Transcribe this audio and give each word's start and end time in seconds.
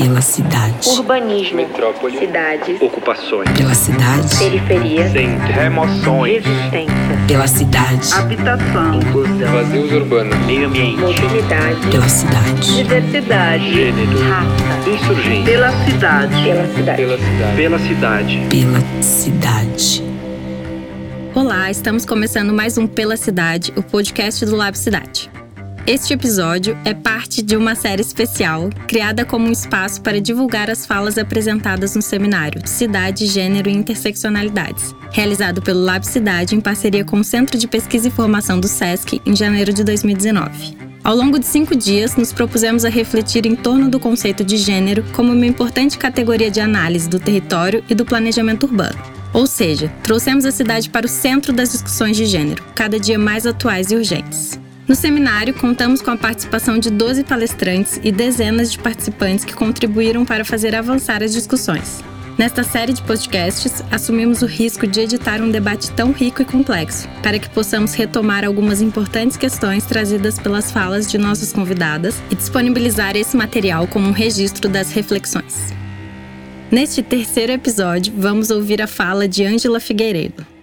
Pela 0.00 0.20
cidade. 0.20 0.88
Urbanismo. 0.90 1.56
Metrópole. 1.56 2.16
Cidades. 2.20 2.80
Ocupações. 2.80 3.50
Pela 3.50 3.74
cidade. 3.74 4.38
Periferia. 4.38 5.10
Centro. 5.10 5.52
Remoções. 5.52 6.44
Resistência. 6.44 6.94
Pela 7.26 7.48
cidade. 7.48 8.14
Habitação. 8.14 8.94
Inclusão. 8.94 9.52
Vazios 9.52 9.90
urbanos. 9.90 10.38
Meio 10.46 10.68
ambiente. 10.68 11.00
Mobilidade. 11.00 11.88
Pela 11.90 12.08
cidade. 12.08 12.76
Diversidade. 12.76 13.74
Gênero. 13.74 14.18
Raça. 14.28 14.88
Insurgência. 14.88 15.44
Pela 15.44 15.84
cidade. 15.84 16.44
Pela 16.44 16.66
cidade. 16.68 17.02
Pela 17.02 17.18
cidade. 17.18 17.56
Pela 17.56 17.78
cidade. 17.80 18.46
Pela 18.48 19.02
cidade. 19.02 20.04
Olá, 21.34 21.72
estamos 21.72 22.06
começando 22.06 22.54
mais 22.54 22.78
um 22.78 22.86
Pela 22.86 23.16
Cidade, 23.16 23.72
o 23.76 23.82
podcast 23.82 24.46
do 24.46 24.54
Lab 24.54 24.78
Cidade. 24.78 25.28
Este 25.88 26.12
episódio 26.12 26.76
é 26.84 26.92
parte 26.92 27.40
de 27.40 27.56
uma 27.56 27.74
série 27.74 28.02
especial 28.02 28.68
criada 28.86 29.24
como 29.24 29.48
um 29.48 29.50
espaço 29.50 30.02
para 30.02 30.20
divulgar 30.20 30.68
as 30.68 30.84
falas 30.84 31.16
apresentadas 31.16 31.96
no 31.96 32.02
seminário 32.02 32.60
Cidade, 32.68 33.24
Gênero 33.24 33.70
e 33.70 33.72
Interseccionalidades, 33.72 34.94
realizado 35.10 35.62
pelo 35.62 35.82
Lab 35.82 36.06
Cidade 36.06 36.54
em 36.54 36.60
parceria 36.60 37.06
com 37.06 37.20
o 37.20 37.24
Centro 37.24 37.56
de 37.56 37.66
Pesquisa 37.66 38.08
e 38.08 38.10
Formação 38.10 38.60
do 38.60 38.68
SESC 38.68 39.22
em 39.24 39.34
janeiro 39.34 39.72
de 39.72 39.82
2019. 39.82 40.76
Ao 41.02 41.16
longo 41.16 41.38
de 41.38 41.46
cinco 41.46 41.74
dias, 41.74 42.16
nos 42.16 42.34
propusemos 42.34 42.84
a 42.84 42.90
refletir 42.90 43.46
em 43.46 43.56
torno 43.56 43.88
do 43.88 43.98
conceito 43.98 44.44
de 44.44 44.58
gênero 44.58 45.02
como 45.14 45.32
uma 45.32 45.46
importante 45.46 45.96
categoria 45.96 46.50
de 46.50 46.60
análise 46.60 47.08
do 47.08 47.18
território 47.18 47.82
e 47.88 47.94
do 47.94 48.04
planejamento 48.04 48.64
urbano. 48.64 48.98
Ou 49.32 49.46
seja, 49.46 49.90
trouxemos 50.02 50.44
a 50.44 50.50
cidade 50.50 50.90
para 50.90 51.06
o 51.06 51.08
centro 51.08 51.50
das 51.50 51.72
discussões 51.72 52.14
de 52.14 52.26
gênero, 52.26 52.62
cada 52.74 53.00
dia 53.00 53.18
mais 53.18 53.46
atuais 53.46 53.90
e 53.90 53.96
urgentes. 53.96 54.60
No 54.88 54.94
seminário, 54.94 55.52
contamos 55.52 56.00
com 56.00 56.10
a 56.10 56.16
participação 56.16 56.78
de 56.78 56.88
12 56.88 57.22
palestrantes 57.24 58.00
e 58.02 58.10
dezenas 58.10 58.72
de 58.72 58.78
participantes 58.78 59.44
que 59.44 59.52
contribuíram 59.52 60.24
para 60.24 60.46
fazer 60.46 60.74
avançar 60.74 61.22
as 61.22 61.30
discussões. 61.30 62.02
Nesta 62.38 62.62
série 62.62 62.94
de 62.94 63.02
podcasts, 63.02 63.84
assumimos 63.90 64.40
o 64.40 64.46
risco 64.46 64.86
de 64.86 65.00
editar 65.00 65.42
um 65.42 65.50
debate 65.50 65.90
tão 65.90 66.10
rico 66.10 66.40
e 66.40 66.44
complexo, 66.46 67.06
para 67.22 67.38
que 67.38 67.50
possamos 67.50 67.92
retomar 67.92 68.46
algumas 68.46 68.80
importantes 68.80 69.36
questões 69.36 69.84
trazidas 69.84 70.38
pelas 70.38 70.72
falas 70.72 71.10
de 71.10 71.18
nossas 71.18 71.52
convidadas 71.52 72.14
e 72.30 72.34
disponibilizar 72.34 73.14
esse 73.14 73.36
material 73.36 73.86
como 73.88 74.08
um 74.08 74.12
registro 74.12 74.70
das 74.70 74.90
reflexões. 74.90 75.70
Neste 76.70 77.02
terceiro 77.02 77.52
episódio, 77.52 78.14
vamos 78.16 78.50
ouvir 78.50 78.80
a 78.80 78.86
fala 78.86 79.28
de 79.28 79.44
Ângela 79.44 79.80
Figueiredo. 79.80 80.57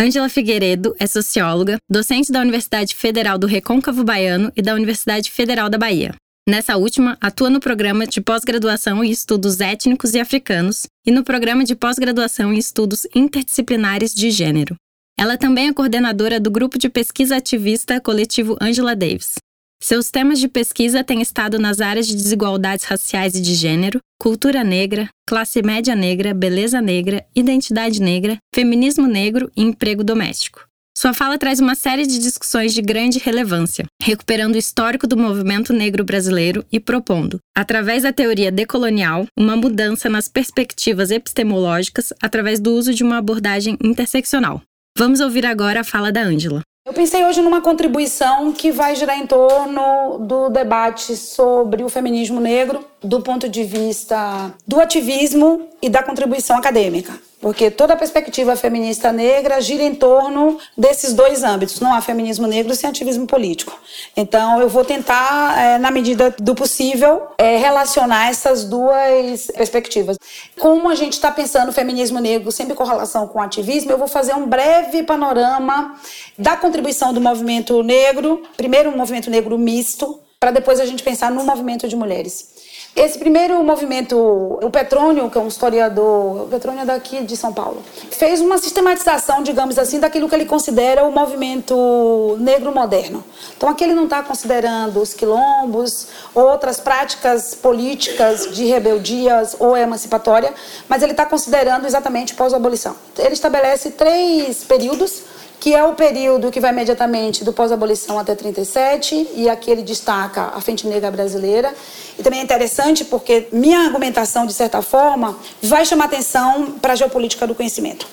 Ângela 0.00 0.28
Figueiredo 0.28 0.94
é 1.00 1.08
socióloga, 1.08 1.76
docente 1.90 2.30
da 2.30 2.40
Universidade 2.40 2.94
Federal 2.94 3.36
do 3.36 3.48
Recôncavo 3.48 4.04
Baiano 4.04 4.52
e 4.54 4.62
da 4.62 4.72
Universidade 4.72 5.28
Federal 5.28 5.68
da 5.68 5.76
Bahia. 5.76 6.14
Nessa 6.48 6.76
última, 6.76 7.18
atua 7.20 7.50
no 7.50 7.58
programa 7.58 8.06
de 8.06 8.20
pós-graduação 8.20 9.02
em 9.02 9.10
estudos 9.10 9.60
étnicos 9.60 10.14
e 10.14 10.20
africanos 10.20 10.86
e 11.04 11.10
no 11.10 11.24
programa 11.24 11.64
de 11.64 11.74
pós-graduação 11.74 12.54
em 12.54 12.58
estudos 12.58 13.08
interdisciplinares 13.12 14.14
de 14.14 14.30
gênero. 14.30 14.76
Ela 15.18 15.36
também 15.36 15.66
é 15.66 15.72
coordenadora 15.72 16.38
do 16.38 16.48
grupo 16.48 16.78
de 16.78 16.88
pesquisa 16.88 17.36
ativista 17.36 18.00
coletivo 18.00 18.56
Angela 18.60 18.94
Davis. 18.94 19.34
Seus 19.80 20.10
temas 20.10 20.40
de 20.40 20.48
pesquisa 20.48 21.04
têm 21.04 21.22
estado 21.22 21.58
nas 21.58 21.80
áreas 21.80 22.06
de 22.06 22.14
desigualdades 22.16 22.84
raciais 22.84 23.34
e 23.36 23.40
de 23.40 23.54
gênero, 23.54 24.00
cultura 24.20 24.64
negra, 24.64 25.08
classe 25.26 25.62
média 25.62 25.94
negra, 25.94 26.34
beleza 26.34 26.80
negra, 26.80 27.24
identidade 27.34 28.00
negra, 28.00 28.36
feminismo 28.52 29.06
negro 29.06 29.50
e 29.56 29.62
emprego 29.62 30.02
doméstico. 30.02 30.66
Sua 30.96 31.14
fala 31.14 31.38
traz 31.38 31.60
uma 31.60 31.76
série 31.76 32.04
de 32.04 32.18
discussões 32.18 32.74
de 32.74 32.82
grande 32.82 33.20
relevância, 33.20 33.86
recuperando 34.02 34.56
o 34.56 34.58
histórico 34.58 35.06
do 35.06 35.16
movimento 35.16 35.72
negro 35.72 36.02
brasileiro 36.02 36.66
e 36.72 36.80
propondo, 36.80 37.38
através 37.56 38.02
da 38.02 38.12
teoria 38.12 38.50
decolonial, 38.50 39.24
uma 39.38 39.56
mudança 39.56 40.08
nas 40.08 40.26
perspectivas 40.26 41.12
epistemológicas 41.12 42.12
através 42.20 42.58
do 42.58 42.74
uso 42.74 42.92
de 42.92 43.04
uma 43.04 43.18
abordagem 43.18 43.78
interseccional. 43.80 44.60
Vamos 44.98 45.20
ouvir 45.20 45.46
agora 45.46 45.82
a 45.82 45.84
fala 45.84 46.10
da 46.10 46.20
Ângela. 46.20 46.62
Eu 46.88 46.94
pensei 46.94 47.22
hoje 47.26 47.42
numa 47.42 47.60
contribuição 47.60 48.50
que 48.50 48.72
vai 48.72 48.96
girar 48.96 49.18
em 49.18 49.26
torno 49.26 50.20
do 50.20 50.48
debate 50.48 51.14
sobre 51.16 51.84
o 51.84 51.88
feminismo 51.90 52.40
negro 52.40 52.82
do 53.02 53.20
ponto 53.20 53.46
de 53.46 53.62
vista 53.62 54.54
do 54.66 54.80
ativismo 54.80 55.68
e 55.82 55.90
da 55.90 56.02
contribuição 56.02 56.56
acadêmica. 56.56 57.12
Porque 57.40 57.70
toda 57.70 57.94
a 57.94 57.96
perspectiva 57.96 58.56
feminista 58.56 59.12
negra 59.12 59.60
gira 59.60 59.84
em 59.84 59.94
torno 59.94 60.58
desses 60.76 61.12
dois 61.12 61.44
âmbitos. 61.44 61.78
Não 61.78 61.94
há 61.94 62.00
feminismo 62.00 62.48
negro 62.48 62.74
sem 62.74 62.90
ativismo 62.90 63.28
político. 63.28 63.78
Então, 64.16 64.60
eu 64.60 64.68
vou 64.68 64.84
tentar, 64.84 65.56
é, 65.56 65.78
na 65.78 65.90
medida 65.90 66.34
do 66.38 66.54
possível, 66.54 67.28
é, 67.38 67.56
relacionar 67.56 68.28
essas 68.28 68.64
duas 68.64 69.46
perspectivas. 69.56 70.18
Como 70.58 70.88
a 70.88 70.96
gente 70.96 71.12
está 71.12 71.30
pensando 71.30 71.68
o 71.68 71.72
feminismo 71.72 72.18
negro 72.18 72.50
sempre 72.50 72.74
com 72.74 72.82
relação 72.82 73.28
com 73.28 73.38
o 73.38 73.42
ativismo, 73.42 73.92
eu 73.92 73.98
vou 73.98 74.08
fazer 74.08 74.34
um 74.34 74.46
breve 74.46 75.04
panorama 75.04 75.96
da 76.36 76.56
contribuição 76.56 77.12
do 77.12 77.20
movimento 77.20 77.84
negro. 77.84 78.42
Primeiro, 78.56 78.90
um 78.90 78.96
movimento 78.96 79.30
negro 79.30 79.56
misto, 79.56 80.18
para 80.40 80.50
depois 80.50 80.80
a 80.80 80.86
gente 80.86 81.04
pensar 81.04 81.30
no 81.30 81.44
movimento 81.44 81.86
de 81.86 81.94
mulheres. 81.94 82.57
Esse 82.98 83.16
primeiro 83.16 83.62
movimento, 83.62 84.18
o 84.18 84.68
Petrônio, 84.72 85.30
que 85.30 85.38
é 85.38 85.40
um 85.40 85.46
historiador, 85.46 86.42
o 86.42 86.48
Petrônio 86.48 86.82
é 86.82 86.84
daqui 86.84 87.22
de 87.22 87.36
São 87.36 87.52
Paulo, 87.52 87.80
fez 88.10 88.40
uma 88.40 88.58
sistematização, 88.58 89.40
digamos 89.40 89.78
assim, 89.78 90.00
daquilo 90.00 90.28
que 90.28 90.34
ele 90.34 90.46
considera 90.46 91.04
o 91.04 91.12
movimento 91.12 92.36
negro 92.40 92.74
moderno. 92.74 93.22
Então 93.56 93.68
aqui 93.68 93.84
ele 93.84 93.94
não 93.94 94.02
está 94.02 94.20
considerando 94.24 95.00
os 95.00 95.14
quilombos, 95.14 96.08
outras 96.34 96.80
práticas 96.80 97.54
políticas 97.54 98.52
de 98.52 98.64
rebeldias 98.64 99.54
ou 99.60 99.76
emancipatória, 99.76 100.52
mas 100.88 101.00
ele 101.00 101.12
está 101.12 101.24
considerando 101.24 101.86
exatamente 101.86 102.34
pós-abolição. 102.34 102.96
Ele 103.16 103.34
estabelece 103.34 103.92
três 103.92 104.64
períodos 104.64 105.22
que 105.60 105.74
é 105.74 105.82
o 105.84 105.94
período 105.94 106.50
que 106.50 106.60
vai 106.60 106.70
imediatamente 106.70 107.44
do 107.44 107.52
pós-abolição 107.52 108.18
até 108.18 108.34
37, 108.34 109.30
e 109.34 109.48
aqui 109.48 109.70
ele 109.70 109.82
destaca 109.82 110.52
a 110.54 110.60
Frente 110.60 110.86
Negra 110.86 111.10
Brasileira. 111.10 111.74
E 112.18 112.22
também 112.22 112.40
é 112.40 112.42
interessante 112.42 113.04
porque 113.04 113.48
minha 113.52 113.80
argumentação, 113.80 114.46
de 114.46 114.52
certa 114.52 114.82
forma, 114.82 115.36
vai 115.62 115.84
chamar 115.84 116.04
atenção 116.04 116.72
para 116.80 116.92
a 116.92 116.96
geopolítica 116.96 117.46
do 117.46 117.54
conhecimento. 117.54 118.06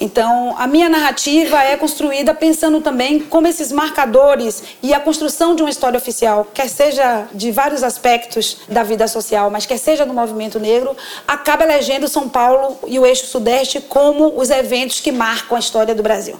Então, 0.00 0.54
a 0.58 0.66
minha 0.66 0.88
narrativa 0.88 1.62
é 1.62 1.76
construída 1.76 2.34
pensando 2.34 2.80
também 2.80 3.20
como 3.20 3.46
esses 3.46 3.70
marcadores 3.70 4.62
e 4.82 4.92
a 4.92 4.98
construção 4.98 5.54
de 5.54 5.62
uma 5.62 5.70
história 5.70 5.96
oficial, 5.96 6.46
quer 6.52 6.68
seja 6.68 7.26
de 7.32 7.52
vários 7.52 7.82
aspectos 7.82 8.58
da 8.68 8.82
vida 8.82 9.06
social, 9.06 9.50
mas 9.50 9.66
quer 9.66 9.78
seja 9.78 10.04
do 10.04 10.12
movimento 10.12 10.58
negro, 10.58 10.96
acaba 11.28 11.62
elegendo 11.62 12.08
São 12.08 12.28
Paulo 12.28 12.76
e 12.86 12.98
o 12.98 13.06
eixo 13.06 13.26
sudeste 13.26 13.80
como 13.80 14.38
os 14.38 14.50
eventos 14.50 15.00
que 15.00 15.12
marcam 15.12 15.56
a 15.56 15.60
história 15.60 15.94
do 15.94 16.02
Brasil. 16.02 16.38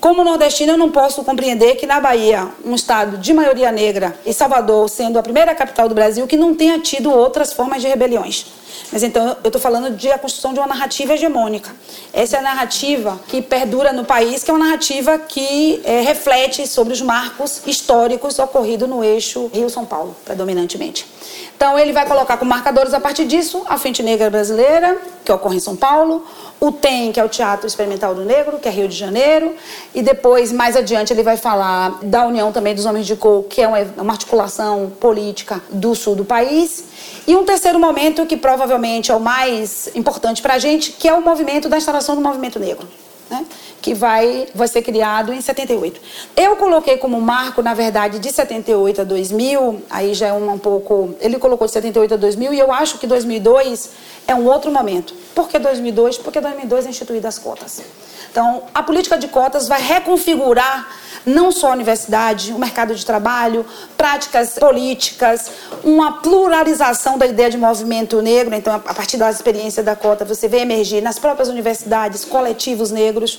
Como 0.00 0.24
nordestina, 0.24 0.72
eu 0.72 0.78
não 0.78 0.90
posso 0.90 1.22
compreender 1.22 1.76
que 1.76 1.86
na 1.86 2.00
Bahia, 2.00 2.48
um 2.64 2.74
estado 2.74 3.16
de 3.18 3.32
maioria 3.32 3.70
negra, 3.70 4.18
e 4.26 4.34
Salvador 4.34 4.88
sendo 4.88 5.18
a 5.18 5.22
primeira 5.22 5.54
capital 5.54 5.88
do 5.88 5.94
Brasil, 5.94 6.26
que 6.26 6.36
não 6.36 6.54
tenha 6.54 6.78
tido 6.80 7.10
outras 7.10 7.52
formas 7.52 7.80
de 7.80 7.88
rebeliões. 7.88 8.46
Mas 8.90 9.02
então 9.02 9.36
eu 9.42 9.48
estou 9.48 9.60
falando 9.60 9.96
de 9.96 10.10
a 10.10 10.18
construção 10.18 10.52
de 10.52 10.60
uma 10.60 10.66
narrativa 10.66 11.14
hegemônica. 11.14 11.74
Essa 12.12 12.36
é 12.36 12.40
a 12.40 12.42
narrativa 12.42 12.81
que 13.28 13.40
perdura 13.40 13.92
no 13.92 14.04
país, 14.04 14.42
que 14.42 14.50
é 14.50 14.54
uma 14.54 14.64
narrativa 14.64 15.18
que 15.18 15.80
é, 15.84 16.00
reflete 16.00 16.66
sobre 16.66 16.92
os 16.92 17.00
marcos 17.00 17.62
históricos 17.66 18.38
ocorridos 18.38 18.88
no 18.88 19.04
eixo 19.04 19.48
Rio-São 19.52 19.84
Paulo, 19.84 20.16
predominantemente. 20.24 21.06
Então 21.56 21.78
ele 21.78 21.92
vai 21.92 22.04
colocar 22.06 22.36
como 22.36 22.50
marcadores 22.50 22.92
a 22.92 22.98
partir 22.98 23.24
disso 23.24 23.62
a 23.68 23.78
Frente 23.78 24.02
Negra 24.02 24.28
Brasileira, 24.28 24.98
que 25.24 25.30
ocorre 25.30 25.56
em 25.56 25.60
São 25.60 25.76
Paulo, 25.76 26.26
o 26.62 26.70
TEM, 26.70 27.10
que 27.10 27.18
é 27.18 27.24
o 27.24 27.28
Teatro 27.28 27.66
Experimental 27.66 28.14
do 28.14 28.24
Negro, 28.24 28.56
que 28.60 28.68
é 28.68 28.70
Rio 28.70 28.86
de 28.86 28.96
Janeiro, 28.96 29.56
e 29.92 30.00
depois, 30.00 30.52
mais 30.52 30.76
adiante, 30.76 31.12
ele 31.12 31.24
vai 31.24 31.36
falar 31.36 31.98
da 32.00 32.24
União 32.24 32.52
também 32.52 32.72
dos 32.72 32.86
Homens 32.86 33.04
de 33.04 33.16
Cor, 33.16 33.42
que 33.42 33.60
é 33.60 33.66
uma 33.66 34.12
articulação 34.12 34.92
política 35.00 35.60
do 35.70 35.92
sul 35.96 36.14
do 36.14 36.24
país. 36.24 36.84
E 37.26 37.34
um 37.34 37.44
terceiro 37.44 37.80
momento, 37.80 38.24
que 38.26 38.36
provavelmente 38.36 39.10
é 39.10 39.14
o 39.16 39.18
mais 39.18 39.90
importante 39.96 40.40
para 40.40 40.54
a 40.54 40.58
gente, 40.60 40.92
que 40.92 41.08
é 41.08 41.12
o 41.12 41.20
movimento 41.20 41.68
da 41.68 41.76
instalação 41.76 42.14
do 42.14 42.20
movimento 42.20 42.60
negro. 42.60 42.86
Né? 43.32 43.46
que 43.82 43.94
vai, 43.94 44.46
vai 44.54 44.68
ser 44.68 44.80
criado 44.80 45.32
em 45.32 45.40
78. 45.40 46.00
Eu 46.36 46.54
coloquei 46.56 46.96
como 46.98 47.20
marco, 47.20 47.60
na 47.62 47.74
verdade, 47.74 48.18
de 48.18 48.30
78 48.30 49.00
a 49.00 49.04
2000, 49.04 49.82
aí 49.90 50.14
já 50.14 50.28
é 50.28 50.32
um, 50.32 50.52
um 50.52 50.58
pouco... 50.58 51.14
Ele 51.20 51.38
colocou 51.38 51.66
de 51.66 51.72
78 51.72 52.14
a 52.14 52.16
2000 52.16 52.54
e 52.54 52.58
eu 52.58 52.70
acho 52.70 52.98
que 52.98 53.06
2002 53.06 53.90
é 54.28 54.34
um 54.34 54.44
outro 54.46 54.70
momento. 54.70 55.14
Por 55.34 55.48
que 55.48 55.58
2002? 55.58 56.18
Porque 56.18 56.40
2002 56.40 56.86
é 56.86 56.90
instituídas 56.90 57.36
as 57.36 57.42
cotas. 57.42 57.82
Então, 58.32 58.62
a 58.74 58.82
política 58.82 59.18
de 59.18 59.28
cotas 59.28 59.68
vai 59.68 59.80
reconfigurar 59.80 60.88
não 61.26 61.52
só 61.52 61.68
a 61.68 61.72
universidade, 61.72 62.50
o 62.50 62.58
mercado 62.58 62.94
de 62.94 63.04
trabalho, 63.04 63.64
práticas 63.94 64.58
políticas, 64.58 65.50
uma 65.84 66.20
pluralização 66.22 67.18
da 67.18 67.26
ideia 67.26 67.50
de 67.50 67.58
movimento 67.58 68.22
negro. 68.22 68.54
Então, 68.54 68.74
a 68.74 68.94
partir 68.94 69.18
da 69.18 69.30
experiência 69.30 69.82
da 69.82 69.94
cota, 69.94 70.24
você 70.24 70.48
vê 70.48 70.60
emergir 70.60 71.02
nas 71.02 71.18
próprias 71.18 71.50
universidades 71.50 72.24
coletivos 72.24 72.90
negros. 72.90 73.38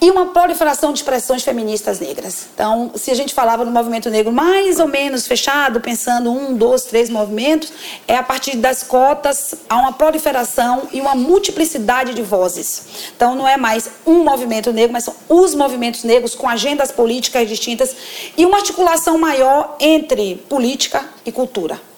E 0.00 0.10
uma 0.10 0.26
proliferação 0.26 0.92
de 0.92 0.98
expressões 0.98 1.42
feministas 1.42 2.00
negras. 2.00 2.46
Então, 2.54 2.92
se 2.94 3.10
a 3.10 3.14
gente 3.14 3.32
falava 3.32 3.64
do 3.64 3.70
movimento 3.70 4.10
negro 4.10 4.32
mais 4.32 4.78
ou 4.78 4.86
menos 4.86 5.26
fechado, 5.26 5.80
pensando 5.80 6.30
um, 6.30 6.54
dois, 6.54 6.84
três 6.84 7.08
movimentos, 7.08 7.72
é 8.06 8.16
a 8.16 8.22
partir 8.22 8.56
das 8.56 8.82
cotas 8.82 9.54
há 9.68 9.76
uma 9.76 9.92
proliferação 9.92 10.88
e 10.92 11.00
uma 11.00 11.14
multiplicidade 11.14 12.14
de 12.14 12.22
vozes. 12.22 13.10
Então, 13.16 13.34
não 13.34 13.46
é 13.46 13.56
mais 13.56 13.88
um 14.06 14.24
movimento 14.24 14.72
negro, 14.72 14.92
mas 14.92 15.04
são 15.04 15.14
os 15.28 15.54
movimentos 15.54 16.04
negros 16.04 16.34
com 16.34 16.48
agendas 16.48 16.90
políticas 16.90 17.48
distintas 17.48 17.94
e 18.36 18.44
uma 18.44 18.58
articulação 18.58 19.18
maior 19.18 19.76
entre 19.80 20.36
política 20.48 21.04
e 21.24 21.32
cultura. 21.32 21.93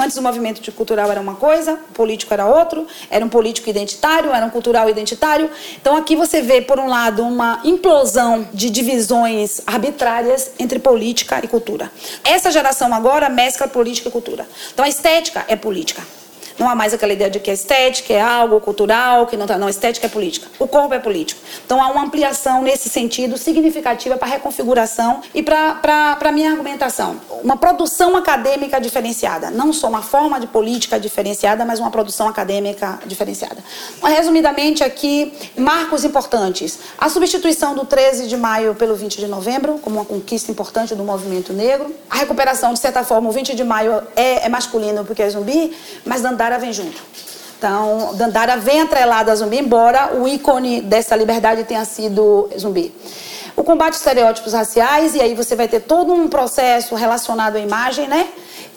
Antes 0.00 0.16
o 0.16 0.22
movimento 0.22 0.72
cultural 0.72 1.10
era 1.10 1.20
uma 1.20 1.34
coisa, 1.34 1.74
o 1.74 1.92
político 1.92 2.32
era 2.32 2.46
outro, 2.46 2.86
era 3.10 3.22
um 3.22 3.28
político 3.28 3.68
identitário, 3.68 4.30
era 4.30 4.46
um 4.46 4.48
cultural 4.48 4.88
identitário. 4.88 5.50
Então 5.78 5.94
aqui 5.94 6.16
você 6.16 6.40
vê, 6.40 6.62
por 6.62 6.78
um 6.78 6.88
lado, 6.88 7.22
uma 7.22 7.60
implosão 7.64 8.48
de 8.54 8.70
divisões 8.70 9.60
arbitrárias 9.66 10.52
entre 10.58 10.78
política 10.78 11.38
e 11.44 11.48
cultura. 11.48 11.92
Essa 12.24 12.50
geração 12.50 12.94
agora 12.94 13.28
mescla 13.28 13.68
política 13.68 14.08
e 14.08 14.12
cultura. 14.12 14.48
Então 14.72 14.86
a 14.86 14.88
estética 14.88 15.44
é 15.46 15.54
política. 15.54 16.02
Não 16.60 16.68
há 16.68 16.74
mais 16.74 16.92
aquela 16.92 17.14
ideia 17.14 17.30
de 17.30 17.40
que 17.40 17.50
a 17.50 17.54
estética 17.54 18.12
é 18.12 18.20
algo 18.20 18.60
cultural, 18.60 19.26
que 19.26 19.34
não 19.34 19.46
está. 19.46 19.56
Não, 19.56 19.66
estética 19.66 20.06
é 20.06 20.10
política. 20.10 20.46
O 20.58 20.68
corpo 20.68 20.92
é 20.92 20.98
político. 20.98 21.40
Então 21.64 21.82
há 21.82 21.88
uma 21.88 22.02
ampliação 22.02 22.60
nesse 22.62 22.90
sentido 22.90 23.38
significativa 23.38 24.18
para 24.18 24.28
a 24.28 24.30
reconfiguração 24.32 25.22
e 25.34 25.42
para 25.42 26.18
a 26.20 26.32
minha 26.32 26.50
argumentação. 26.50 27.18
Uma 27.42 27.56
produção 27.56 28.14
acadêmica 28.14 28.78
diferenciada. 28.78 29.50
Não 29.50 29.72
só 29.72 29.88
uma 29.88 30.02
forma 30.02 30.38
de 30.38 30.46
política 30.48 31.00
diferenciada, 31.00 31.64
mas 31.64 31.80
uma 31.80 31.90
produção 31.90 32.28
acadêmica 32.28 32.98
diferenciada. 33.06 33.56
Resumidamente, 34.02 34.84
aqui, 34.84 35.32
marcos 35.56 36.04
importantes. 36.04 36.78
A 36.98 37.08
substituição 37.08 37.74
do 37.74 37.86
13 37.86 38.26
de 38.26 38.36
maio 38.36 38.74
pelo 38.74 38.94
20 38.94 39.16
de 39.16 39.26
novembro, 39.26 39.78
como 39.78 39.96
uma 39.96 40.04
conquista 40.04 40.52
importante 40.52 40.94
do 40.94 41.04
movimento 41.04 41.54
negro. 41.54 41.94
A 42.10 42.16
recuperação, 42.16 42.74
de 42.74 42.80
certa 42.80 43.02
forma, 43.02 43.30
o 43.30 43.32
20 43.32 43.56
de 43.56 43.64
maio 43.64 44.02
é, 44.14 44.44
é 44.44 44.48
masculino 44.50 45.06
porque 45.06 45.22
é 45.22 45.30
zumbi, 45.30 45.74
mas 46.04 46.20
Dandara 46.20 46.49
Dandara 46.50 46.58
vem 46.58 46.72
junto. 46.72 47.00
Então, 47.56 48.14
Dandara 48.14 48.56
vem 48.56 48.80
atrelada 48.80 49.30
a 49.30 49.36
zumbi, 49.36 49.58
embora 49.58 50.16
o 50.16 50.26
ícone 50.26 50.80
dessa 50.80 51.14
liberdade 51.14 51.62
tenha 51.62 51.84
sido 51.84 52.50
zumbi. 52.58 52.92
O 53.54 53.62
combate 53.62 53.94
a 53.94 53.96
estereótipos 53.96 54.52
raciais, 54.52 55.14
e 55.14 55.20
aí 55.20 55.34
você 55.34 55.54
vai 55.54 55.68
ter 55.68 55.80
todo 55.80 56.12
um 56.12 56.26
processo 56.26 56.96
relacionado 56.96 57.54
à 57.54 57.60
imagem, 57.60 58.08
né? 58.08 58.26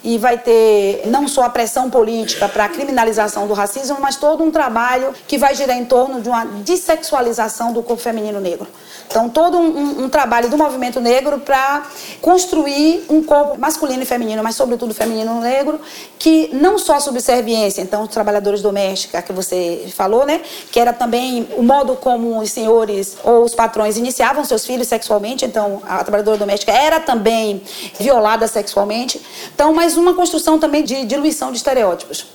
E 0.04 0.18
vai 0.18 0.38
ter 0.38 1.04
não 1.06 1.28
só 1.28 1.44
a 1.44 1.50
pressão 1.50 1.90
política 1.90 2.50
para 2.50 2.66
a 2.66 2.70
criminalização 2.70 3.48
do 3.48 3.54
racismo, 3.54 3.98
mas 4.02 4.18
todo 4.18 4.44
um 4.44 4.52
trabalho 4.52 5.14
que 5.28 5.38
vai 5.38 5.56
girar 5.56 5.78
em 5.78 5.86
torno 5.86 6.22
de 6.22 6.30
uma 6.30 6.46
dessexualização 6.46 7.72
do 7.72 7.82
corpo 7.82 8.02
feminino 8.02 8.40
negro. 8.40 8.68
Então, 9.08 9.30
todo 9.30 9.60
um, 9.60 10.06
um, 10.06 10.10
trabalho 10.10 10.50
do 10.50 10.58
movimento 10.58 11.00
negro 11.00 11.40
para 11.40 11.84
construir 12.20 13.06
um 13.10 13.22
corpo 13.22 13.60
masculino 13.60 14.02
e 14.02 14.06
feminino, 14.06 14.44
mas 14.44 14.56
sobretudo 14.56 14.92
feminino 14.92 15.40
negro, 15.40 15.80
que 16.18 16.50
não 16.52 16.80
só 16.80 17.00
subserviência, 17.00 17.82
então, 17.82 18.02
os 18.02 18.10
trabalhadores 18.10 18.62
domésticos, 18.62 19.20
que 19.22 19.32
você 19.32 19.86
falou, 19.96 20.26
né? 20.26 20.42
Que 20.72 20.80
era 20.80 20.92
também 20.92 21.48
o 21.56 21.62
modo 21.62 21.96
como 21.96 22.40
os 22.40 22.52
senhores 22.52 23.16
ou 23.24 23.44
os 23.44 23.54
patrões 23.54 23.98
iniciavam 23.98 24.44
seus 24.44 24.66
filhos 24.66 24.88
sexualmente, 24.88 25.46
então, 25.46 25.82
a 25.88 26.00
trabalhadora 26.00 26.38
doméstica 26.38 26.72
era 26.72 27.00
também 27.00 27.62
violada 28.00 28.48
sexualmente. 28.48 29.22
Então, 29.54 29.74
uma 29.98 30.14
construção 30.14 30.60
também 30.60 30.84
de 30.84 31.06
diluição 31.06 31.52
de 31.52 31.58
estereótipos. 31.58 32.28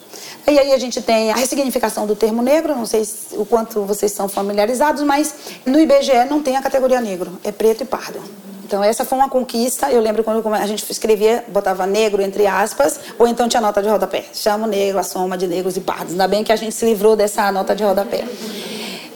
E 0.46 0.58
aí 0.58 0.72
a 0.72 0.78
gente 0.78 1.02
tem 1.02 1.31
a 1.31 1.37
ressignificação 1.37 2.06
do 2.06 2.16
termo 2.16 2.43
negro, 2.43 2.75
não 2.75 2.87
sei 2.87 3.06
o 3.32 3.44
quanto 3.44 3.82
vocês 3.82 4.12
são 4.12 4.28
familiarizados, 4.28 5.02
mas 5.02 5.34
no 5.66 5.78
IBGE 5.78 6.25
não 6.31 6.43
tem 6.43 6.56
a 6.56 6.62
categoria 6.62 7.00
negro, 7.00 7.38
é 7.44 7.52
preto 7.52 7.82
e 7.82 7.87
pardo. 7.87 8.19
Então 8.64 8.82
essa 8.84 9.05
foi 9.05 9.16
uma 9.16 9.28
conquista. 9.28 9.90
Eu 9.90 10.00
lembro 10.00 10.22
quando 10.22 10.46
a 10.55 10.66
gente 10.66 10.84
escrevia, 10.90 11.44
botava 11.49 11.87
negro 11.87 12.22
entre 12.22 12.46
aspas, 12.46 13.00
ou 13.19 13.26
então 13.26 13.49
tinha 13.49 13.60
nota 13.60 13.82
de 13.82 13.88
rodapé. 13.88 14.26
Chama 14.32 14.66
o 14.66 14.69
negro, 14.69 14.99
a 14.99 15.02
soma 15.02 15.38
de 15.38 15.46
negros 15.46 15.76
e 15.76 15.81
pardos. 15.81 16.12
Ainda 16.12 16.28
bem 16.28 16.44
que 16.44 16.52
a 16.52 16.56
gente 16.56 16.75
se 16.75 16.84
livrou 16.84 17.16
dessa 17.16 17.50
nota 17.50 17.75
de 17.75 17.82
rodapé. 17.82 18.25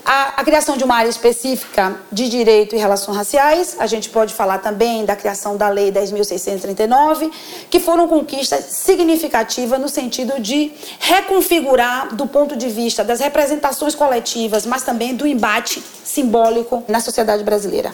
A, 0.04 0.40
a, 0.40 0.44
criação 0.44 0.76
de 0.76 0.82
uma 0.82 0.96
área 0.96 1.08
específica 1.08 1.96
de 2.10 2.28
direito 2.28 2.74
e 2.74 2.78
relações 2.78 3.16
raciais, 3.16 3.76
a 3.78 3.86
gente 3.86 4.08
pode 4.08 4.34
falar 4.34 4.58
também 4.58 5.04
da 5.04 5.14
criação 5.14 5.56
da 5.56 5.68
Lei 5.68 5.92
10.639, 5.92 7.30
que 7.70 7.78
foram 7.78 8.08
conquistas 8.08 8.64
significativas 8.64 9.80
no 9.80 9.88
sentido 9.88 10.40
de 10.40 10.72
reconfigurar, 10.98 12.14
do 12.16 12.26
ponto 12.26 12.56
de 12.56 12.68
vista 12.68 13.04
das 13.04 13.20
representações 13.20 13.94
coletivas, 13.94 14.66
mas 14.66 14.82
também 14.82 15.14
do 15.14 15.24
embate 15.24 15.80
simbólico 16.02 16.82
na 16.88 17.00
sociedade 17.00 17.44
brasileira. 17.44 17.92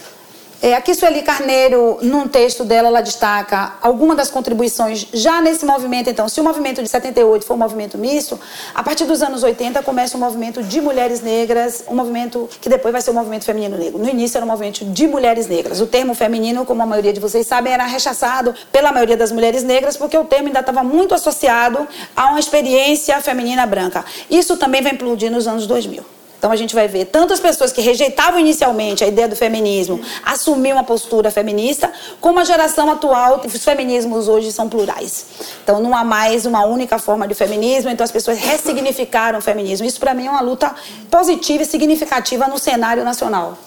É, 0.60 0.74
aqui 0.74 0.92
Sueli 0.92 1.22
Carneiro, 1.22 1.98
num 2.02 2.26
texto 2.26 2.64
dela, 2.64 2.88
ela 2.88 3.00
destaca 3.00 3.74
algumas 3.80 4.16
das 4.16 4.28
contribuições 4.28 5.06
já 5.12 5.40
nesse 5.40 5.64
movimento. 5.64 6.10
Então, 6.10 6.28
se 6.28 6.40
o 6.40 6.44
movimento 6.44 6.82
de 6.82 6.88
78 6.88 7.46
foi 7.46 7.54
um 7.54 7.58
movimento 7.60 7.96
misto, 7.96 8.40
a 8.74 8.82
partir 8.82 9.04
dos 9.04 9.22
anos 9.22 9.44
80 9.44 9.80
começa 9.84 10.16
o 10.16 10.20
um 10.20 10.24
movimento 10.24 10.60
de 10.60 10.80
mulheres 10.80 11.20
negras, 11.20 11.84
um 11.86 11.94
movimento 11.94 12.48
que 12.60 12.68
depois 12.68 12.90
vai 12.90 13.00
ser 13.00 13.10
o 13.10 13.12
um 13.12 13.16
movimento 13.16 13.44
feminino 13.44 13.78
negro. 13.78 14.00
No 14.00 14.08
início 14.08 14.36
era 14.36 14.44
um 14.44 14.48
movimento 14.48 14.84
de 14.84 15.06
mulheres 15.06 15.46
negras. 15.46 15.80
O 15.80 15.86
termo 15.86 16.12
feminino, 16.12 16.66
como 16.66 16.82
a 16.82 16.86
maioria 16.86 17.12
de 17.12 17.20
vocês 17.20 17.46
sabem, 17.46 17.72
era 17.72 17.86
rechaçado 17.86 18.52
pela 18.72 18.90
maioria 18.90 19.16
das 19.16 19.30
mulheres 19.30 19.62
negras, 19.62 19.96
porque 19.96 20.18
o 20.18 20.24
termo 20.24 20.48
ainda 20.48 20.58
estava 20.58 20.82
muito 20.82 21.14
associado 21.14 21.86
a 22.16 22.30
uma 22.30 22.40
experiência 22.40 23.20
feminina 23.20 23.64
branca. 23.64 24.04
Isso 24.28 24.56
também 24.56 24.82
vai 24.82 24.90
implodir 24.90 25.30
nos 25.30 25.46
anos 25.46 25.68
2000. 25.68 26.17
Então 26.38 26.52
a 26.52 26.56
gente 26.56 26.74
vai 26.74 26.86
ver 26.86 27.06
tantas 27.06 27.40
pessoas 27.40 27.72
que 27.72 27.80
rejeitavam 27.80 28.38
inicialmente 28.38 29.02
a 29.02 29.08
ideia 29.08 29.26
do 29.26 29.34
feminismo 29.34 30.00
assumir 30.24 30.72
uma 30.72 30.84
postura 30.84 31.32
feminista, 31.32 31.92
como 32.20 32.38
a 32.38 32.44
geração 32.44 32.90
atual, 32.90 33.42
os 33.44 33.64
feminismos 33.64 34.28
hoje 34.28 34.52
são 34.52 34.68
plurais. 34.68 35.26
Então 35.64 35.80
não 35.80 35.96
há 35.96 36.04
mais 36.04 36.46
uma 36.46 36.64
única 36.64 36.98
forma 36.98 37.26
de 37.26 37.34
feminismo, 37.34 37.90
então 37.90 38.04
as 38.04 38.12
pessoas 38.12 38.38
ressignificaram 38.38 39.40
o 39.40 39.42
feminismo. 39.42 39.84
Isso 39.84 39.98
para 39.98 40.14
mim 40.14 40.26
é 40.26 40.30
uma 40.30 40.40
luta 40.40 40.72
positiva 41.10 41.64
e 41.64 41.66
significativa 41.66 42.46
no 42.46 42.58
cenário 42.58 43.04
nacional. 43.04 43.58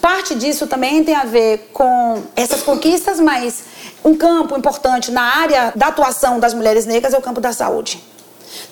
Parte 0.00 0.34
disso 0.34 0.66
também 0.66 1.04
tem 1.04 1.14
a 1.14 1.24
ver 1.24 1.70
com 1.72 2.22
essas 2.34 2.62
conquistas, 2.62 3.20
mas 3.20 3.64
um 4.04 4.16
campo 4.16 4.56
importante 4.56 5.10
na 5.10 5.22
área 5.22 5.72
da 5.74 5.88
atuação 5.88 6.40
das 6.40 6.54
mulheres 6.54 6.84
negras 6.86 7.14
é 7.14 7.18
o 7.18 7.22
campo 7.22 7.40
da 7.40 7.52
saúde. 7.52 8.02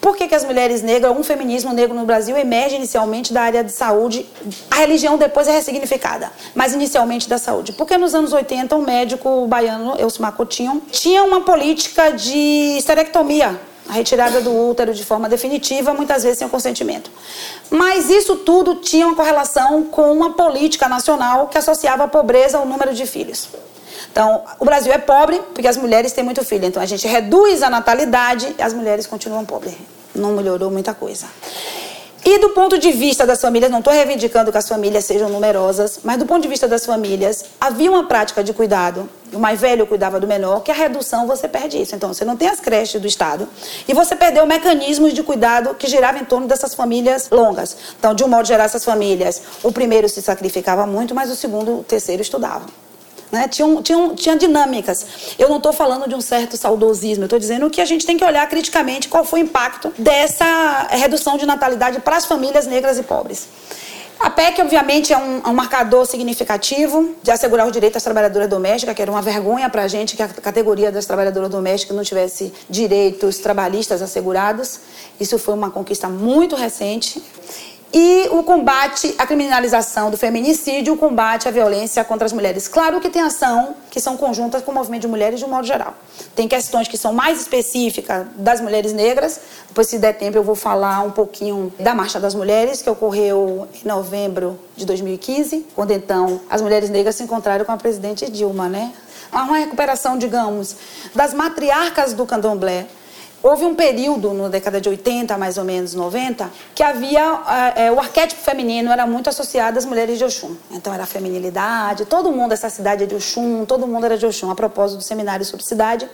Por 0.00 0.17
que, 0.17 0.28
que 0.28 0.34
as 0.34 0.44
mulheres 0.44 0.82
negras, 0.82 1.17
um 1.17 1.23
feminismo 1.23 1.73
negro 1.73 1.94
no 1.94 2.05
Brasil 2.05 2.37
emerge 2.37 2.76
inicialmente 2.76 3.32
da 3.32 3.43
área 3.43 3.64
de 3.64 3.73
saúde? 3.73 4.26
A 4.70 4.76
religião 4.76 5.17
depois 5.17 5.49
é 5.49 5.52
ressignificada, 5.52 6.31
mas 6.55 6.75
inicialmente 6.75 7.28
da 7.28 7.38
saúde. 7.38 7.73
Porque 7.73 7.96
nos 7.96 8.14
anos 8.14 8.32
80, 8.32 8.75
um 8.76 8.82
médico 8.82 9.46
baiano, 9.46 9.94
Elcio 9.99 10.26
Coutinho, 10.32 10.82
tinha 10.90 11.23
uma 11.23 11.40
política 11.40 12.11
de 12.11 12.76
esterectomia 12.78 13.58
a 13.88 13.93
retirada 13.93 14.40
do 14.40 14.52
útero 14.69 14.93
de 14.93 15.05
forma 15.05 15.28
definitiva, 15.28 15.94
muitas 15.94 16.24
vezes 16.24 16.39
sem 16.39 16.46
o 16.46 16.51
consentimento. 16.51 17.10
Mas 17.70 18.10
isso 18.10 18.36
tudo 18.36 18.77
tinha 18.77 19.06
uma 19.06 19.15
correlação 19.15 19.84
com 19.84 20.12
uma 20.12 20.32
política 20.32 20.89
nacional 20.89 21.46
que 21.48 21.56
associava 21.56 22.05
a 22.05 22.08
pobreza 22.08 22.58
ao 22.58 22.67
número 22.67 22.93
de 22.93 23.06
filhos. 23.06 23.48
Então, 24.10 24.43
o 24.58 24.65
Brasil 24.65 24.93
é 24.93 24.98
pobre 24.98 25.41
porque 25.55 25.69
as 25.69 25.76
mulheres 25.76 26.12
têm 26.12 26.24
muito 26.24 26.44
filho. 26.44 26.65
Então, 26.65 26.82
a 26.82 26.86
gente 26.86 27.06
reduz 27.06 27.62
a 27.62 27.70
natalidade 27.70 28.55
e 28.58 28.62
as 28.62 28.72
mulheres 28.72 29.06
continuam 29.06 29.44
pobres. 29.44 29.74
Não 30.15 30.32
melhorou 30.32 30.70
muita 30.70 30.94
coisa. 30.94 31.26
E 32.29 32.41
do 32.41 32.48
ponto 32.48 32.76
de 32.76 32.91
vista 32.91 33.24
das 33.24 33.41
famílias, 33.41 33.70
não 33.70 33.79
estou 33.79 33.93
reivindicando 33.93 34.50
que 34.50 34.58
as 34.58 34.69
famílias 34.69 35.05
sejam 35.05 35.29
numerosas, 35.29 36.00
mas 36.03 36.19
do 36.19 36.26
ponto 36.26 36.43
de 36.43 36.48
vista 36.48 36.67
das 36.67 36.84
famílias, 36.84 37.44
havia 37.60 37.88
uma 37.88 38.08
prática 38.08 38.43
de 38.43 38.53
cuidado, 38.53 39.08
o 39.32 39.38
mais 39.38 39.60
velho 39.60 39.86
cuidava 39.86 40.19
do 40.19 40.26
menor, 40.26 40.65
que 40.65 40.72
a 40.72 40.74
redução 40.74 41.24
você 41.24 41.46
perde 41.46 41.81
isso. 41.81 41.94
Então, 41.94 42.12
você 42.12 42.24
não 42.24 42.36
tem 42.36 42.48
as 42.48 42.58
creches 42.58 43.00
do 43.00 43.06
Estado 43.06 43.48
e 43.86 43.94
você 43.94 44.17
perdeu 44.17 44.44
mecanismos 44.44 45.15
de 45.15 45.22
cuidado 45.22 45.76
que 45.76 45.86
giravam 45.86 46.20
em 46.20 46.24
torno 46.24 46.48
dessas 46.48 46.74
famílias 46.74 47.29
longas. 47.31 47.76
Então, 47.96 48.12
de 48.12 48.24
um 48.24 48.29
modo 48.29 48.44
geral, 48.44 48.67
essas 48.67 48.84
famílias, 48.84 49.41
o 49.62 49.70
primeiro 49.70 50.08
se 50.08 50.20
sacrificava 50.20 50.84
muito, 50.84 51.15
mas 51.15 51.31
o 51.31 51.36
segundo, 51.36 51.79
o 51.79 51.84
terceiro 51.84 52.22
estudava. 52.22 52.67
Né? 53.31 53.49
Tinham, 53.49 53.83
tinha 54.15 54.37
dinâmicas. 54.37 55.35
Eu 55.39 55.49
não 55.49 55.56
estou 55.56 55.73
falando 55.73 56.09
de 56.09 56.15
um 56.15 56.21
certo 56.21 56.56
saudosismo, 56.56 57.25
eu 57.25 57.27
estou 57.27 57.39
dizendo 57.39 57.69
que 57.69 57.81
a 57.81 57.85
gente 57.85 58.06
tem 58.06 58.17
que 58.17 58.25
olhar 58.25 58.49
criticamente 58.49 59.09
qual 59.09 59.25
foi 59.25 59.41
o 59.41 59.45
impacto 59.45 59.93
dessa 59.99 60.87
redução 60.91 61.37
de 61.37 61.45
natalidade 61.45 62.01
para 62.01 62.17
as 62.17 62.25
famílias 62.25 62.67
negras 62.67 62.99
e 62.99 63.03
pobres. 63.03 63.49
A 64.19 64.31
PEC, 64.31 64.63
obviamente, 64.63 65.13
é 65.13 65.19
um, 65.19 65.43
é 65.45 65.49
um, 65.49 65.53
marcador 65.53 66.06
significativo 66.06 67.15
de 67.23 67.31
assegurar 67.31 67.69
o 67.69 67.71
direito 67.71 67.95
das 67.95 68.03
trabalhadoras 68.03 68.49
domésticas, 68.49 68.95
que 68.95 69.03
era 69.03 69.11
uma 69.11 69.21
vergonha 69.21 69.69
para 69.69 69.83
a 69.83 69.89
gente 69.89 70.17
que 70.17 70.23
a 70.23 70.29
categoria 70.29 70.91
das 70.91 71.05
trabalhadoras 71.05 71.51
domésticas 71.51 71.95
não 71.95 72.03
tivesse 72.03 72.51
direitos 72.69 73.39
trabalhistas 73.39 74.01
assegurados. 74.01 74.81
Isso 75.21 75.39
foi 75.39 75.53
uma 75.53 75.71
conquista 75.71 76.09
muito 76.09 76.56
recente. 76.56 77.23
E 77.93 78.28
o 78.31 78.43
combate 78.43 79.14
à 79.16 79.26
criminalização 79.26 80.10
do 80.10 80.16
feminicídio, 80.16 80.94
o 80.94 80.96
combate 80.96 81.48
à 81.48 81.50
violência 81.50 82.05
contra 82.05 82.26
as 82.26 82.32
mulheres. 82.32 82.69
Claro 82.69 83.00
que 83.00 83.08
tem 83.08 83.22
ação 83.22 83.74
que 83.90 84.00
são 84.00 84.16
conjuntas 84.16 84.62
com 84.62 84.72
o 84.72 84.74
movimento 84.74 85.02
de 85.02 85.08
mulheres 85.08 85.38
de 85.38 85.44
um 85.44 85.48
modo 85.48 85.66
geral. 85.66 85.94
Tem 86.34 86.46
questões 86.46 86.88
que 86.88 86.98
são 86.98 87.12
mais 87.12 87.40
específicas 87.40 88.26
das 88.36 88.60
mulheres 88.60 88.93
negras. 88.93 89.40
Depois, 89.69 89.86
se 89.86 89.98
der 89.98 90.12
tempo, 90.14 90.36
eu 90.36 90.43
vou 90.43 90.55
falar 90.55 91.00
um 91.00 91.10
pouquinho 91.10 91.72
da 91.78 91.94
Marcha 91.94 92.20
das 92.20 92.34
Mulheres, 92.34 92.82
que 92.82 92.90
ocorreu 92.90 93.69
em 93.82 93.88
novembro 93.88 94.58
de 94.76 94.84
2015, 94.84 95.66
quando 95.74 95.93
então 95.93 96.40
as 96.50 96.60
mulheres 96.60 96.90
negras 96.90 97.14
se 97.14 97.22
encontraram 97.22 97.64
com 97.64 97.72
a 97.72 97.76
presidente 97.76 98.31
Dilma, 98.31 98.69
né? 98.69 98.93
Uma 99.32 99.58
recuperação, 99.58 100.19
digamos, 100.19 100.76
das 101.14 101.32
matriarcas 101.32 102.12
do 102.12 102.26
candomblé 102.26 102.86
Houve 103.48 103.65
um 103.65 103.76
período, 103.76 104.34
na 104.34 104.48
década 104.48 104.81
de 104.81 104.88
80, 104.88 105.38
mais 105.38 105.56
ou 105.56 105.62
menos 105.62 105.94
90, 105.94 106.50
que 106.74 106.82
havia 106.82 107.74
é, 107.76 107.93
o 107.93 108.00
arquétipo 108.00 108.43
feminino 108.43 108.91
era 108.91 109.06
muito 109.06 109.29
associado 109.29 109.79
às 109.79 109.84
mulheres 109.84 110.19
de 110.19 110.24
Oxum. 110.24 110.56
Então 110.72 110.93
era 110.93 111.05
a 111.05 111.06
feminilidade, 111.06 112.06
todo 112.06 112.32
mundo, 112.32 112.50
essa 112.50 112.69
cidade 112.69 113.05
é 113.05 113.06
de 113.06 113.15
Oxum, 113.15 113.65
todo 113.65 113.86
mundo 113.86 114.05
era 114.05 114.19
de 114.19 114.26
Oxum. 114.26 114.50
A 114.50 114.56
propósito 114.56 114.98
do 114.98 115.05
seminário 115.05 115.46
sobre 115.46 115.65
cidade, 115.65 116.10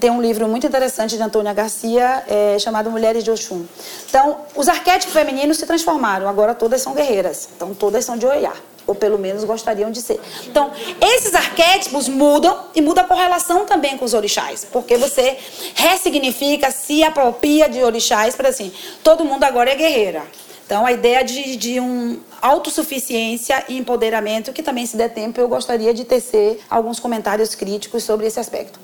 tem 0.00 0.08
um 0.08 0.22
livro 0.22 0.48
muito 0.48 0.66
interessante 0.66 1.18
de 1.18 1.22
Antônia 1.22 1.52
Garcia 1.52 2.24
é, 2.26 2.58
chamado 2.58 2.90
Mulheres 2.90 3.24
de 3.24 3.30
Oxum. 3.30 3.66
Então, 4.08 4.38
os 4.56 4.66
arquétipos 4.66 5.12
femininos 5.12 5.58
se 5.58 5.66
transformaram, 5.66 6.26
agora 6.26 6.54
todas 6.54 6.80
são 6.80 6.94
guerreiras, 6.94 7.50
então 7.54 7.74
todas 7.74 8.06
são 8.06 8.16
de 8.16 8.24
Oiá 8.24 8.54
ou 8.90 8.94
pelo 8.96 9.16
menos 9.16 9.44
gostariam 9.44 9.88
de 9.88 10.02
ser. 10.02 10.20
Então, 10.48 10.72
esses 11.00 11.32
arquétipos 11.32 12.08
mudam 12.08 12.64
e 12.74 12.82
muda 12.82 13.02
a 13.02 13.04
correlação 13.04 13.64
também 13.64 13.96
com 13.96 14.04
os 14.04 14.14
orixás, 14.14 14.66
porque 14.72 14.96
você 14.96 15.38
ressignifica, 15.76 16.72
se 16.72 17.04
apropria 17.04 17.68
de 17.68 17.80
orixás 17.84 18.34
para 18.34 18.48
assim, 18.48 18.72
todo 19.04 19.24
mundo 19.24 19.44
agora 19.44 19.70
é 19.70 19.76
guerreira. 19.76 20.24
Então, 20.66 20.84
a 20.84 20.90
ideia 20.90 21.22
de, 21.22 21.56
de 21.56 21.78
um 21.78 22.18
autossuficiência 22.42 23.64
e 23.68 23.78
empoderamento, 23.78 24.52
que 24.52 24.62
também, 24.62 24.84
se 24.86 24.96
der 24.96 25.10
tempo, 25.10 25.40
eu 25.40 25.46
gostaria 25.46 25.94
de 25.94 26.04
tecer 26.04 26.60
alguns 26.68 26.98
comentários 26.98 27.54
críticos 27.54 28.02
sobre 28.02 28.26
esse 28.26 28.40
aspecto. 28.40 28.80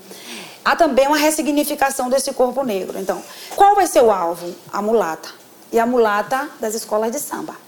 Há 0.63 0.73
também 0.73 1.07
uma 1.07 1.17
ressignificação 1.17 2.09
desse 2.09 2.31
corpo 2.31 2.63
negro. 2.63 2.97
Então, 2.97 3.21
qual 3.57 3.75
vai 3.75 3.87
ser 3.87 4.01
o 4.03 4.11
alvo? 4.11 4.55
A 4.71 4.81
mulata. 4.81 5.29
E 5.71 5.79
a 5.79 5.85
mulata 5.85 6.49
das 6.61 6.75
escolas 6.75 7.11
de 7.11 7.19
samba 7.19 7.66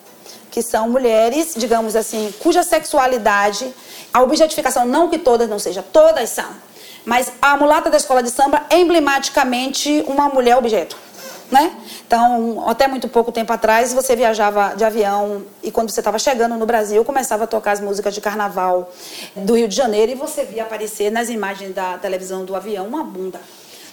que 0.52 0.62
são 0.62 0.90
mulheres, 0.90 1.54
digamos 1.56 1.96
assim, 1.96 2.34
cuja 2.40 2.64
sexualidade, 2.64 3.74
a 4.14 4.22
objetificação, 4.22 4.86
não 4.86 5.10
que 5.10 5.18
todas 5.18 5.50
não 5.50 5.60
seja, 5.60 5.84
todas 5.84 6.30
são, 6.30 6.50
mas 7.06 7.32
a 7.42 7.56
mulata 7.58 7.90
da 7.90 7.98
escola 7.98 8.22
de 8.22 8.30
samba 8.30 8.66
é 8.70 8.80
emblematicamente 8.80 10.04
uma 10.08 10.30
mulher 10.30 10.58
objeto. 10.58 10.98
Né? 11.52 11.76
Então, 12.06 12.70
até 12.70 12.88
muito 12.88 13.08
pouco 13.08 13.32
tempo 13.32 13.52
atrás, 13.52 13.92
você 13.92 14.16
viajava 14.16 14.76
de 14.76 14.84
avião 14.84 15.44
e 15.64 15.72
quando 15.72 15.90
você 15.90 16.00
estava 16.00 16.20
chegando 16.20 16.56
no 16.56 16.66
Brasil, 16.66 17.04
começava 17.04 17.46
a 17.46 17.48
tocar 17.48 17.72
as 17.72 17.80
músicas 17.80 18.14
de 18.14 18.22
carnaval 18.22 18.92
do 19.36 19.56
Rio 19.56 19.68
de 19.68 19.76
Janeiro 19.76 20.12
e 20.12 20.16
você 20.16 20.46
via 20.46 20.62
aparecer 20.62 21.12
nas 21.12 21.28
imagens 21.28 21.74
da 21.74 21.98
televisão 21.98 22.46
do 22.46 22.56
avião 22.56 22.86
uma 22.86 23.04
bunda. 23.04 23.42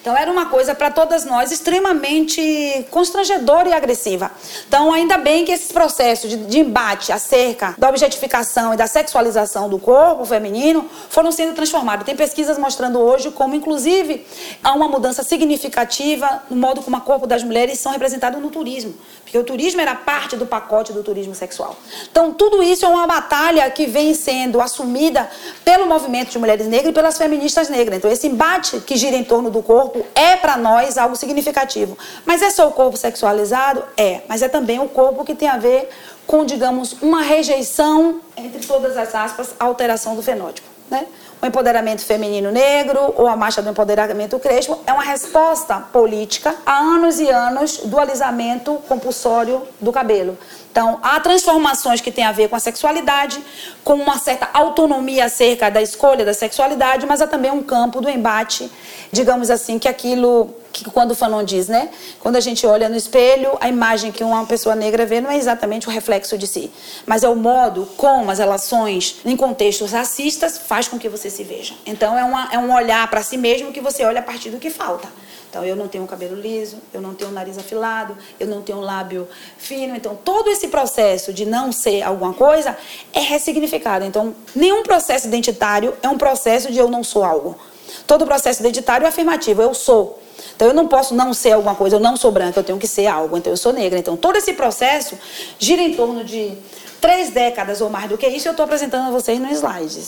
Então 0.07 0.17
era 0.17 0.31
uma 0.31 0.47
coisa 0.47 0.73
para 0.73 0.89
todas 0.89 1.25
nós 1.25 1.51
extremamente 1.51 2.87
constrangedora 2.93 3.71
e 3.71 3.73
agressiva. 3.73 4.31
Então 4.69 4.93
ainda 4.93 5.19
bem 5.19 5.45
que 5.45 5.51
esses 5.51 5.73
processos 5.73 6.31
de, 6.31 6.37
de, 6.37 6.61
embate 6.61 7.11
acerca 7.11 7.75
da 7.77 7.89
objetificação 7.89 8.73
e 8.73 8.77
da 8.77 8.87
sexualização 8.87 9.69
do 9.69 9.81
corpo 9.81 10.25
feminino 10.25 10.89
foram 11.11 11.33
sendo 11.33 11.57
transformados. 11.57 12.07
Tem 12.07 12.15
pesquisas 12.15 12.57
mostrando 12.57 13.01
hoje 13.01 13.33
como 13.33 13.57
inclusive 13.57 14.25
há 14.63 14.73
uma 14.75 14.87
mudança 14.87 15.25
significativa 15.25 16.41
no 16.49 16.57
modo 16.57 16.83
como 16.83 16.97
o 16.97 17.01
corpo 17.01 17.27
das 17.27 17.43
mulheres 17.43 17.81
são 17.81 17.91
representados 17.91 18.41
no 18.41 18.49
turismo, 18.49 18.95
porque 19.25 19.37
o 19.37 19.43
turismo 19.43 19.81
era 19.81 19.97
parte 19.97 20.37
do 20.37 20.47
pacote 20.47 20.93
do 20.93 21.03
turismo 21.03 21.35
sexual. 21.35 21.75
Então 22.09 22.33
tudo 22.33 22.63
isso 22.63 22.85
é 22.85 22.89
uma 22.89 23.09
batalha 23.09 23.69
que 23.73 23.87
vem 23.87 24.15
sendo 24.15 24.61
assumida 24.61 25.29
pelo 25.65 25.85
movimento 25.85 26.31
de 26.31 26.39
mulheres 26.39 26.69
negras 26.69 26.91
e 26.91 26.95
pelas 26.95 27.19
feministas 27.19 27.69
negras. 27.69 27.99
Então 27.99 28.09
esse 28.09 28.29
embate 28.29 28.79
que 28.79 28.97
gira 28.97 29.17
em 29.17 29.25
torno 29.25 29.51
do 29.51 29.61
corpo 29.61 29.96
corpo 29.97 30.07
é 30.15 30.37
para 30.37 30.57
nós 30.57 30.99
algo 30.99 31.17
significativo. 31.17 31.97
Mas 32.25 32.43
é 32.43 32.50
só 32.50 32.69
o 32.69 32.73
corpo 32.73 32.97
sexualizado? 32.97 33.83
É. 33.97 34.23
Mas 34.29 34.43
é 34.43 34.49
também 34.49 34.79
o 34.81 34.88
corpo 34.88 35.25
que 35.25 35.35
tem 35.35 35.49
a 35.49 35.57
ver 35.57 35.88
com, 36.26 36.45
digamos, 36.45 36.95
uma 37.00 37.23
rejeição, 37.23 38.21
entre 38.37 38.67
todas 38.67 38.97
as 38.97 39.15
aspas, 39.15 39.55
alteração 39.59 40.17
do 40.17 40.23
fenótipo. 40.23 40.67
Né? 40.91 41.07
O 41.40 41.47
empoderamento 41.47 42.02
feminino 42.02 42.50
negro 42.50 43.12
ou 43.16 43.26
a 43.26 43.37
marcha 43.37 43.61
do 43.61 43.69
empoderamento 43.69 44.38
crespo 44.38 44.81
é 44.87 44.93
uma 44.93 45.02
resposta 45.02 45.76
política 45.93 46.55
a 46.64 46.78
anos 46.78 47.21
e 47.21 47.28
anos 47.28 47.78
do 47.85 47.99
alisamento 47.99 48.76
compulsório 48.88 49.62
do 49.78 49.93
cabelo. 49.93 50.38
Então, 50.71 50.99
há 51.02 51.21
transformações 51.21 52.00
que 52.00 52.11
têm 52.11 52.25
a 52.25 52.33
ver 52.33 52.49
com 52.49 52.57
a 52.57 52.61
sexualidade, 52.61 53.38
com 53.85 53.95
uma 53.95 54.19
certa 54.19 54.49
autonomia 54.52 55.26
acerca 55.26 55.71
da 55.71 55.83
escolha 55.83 56.25
da 56.25 56.35
sexualidade, 56.35 57.07
mas 57.07 57.21
há 57.21 57.26
também 57.26 57.50
um 57.50 57.62
campo 57.62 58.00
do 58.00 58.09
embate, 58.09 58.71
digamos 59.12 59.50
assim, 59.50 59.78
que 59.78 59.88
aquilo 59.88 60.55
que 60.85 60.90
quando 60.90 61.12
o 61.12 61.14
Fanon 61.14 61.42
diz, 61.45 61.68
né? 61.68 61.90
Quando 62.21 62.37
a 62.37 62.40
gente 62.40 62.66
olha 62.66 62.88
no 62.88 62.97
espelho, 62.97 63.56
a 63.61 63.68
imagem 63.68 64.12
que 64.12 64.25
uma 64.25 64.45
pessoa 64.47 64.75
negra 64.75 65.06
vê 65.06 65.21
não 65.21 65.30
é 65.30 65.37
exatamente 65.37 65.88
o 65.88 65.90
reflexo 65.90 66.37
de 66.37 66.47
si, 66.47 66.71
mas 67.06 67.23
é 67.23 67.28
o 67.28 67.37
modo 67.37 67.88
como 67.97 68.30
as 68.30 68.38
relações 68.38 69.16
em 69.25 69.37
contextos 69.37 69.92
racistas 69.92 70.59
faz 70.59 70.88
com 70.88 70.99
que 70.99 71.09
você 71.09 71.30
se 71.30 71.45
veja. 71.45 71.75
Então, 71.85 72.18
é, 72.18 72.25
uma, 72.25 72.49
é 72.52 72.59
um 72.59 72.73
olhar 72.75 73.09
para 73.09 73.23
si 73.23 73.37
mesmo 73.37 73.73
que 73.73 73.80
você 73.80 74.04
olha 74.04 74.21
a 74.21 74.23
partir 74.23 74.50
do 74.50 74.59
que 74.59 74.71
falta. 74.71 75.09
Então, 75.49 75.64
eu 75.64 75.76
não 75.76 75.88
tenho 75.88 76.06
cabelo 76.06 76.38
liso, 76.38 76.76
eu 76.92 77.00
não 77.00 77.14
tenho 77.14 77.30
nariz 77.30 77.56
afilado, 77.56 78.16
eu 78.38 78.47
não 78.47 78.61
tenho 78.61 78.80
lábio 78.80 79.26
fino. 79.56 79.97
Então, 79.97 80.14
todo 80.14 80.50
esse 80.50 80.68
processo 80.68 81.33
de 81.33 81.47
não 81.47 81.73
ser 81.73 82.02
alguma 82.02 82.35
coisa 82.35 82.76
é 83.12 83.21
ressignificado. 83.21 84.04
Então, 84.04 84.35
nenhum 84.54 84.83
processo 84.83 85.26
identitário 85.26 85.95
é 86.02 86.09
um 86.09 86.18
processo 86.18 86.71
de 86.71 86.78
eu 86.78 86.90
não 86.90 87.02
sou 87.02 87.25
algo. 87.25 87.59
Todo 88.06 88.26
processo 88.26 88.61
identitário 88.61 89.06
é 89.06 89.09
afirmativo, 89.09 89.62
eu 89.62 89.73
sou. 89.73 90.21
Então 90.55 90.69
eu 90.69 90.75
não 90.75 90.88
posso 90.88 91.14
não 91.14 91.33
ser 91.35 91.52
alguma 91.52 91.75
coisa, 91.75 91.97
eu 91.97 92.00
não 92.00 92.16
sou 92.16 92.31
branca, 92.31 92.61
eu 92.61 92.64
tenho 92.64 92.78
que 92.78 92.87
ser 92.87 93.07
algo, 93.07 93.37
então 93.37 93.52
eu 93.52 93.57
sou 93.57 93.73
negra. 93.73 93.99
Então 93.99 94.16
todo 94.16 94.37
esse 94.37 94.52
processo 94.52 95.19
gira 95.59 95.83
em 95.83 95.95
torno 95.95 96.25
de 96.25 96.52
três 97.00 97.31
décadas 97.31 97.81
ou 97.81 97.90
mais 97.90 98.09
do 98.09 98.16
que 98.16 98.26
isso, 98.26 98.49
eu 98.49 98.52
estou 98.52 98.64
apresentando 98.64 99.09
a 99.09 99.11
vocês 99.11 99.38
no 99.38 99.50
slide. 99.50 100.00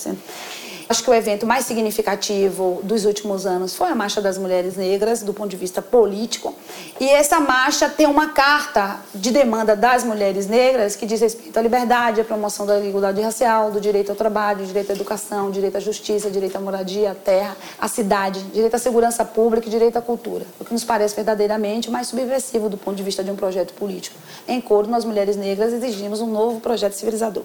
Acho 0.89 1.05
que 1.05 1.11
o 1.11 1.15
evento 1.15 1.47
mais 1.47 1.67
significativo 1.67 2.81
dos 2.83 3.05
últimos 3.05 3.45
anos 3.45 3.75
foi 3.75 3.91
a 3.91 3.95
Marcha 3.95 4.23
das 4.23 4.39
Mulheres 4.39 4.75
Negras, 4.75 5.23
do 5.23 5.35
ponto 5.35 5.51
de 5.51 5.57
vista 5.57 5.83
político. 5.83 6.55
E 6.99 7.07
essa 7.11 7.39
marcha 7.39 7.91
tem 7.91 8.07
uma 8.07 8.29
carta 8.29 8.97
de 9.15 9.31
demanda 9.31 9.77
das 9.77 10.03
mulheres 10.03 10.47
negras 10.47 10.97
que 10.97 11.05
diz 11.05 11.21
respeito 11.21 11.59
à 11.59 11.61
liberdade, 11.61 12.23
à 12.23 12.25
promoção 12.25 12.65
da 12.65 12.81
igualdade 12.81 13.21
racial, 13.21 13.71
do 13.71 13.79
direito 13.79 14.09
ao 14.09 14.17
trabalho, 14.17 14.65
direito 14.65 14.91
à 14.91 14.95
educação, 14.95 15.51
direito 15.51 15.77
à 15.77 15.81
justiça, 15.81 16.31
direito 16.31 16.57
à 16.57 16.61
moradia, 16.61 17.11
à 17.11 17.15
terra, 17.15 17.55
à 17.79 17.87
cidade, 17.87 18.43
direito 18.45 18.75
à 18.75 18.79
segurança 18.79 19.27
pública 19.27 19.67
e 19.67 19.71
direito 19.71 19.99
à 19.99 20.01
cultura. 20.01 20.47
O 20.59 20.65
que 20.65 20.73
nos 20.73 20.85
parece 20.85 21.15
verdadeiramente 21.15 21.91
mais 21.91 22.07
subversivo 22.07 22.71
do 22.71 22.79
ponto 22.79 22.97
de 22.97 23.03
vista 23.03 23.23
de 23.23 23.31
um 23.31 23.37
projeto 23.37 23.75
político. 23.75 24.17
Em 24.49 24.59
coro, 24.59 24.89
nós 24.89 25.05
mulheres 25.05 25.37
negras 25.37 25.71
exigimos 25.75 26.23
um 26.23 26.27
novo 26.27 26.61
projeto 26.61 26.95
civilizador 26.95 27.43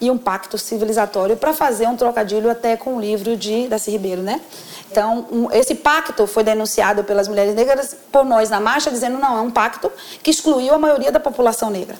e 0.00 0.10
um 0.10 0.18
pacto 0.18 0.58
civilizatório 0.58 1.36
para 1.36 1.54
fazer 1.54 1.86
um 1.86 1.96
trocadilho 1.96 2.50
até 2.50 2.79
com 2.80 2.96
o 2.96 3.00
livro 3.00 3.36
de 3.36 3.68
Darcy 3.68 3.92
Ribeiro, 3.92 4.22
né? 4.22 4.40
Então, 4.90 5.26
um, 5.30 5.52
esse 5.52 5.76
pacto 5.76 6.26
foi 6.26 6.42
denunciado 6.42 7.04
pelas 7.04 7.28
mulheres 7.28 7.54
negras 7.54 7.96
por 8.10 8.24
nós 8.24 8.50
na 8.50 8.58
marcha, 8.58 8.90
dizendo 8.90 9.18
não, 9.18 9.38
é 9.38 9.40
um 9.40 9.50
pacto 9.50 9.92
que 10.20 10.32
excluiu 10.32 10.74
a 10.74 10.78
maioria 10.78 11.12
da 11.12 11.20
população 11.20 11.70
negra. 11.70 11.96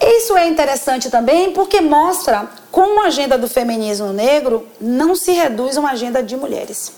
Isso 0.00 0.36
é 0.36 0.46
interessante 0.46 1.10
também 1.10 1.50
porque 1.52 1.80
mostra 1.80 2.48
como 2.70 3.02
a 3.02 3.06
agenda 3.06 3.36
do 3.36 3.48
feminismo 3.48 4.12
negro 4.12 4.64
não 4.80 5.16
se 5.16 5.32
reduz 5.32 5.76
a 5.76 5.80
uma 5.80 5.90
agenda 5.90 6.22
de 6.22 6.36
mulheres. 6.36 6.92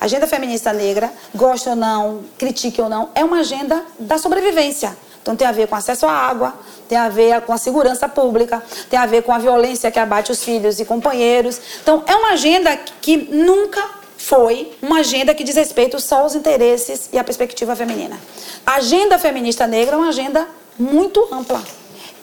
A 0.00 0.06
agenda 0.06 0.26
feminista 0.26 0.72
negra, 0.72 1.12
goste 1.34 1.68
ou 1.68 1.76
não, 1.76 2.22
critique 2.38 2.80
ou 2.80 2.88
não, 2.88 3.10
é 3.14 3.22
uma 3.22 3.40
agenda 3.40 3.84
da 3.98 4.16
sobrevivência. 4.16 4.96
Então 5.28 5.36
tem 5.36 5.46
a 5.46 5.52
ver 5.52 5.68
com 5.68 5.76
acesso 5.76 6.06
à 6.06 6.10
água, 6.10 6.54
tem 6.88 6.96
a 6.96 7.10
ver 7.10 7.42
com 7.42 7.52
a 7.52 7.58
segurança 7.58 8.08
pública, 8.08 8.62
tem 8.88 8.98
a 8.98 9.04
ver 9.04 9.22
com 9.22 9.30
a 9.30 9.36
violência 9.36 9.90
que 9.90 9.98
abate 9.98 10.32
os 10.32 10.42
filhos 10.42 10.80
e 10.80 10.86
companheiros. 10.86 11.60
Então 11.82 12.02
é 12.06 12.16
uma 12.16 12.30
agenda 12.30 12.74
que 13.02 13.28
nunca 13.30 13.84
foi 14.16 14.72
uma 14.80 15.00
agenda 15.00 15.34
que 15.34 15.44
diz 15.44 15.54
respeito 15.54 16.00
só 16.00 16.22
aos 16.22 16.34
interesses 16.34 17.10
e 17.12 17.18
à 17.18 17.24
perspectiva 17.24 17.76
feminina. 17.76 18.18
A 18.64 18.76
agenda 18.76 19.18
feminista 19.18 19.66
negra 19.66 19.96
é 19.96 19.98
uma 19.98 20.08
agenda 20.08 20.48
muito 20.78 21.28
ampla. 21.30 21.62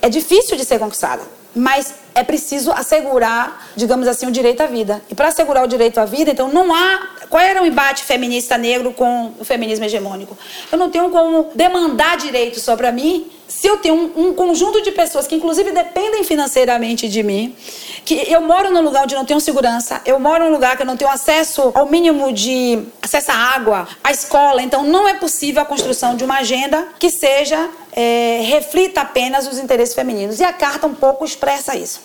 É 0.01 0.09
difícil 0.09 0.57
de 0.57 0.65
ser 0.65 0.79
conquistada, 0.79 1.21
mas 1.55 1.93
é 2.15 2.24
preciso 2.24 2.72
assegurar, 2.72 3.67
digamos 3.75 4.07
assim, 4.07 4.25
o 4.25 4.31
direito 4.31 4.62
à 4.62 4.65
vida. 4.65 5.01
E 5.10 5.13
para 5.13 5.27
assegurar 5.27 5.65
o 5.65 5.67
direito 5.67 6.00
à 6.00 6.05
vida, 6.05 6.31
então 6.31 6.48
não 6.48 6.74
há. 6.74 7.10
Qual 7.29 7.43
era 7.43 7.62
o 7.62 7.65
embate 7.65 8.03
feminista 8.03 8.57
negro 8.57 8.93
com 8.93 9.34
o 9.38 9.43
feminismo 9.43 9.84
hegemônico? 9.84 10.38
Eu 10.72 10.77
não 10.77 10.89
tenho 10.89 11.10
como 11.10 11.51
demandar 11.53 12.17
direito 12.17 12.60
só 12.60 12.77
para 12.77 12.91
mim 12.91 13.29
se 13.48 13.67
eu 13.67 13.77
tenho 13.77 13.95
um, 13.95 14.29
um, 14.29 14.34
conjunto 14.34 14.81
de 14.81 14.91
pessoas 14.91 15.27
que, 15.27 15.36
inclusive, 15.36 15.72
dependem 15.72 16.24
financeiramente 16.24 17.07
de 17.07 17.22
mim, 17.22 17.55
que 18.03 18.25
eu 18.31 18.41
moro 18.41 18.72
num 18.72 18.81
lugar 18.81 19.03
onde 19.03 19.15
não 19.15 19.25
tenho 19.25 19.39
segurança, 19.39 20.01
eu 20.05 20.19
moro 20.19 20.45
num 20.45 20.51
lugar 20.51 20.75
que 20.75 20.81
eu 20.81 20.86
não 20.86 20.98
tenho 20.98 21.12
acesso 21.12 21.72
ao 21.74 21.86
mínimo 21.86 22.34
de 22.34 22.84
acesso 23.01 23.31
à 23.31 23.36
água, 23.36 23.88
à 24.03 24.12
escola, 24.12 24.62
então 24.62 24.84
não 24.84 25.07
é 25.07 25.13
possível 25.13 25.62
a 25.62 25.65
construção 25.65 26.15
de 26.15 26.24
uma 26.24 26.39
agenda 26.39 26.88
que 27.00 27.10
seja 27.10 27.69
é, 27.91 28.41
reflita 28.45 29.01
apenas 29.01 29.48
os 29.48 29.57
interesses 29.57 29.95
femininos. 29.95 30.39
E 30.39 30.43
a 30.43 30.51
carta 30.51 30.86
um 30.86 30.93
pouco 30.93 31.24
expressa 31.24 31.75
isso. 31.75 32.01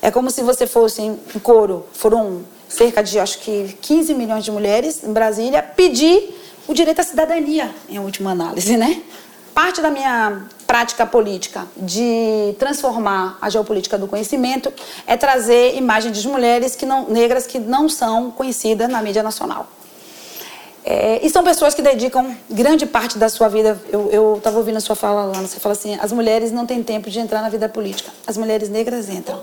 É 0.00 0.10
como 0.10 0.30
se 0.30 0.42
você 0.42 0.66
fosse 0.66 1.02
em 1.02 1.18
coro, 1.42 1.86
foram 1.92 2.44
cerca 2.68 3.02
de 3.02 3.18
acho 3.18 3.38
que 3.38 3.76
15 3.80 4.14
milhões 4.14 4.44
de 4.44 4.50
mulheres 4.50 5.02
em 5.02 5.12
Brasília 5.12 5.62
pedir 5.62 6.36
o 6.66 6.74
direito 6.74 7.00
à 7.00 7.04
cidadania, 7.04 7.74
em 7.88 7.98
última 7.98 8.32
análise, 8.32 8.76
né? 8.76 9.02
Parte 9.54 9.80
da 9.80 9.90
minha 9.90 10.42
prática 10.66 11.06
política 11.06 11.66
de 11.76 12.54
transformar 12.58 13.38
a 13.40 13.48
geopolítica 13.48 13.96
do 13.96 14.06
conhecimento 14.06 14.72
é 15.06 15.16
trazer 15.16 15.74
imagens 15.76 16.20
de 16.20 16.28
mulheres 16.28 16.76
que 16.76 16.84
não, 16.84 17.08
negras 17.08 17.46
que 17.46 17.58
não 17.58 17.88
são 17.88 18.30
conhecidas 18.30 18.88
na 18.88 19.02
mídia 19.02 19.22
nacional. 19.22 19.66
É, 20.90 21.20
e 21.22 21.28
são 21.28 21.44
pessoas 21.44 21.74
que 21.74 21.82
dedicam 21.82 22.34
grande 22.48 22.86
parte 22.86 23.18
da 23.18 23.28
sua 23.28 23.46
vida. 23.46 23.78
Eu 23.92 24.36
estava 24.38 24.56
ouvindo 24.56 24.78
a 24.78 24.80
sua 24.80 24.96
fala, 24.96 25.24
Lana, 25.24 25.46
você 25.46 25.60
fala 25.60 25.74
assim: 25.74 25.98
as 26.00 26.10
mulheres 26.12 26.50
não 26.50 26.64
têm 26.64 26.82
tempo 26.82 27.10
de 27.10 27.20
entrar 27.20 27.42
na 27.42 27.50
vida 27.50 27.68
política. 27.68 28.10
As 28.26 28.38
mulheres 28.38 28.70
negras 28.70 29.10
entram. 29.10 29.38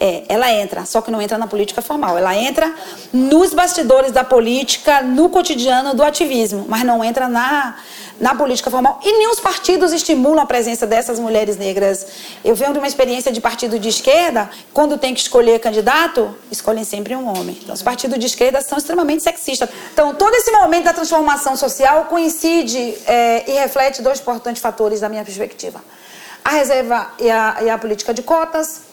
É, 0.00 0.24
ela 0.28 0.50
entra, 0.52 0.84
só 0.84 1.00
que 1.00 1.08
não 1.08 1.22
entra 1.22 1.38
na 1.38 1.46
política 1.46 1.80
formal. 1.80 2.18
Ela 2.18 2.34
entra 2.36 2.74
nos 3.12 3.54
bastidores 3.54 4.10
da 4.10 4.24
política, 4.24 5.00
no 5.00 5.28
cotidiano 5.28 5.94
do 5.94 6.02
ativismo, 6.02 6.64
mas 6.68 6.82
não 6.82 7.04
entra 7.04 7.28
na, 7.28 7.76
na 8.20 8.34
política 8.34 8.70
formal. 8.70 9.00
E 9.02 9.10
nem 9.10 9.28
os 9.30 9.40
partidos 9.40 9.92
estimulam 9.92 10.42
a 10.42 10.46
presença 10.46 10.86
dessas 10.86 11.18
mulheres 11.18 11.56
negras. 11.56 12.06
Eu 12.44 12.54
venho 12.54 12.72
de 12.72 12.78
uma 12.78 12.86
experiência 12.86 13.32
de 13.32 13.40
partido 13.40 13.78
de 13.78 13.88
esquerda, 13.88 14.50
quando 14.74 14.98
tem 14.98 15.14
que 15.14 15.20
escolher 15.20 15.58
candidato, 15.58 16.36
escolhem 16.50 16.84
sempre 16.84 17.16
um 17.16 17.26
homem. 17.26 17.58
Então, 17.62 17.74
os 17.74 17.82
partidos 17.82 18.18
de 18.18 18.26
esquerda 18.26 18.60
são 18.60 18.76
extremamente 18.76 19.22
sexistas. 19.22 19.70
Então, 19.92 20.14
todo 20.14 20.34
esse 20.34 20.50
momento 20.52 20.84
da 20.84 20.92
transformação 20.92 21.56
social 21.56 22.04
coincide 22.04 22.94
é, 23.06 23.50
e 23.50 23.54
reflete 23.54 24.02
dois 24.02 24.20
importantes 24.20 24.60
fatores 24.60 25.00
da 25.00 25.08
minha 25.08 25.24
perspectiva. 25.24 25.82
A 26.44 26.50
reserva 26.50 27.10
e 27.18 27.30
a, 27.30 27.58
e 27.62 27.70
a 27.70 27.78
política 27.78 28.12
de 28.12 28.22
cotas, 28.22 28.89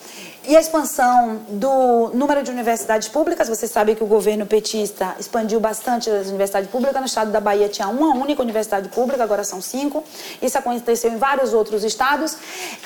e 0.47 0.55
a 0.55 0.61
expansão 0.61 1.41
do 1.49 2.09
número 2.13 2.41
de 2.41 2.49
universidades 2.49 3.09
públicas, 3.09 3.49
você 3.49 3.67
sabe 3.67 3.95
que 3.95 4.03
o 4.03 4.07
governo 4.07 4.45
petista 4.45 5.13
expandiu 5.19 5.59
bastante 5.59 6.09
as 6.09 6.27
universidades 6.27 6.69
públicas. 6.69 6.97
No 7.01 7.05
estado 7.05 7.31
da 7.31 7.41
Bahia 7.41 7.67
tinha 7.67 7.89
uma 7.89 8.15
única 8.15 8.41
universidade 8.41 8.87
pública, 8.87 9.21
agora 9.21 9.43
são 9.43 9.61
cinco. 9.61 10.05
Isso 10.41 10.57
aconteceu 10.57 11.11
em 11.11 11.17
vários 11.17 11.53
outros 11.53 11.83
estados. 11.83 12.37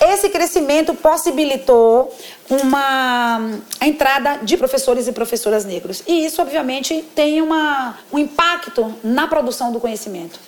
Esse 0.02 0.30
crescimento 0.30 0.96
possibilitou 0.96 2.12
uma 2.50 3.60
entrada 3.80 4.40
de 4.42 4.58
professores 4.58 5.08
e 5.08 5.12
professoras 5.12 5.64
negros. 5.64 6.02
E 6.08 6.26
isso, 6.26 6.42
obviamente, 6.42 7.04
tem 7.14 7.44
uma, 7.44 7.96
um 8.12 8.18
impacto 8.18 8.92
na 9.04 9.28
produção 9.28 9.72
do 9.72 9.80
conhecimento. 9.80 10.40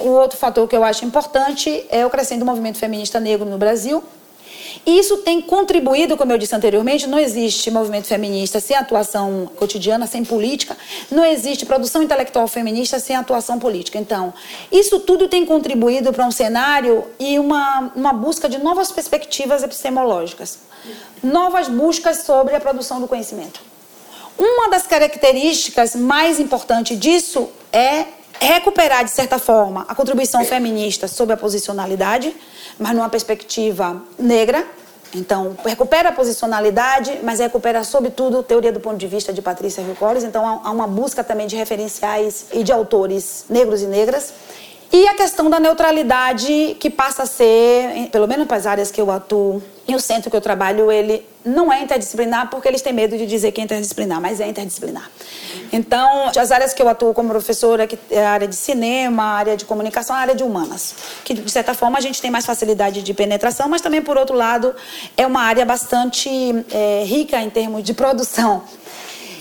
O 0.00 0.08
outro 0.08 0.36
fator 0.36 0.66
que 0.66 0.76
eu 0.76 0.82
acho 0.82 1.04
importante 1.04 1.86
é 1.90 2.04
o 2.04 2.10
crescente 2.10 2.42
movimento 2.44 2.76
feminista 2.76 3.20
negro 3.20 3.48
no 3.48 3.56
Brasil, 3.56 4.02
e 4.84 4.98
isso 4.98 5.18
tem 5.18 5.40
contribuído, 5.40 6.16
como 6.16 6.32
eu 6.32 6.38
disse 6.38 6.54
anteriormente, 6.54 7.06
não 7.06 7.18
existe 7.18 7.70
movimento 7.70 8.06
feminista 8.06 8.60
sem 8.60 8.76
atuação 8.76 9.50
cotidiana, 9.56 10.06
sem 10.06 10.24
política, 10.24 10.76
não 11.10 11.24
existe 11.24 11.64
produção 11.64 12.02
intelectual 12.02 12.46
feminista 12.48 12.98
sem 12.98 13.16
atuação 13.16 13.58
política. 13.58 13.98
Então, 13.98 14.34
isso 14.70 15.00
tudo 15.00 15.28
tem 15.28 15.46
contribuído 15.46 16.12
para 16.12 16.26
um 16.26 16.30
cenário 16.30 17.04
e 17.18 17.38
uma, 17.38 17.92
uma 17.94 18.12
busca 18.12 18.48
de 18.48 18.58
novas 18.58 18.90
perspectivas 18.90 19.62
epistemológicas, 19.62 20.58
novas 21.22 21.68
buscas 21.68 22.18
sobre 22.18 22.54
a 22.54 22.60
produção 22.60 23.00
do 23.00 23.08
conhecimento. 23.08 23.60
Uma 24.38 24.68
das 24.68 24.86
características 24.86 25.94
mais 25.96 26.38
importantes 26.38 26.98
disso 26.98 27.48
é 27.72 28.04
recuperar, 28.40 29.04
de 29.04 29.10
certa 29.10 29.38
forma, 29.38 29.84
a 29.88 29.94
contribuição 29.94 30.44
feminista 30.44 31.08
sobre 31.08 31.34
a 31.34 31.36
posicionalidade, 31.36 32.34
mas 32.78 32.94
numa 32.94 33.08
perspectiva 33.08 34.02
negra. 34.18 34.64
Então, 35.14 35.56
recupera 35.64 36.10
a 36.10 36.12
posicionalidade, 36.12 37.20
mas 37.22 37.38
recupera, 37.38 37.82
sobretudo, 37.84 38.42
teoria 38.42 38.72
do 38.72 38.80
ponto 38.80 38.96
de 38.96 39.06
vista 39.06 39.32
de 39.32 39.40
Patrícia 39.40 39.80
Hill 39.80 39.94
Collins. 39.94 40.24
Então, 40.24 40.60
há 40.62 40.70
uma 40.70 40.86
busca 40.86 41.22
também 41.24 41.46
de 41.46 41.56
referenciais 41.56 42.46
e 42.52 42.62
de 42.62 42.72
autores 42.72 43.44
negros 43.48 43.82
e 43.82 43.86
negras. 43.86 44.32
E 44.92 45.08
a 45.08 45.14
questão 45.14 45.48
da 45.48 45.58
neutralidade, 45.58 46.76
que 46.78 46.90
passa 46.90 47.22
a 47.22 47.26
ser, 47.26 48.08
pelo 48.10 48.26
menos 48.26 48.46
para 48.46 48.56
as 48.56 48.66
áreas 48.66 48.90
que 48.90 49.00
eu 49.00 49.10
atuo, 49.10 49.62
e 49.88 49.94
o 49.94 50.00
centro 50.00 50.30
que 50.30 50.36
eu 50.36 50.40
trabalho, 50.40 50.90
ele 50.90 51.24
não 51.44 51.72
é 51.72 51.80
interdisciplinar 51.80 52.50
porque 52.50 52.66
eles 52.66 52.82
têm 52.82 52.92
medo 52.92 53.16
de 53.16 53.24
dizer 53.24 53.52
que 53.52 53.60
é 53.60 53.64
interdisciplinar, 53.64 54.20
mas 54.20 54.40
é 54.40 54.48
interdisciplinar. 54.48 55.08
Então, 55.72 56.30
as 56.36 56.50
áreas 56.50 56.74
que 56.74 56.82
eu 56.82 56.88
atuo 56.88 57.14
como 57.14 57.28
professora, 57.28 57.86
que 57.86 57.98
é 58.10 58.24
a 58.24 58.30
área 58.30 58.48
de 58.48 58.56
cinema, 58.56 59.22
a 59.22 59.32
área 59.36 59.56
de 59.56 59.64
comunicação, 59.64 60.16
a 60.16 60.18
área 60.18 60.34
de 60.34 60.42
humanas, 60.42 60.94
que 61.24 61.34
de 61.34 61.50
certa 61.50 61.72
forma 61.72 61.98
a 61.98 62.00
gente 62.00 62.20
tem 62.20 62.30
mais 62.30 62.44
facilidade 62.44 63.02
de 63.02 63.14
penetração, 63.14 63.68
mas 63.68 63.80
também, 63.80 64.02
por 64.02 64.16
outro 64.16 64.36
lado, 64.36 64.74
é 65.16 65.26
uma 65.26 65.42
área 65.42 65.64
bastante 65.64 66.28
é, 66.70 67.04
rica 67.04 67.40
em 67.40 67.50
termos 67.50 67.82
de 67.82 67.94
produção 67.94 68.64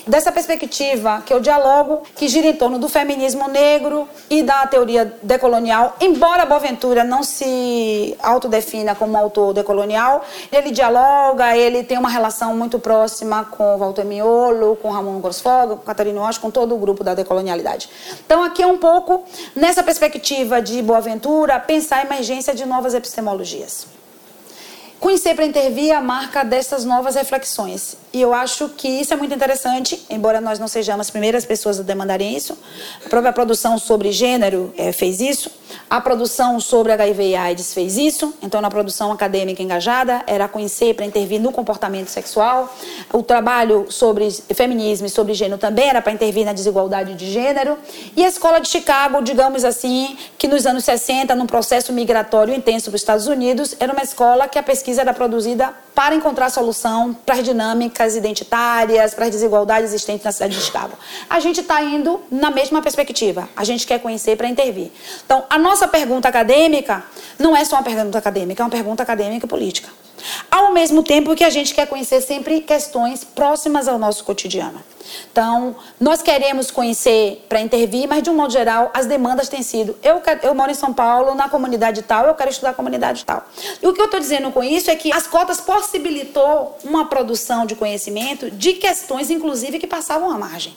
dessa 0.07 0.31
perspectiva 0.31 1.23
que 1.25 1.33
eu 1.33 1.39
dialogo, 1.39 2.03
que 2.15 2.27
gira 2.27 2.47
em 2.47 2.53
torno 2.53 2.77
do 2.79 2.87
feminismo 2.87 3.47
negro 3.47 4.07
e 4.29 4.43
da 4.43 4.65
teoria 4.67 5.13
decolonial, 5.21 5.95
embora 5.99 6.45
Boaventura 6.45 7.03
não 7.03 7.23
se 7.23 8.15
autodefina 8.21 8.95
como 8.95 9.17
autor 9.17 9.53
decolonial, 9.53 10.23
ele 10.51 10.71
dialoga, 10.71 11.55
ele 11.57 11.83
tem 11.83 11.97
uma 11.97 12.09
relação 12.09 12.55
muito 12.55 12.79
próxima 12.79 13.45
com 13.45 13.77
Walter 13.77 14.05
Miolo, 14.05 14.75
com 14.77 14.89
Ramon 14.89 15.19
Grosfogo, 15.19 15.77
com 15.77 15.83
Catarina 15.83 16.21
Walsh, 16.21 16.37
com 16.37 16.51
todo 16.51 16.75
o 16.75 16.77
grupo 16.77 17.03
da 17.03 17.13
decolonialidade. 17.13 17.89
Então 18.25 18.43
aqui 18.43 18.61
é 18.61 18.67
um 18.67 18.77
pouco 18.77 19.23
nessa 19.55 19.83
perspectiva 19.83 20.61
de 20.61 20.81
Boaventura 20.81 21.59
pensar 21.59 21.97
a 21.97 22.01
emergência 22.03 22.53
de 22.53 22.65
novas 22.65 22.93
epistemologias. 22.93 24.04
Conhecer 25.05 25.35
para 25.35 25.45
intervir 25.45 25.95
a 25.95 26.01
marca 26.01 26.43
dessas 26.43 26.83
novas 26.83 27.13
reflexões. 27.13 27.95
E 28.11 28.19
eu 28.19 28.33
acho 28.33 28.69
que 28.69 28.87
isso 28.87 29.13
é 29.13 29.15
muito 29.15 29.35
interessante, 29.35 30.03
embora 30.09 30.41
nós 30.41 30.57
não 30.57 30.67
sejamos 30.67 31.01
as 31.01 31.11
primeiras 31.11 31.45
pessoas 31.45 31.79
a 31.79 31.83
demandarem 31.83 32.35
isso. 32.35 32.57
A 33.05 33.07
própria 33.07 33.31
produção 33.31 33.77
sobre 33.77 34.11
gênero 34.11 34.73
é, 34.75 34.91
fez 34.91 35.21
isso. 35.21 35.51
A 35.89 36.01
produção 36.01 36.59
sobre 36.59 36.91
HIV 36.91 37.29
e 37.29 37.35
AIDS 37.35 37.73
fez 37.73 37.97
isso. 37.97 38.33
Então, 38.41 38.61
na 38.61 38.69
produção 38.69 39.11
acadêmica 39.11 39.61
engajada, 39.61 40.23
era 40.27 40.47
conhecer 40.47 40.93
para 40.93 41.05
intervir 41.05 41.39
no 41.39 41.51
comportamento 41.51 42.07
sexual. 42.07 42.73
O 43.13 43.21
trabalho 43.21 43.85
sobre 43.89 44.29
feminismo 44.53 45.07
e 45.07 45.09
sobre 45.09 45.33
gênero 45.33 45.59
também 45.59 45.89
era 45.89 46.01
para 46.01 46.11
intervir 46.11 46.45
na 46.45 46.53
desigualdade 46.53 47.13
de 47.13 47.31
gênero. 47.31 47.77
E 48.15 48.23
a 48.23 48.27
escola 48.27 48.59
de 48.59 48.67
Chicago, 48.67 49.21
digamos 49.21 49.63
assim, 49.63 50.17
que 50.37 50.47
nos 50.47 50.65
anos 50.65 50.83
60, 50.83 51.35
num 51.35 51.45
processo 51.47 51.93
migratório 51.93 52.53
intenso 52.53 52.89
para 52.89 52.95
os 52.95 53.01
Estados 53.01 53.27
Unidos, 53.27 53.75
era 53.79 53.93
uma 53.93 54.03
escola 54.03 54.47
que 54.47 54.57
a 54.57 54.63
pesquisa 54.63 55.01
era 55.01 55.13
produzida 55.13 55.84
para 55.95 56.13
encontrar 56.13 56.49
solução 56.49 57.13
para 57.25 57.35
as 57.35 57.43
dinâmicas 57.43 58.15
identitárias, 58.15 59.13
para 59.13 59.25
as 59.25 59.31
desigualdades 59.31 59.89
existentes 59.89 60.25
na 60.25 60.31
cidade 60.31 60.55
de 60.55 60.61
Chicago. 60.61 60.97
A 61.29 61.39
gente 61.39 61.61
está 61.61 61.81
indo 61.81 62.21
na 62.29 62.51
mesma 62.51 62.81
perspectiva. 62.81 63.47
A 63.55 63.63
gente 63.63 63.87
quer 63.87 63.99
conhecer 63.99 64.35
para 64.35 64.47
intervir. 64.47 64.91
Então, 65.25 65.45
a 65.49 65.57
nossa 65.57 65.87
pergunta 65.87 66.27
acadêmica 66.27 67.03
não 67.39 67.55
é 67.55 67.63
só 67.63 67.77
uma 67.77 67.83
pergunta 67.83 68.17
acadêmica, 68.17 68.61
é 68.61 68.63
uma 68.65 68.69
pergunta 68.69 69.01
acadêmica 69.01 69.45
e 69.45 69.49
política. 69.49 70.04
Ao 70.49 70.73
mesmo 70.73 71.03
tempo 71.03 71.35
que 71.35 71.43
a 71.43 71.49
gente 71.49 71.73
quer 71.73 71.87
conhecer 71.87 72.21
sempre 72.21 72.61
questões 72.61 73.23
próximas 73.23 73.87
ao 73.87 73.97
nosso 73.97 74.23
cotidiano. 74.23 74.81
Então, 75.31 75.75
nós 75.99 76.21
queremos 76.21 76.71
conhecer 76.71 77.45
para 77.47 77.61
intervir, 77.61 78.07
mas 78.07 78.23
de 78.23 78.29
um 78.29 78.35
modo 78.35 78.51
geral, 78.51 78.91
as 78.93 79.05
demandas 79.05 79.49
têm 79.49 79.61
sido: 79.61 79.95
eu, 80.01 80.19
quero, 80.19 80.39
eu 80.43 80.55
moro 80.55 80.71
em 80.71 80.75
São 80.75 80.93
Paulo, 80.93 81.35
na 81.35 81.47
comunidade 81.47 82.01
tal, 82.01 82.25
eu 82.25 82.33
quero 82.33 82.49
estudar 82.49 82.71
a 82.71 82.73
comunidade 82.73 83.23
tal. 83.23 83.45
E 83.81 83.87
o 83.87 83.93
que 83.93 84.01
eu 84.01 84.05
estou 84.05 84.19
dizendo 84.19 84.51
com 84.51 84.63
isso 84.63 84.89
é 84.89 84.95
que 84.95 85.13
as 85.13 85.27
cotas 85.27 85.61
possibilitou 85.61 86.77
uma 86.83 87.05
produção 87.05 87.65
de 87.65 87.75
conhecimento 87.75 88.49
de 88.49 88.73
questões, 88.73 89.29
inclusive, 89.29 89.79
que 89.79 89.87
passavam 89.87 90.31
à 90.31 90.37
margem 90.37 90.75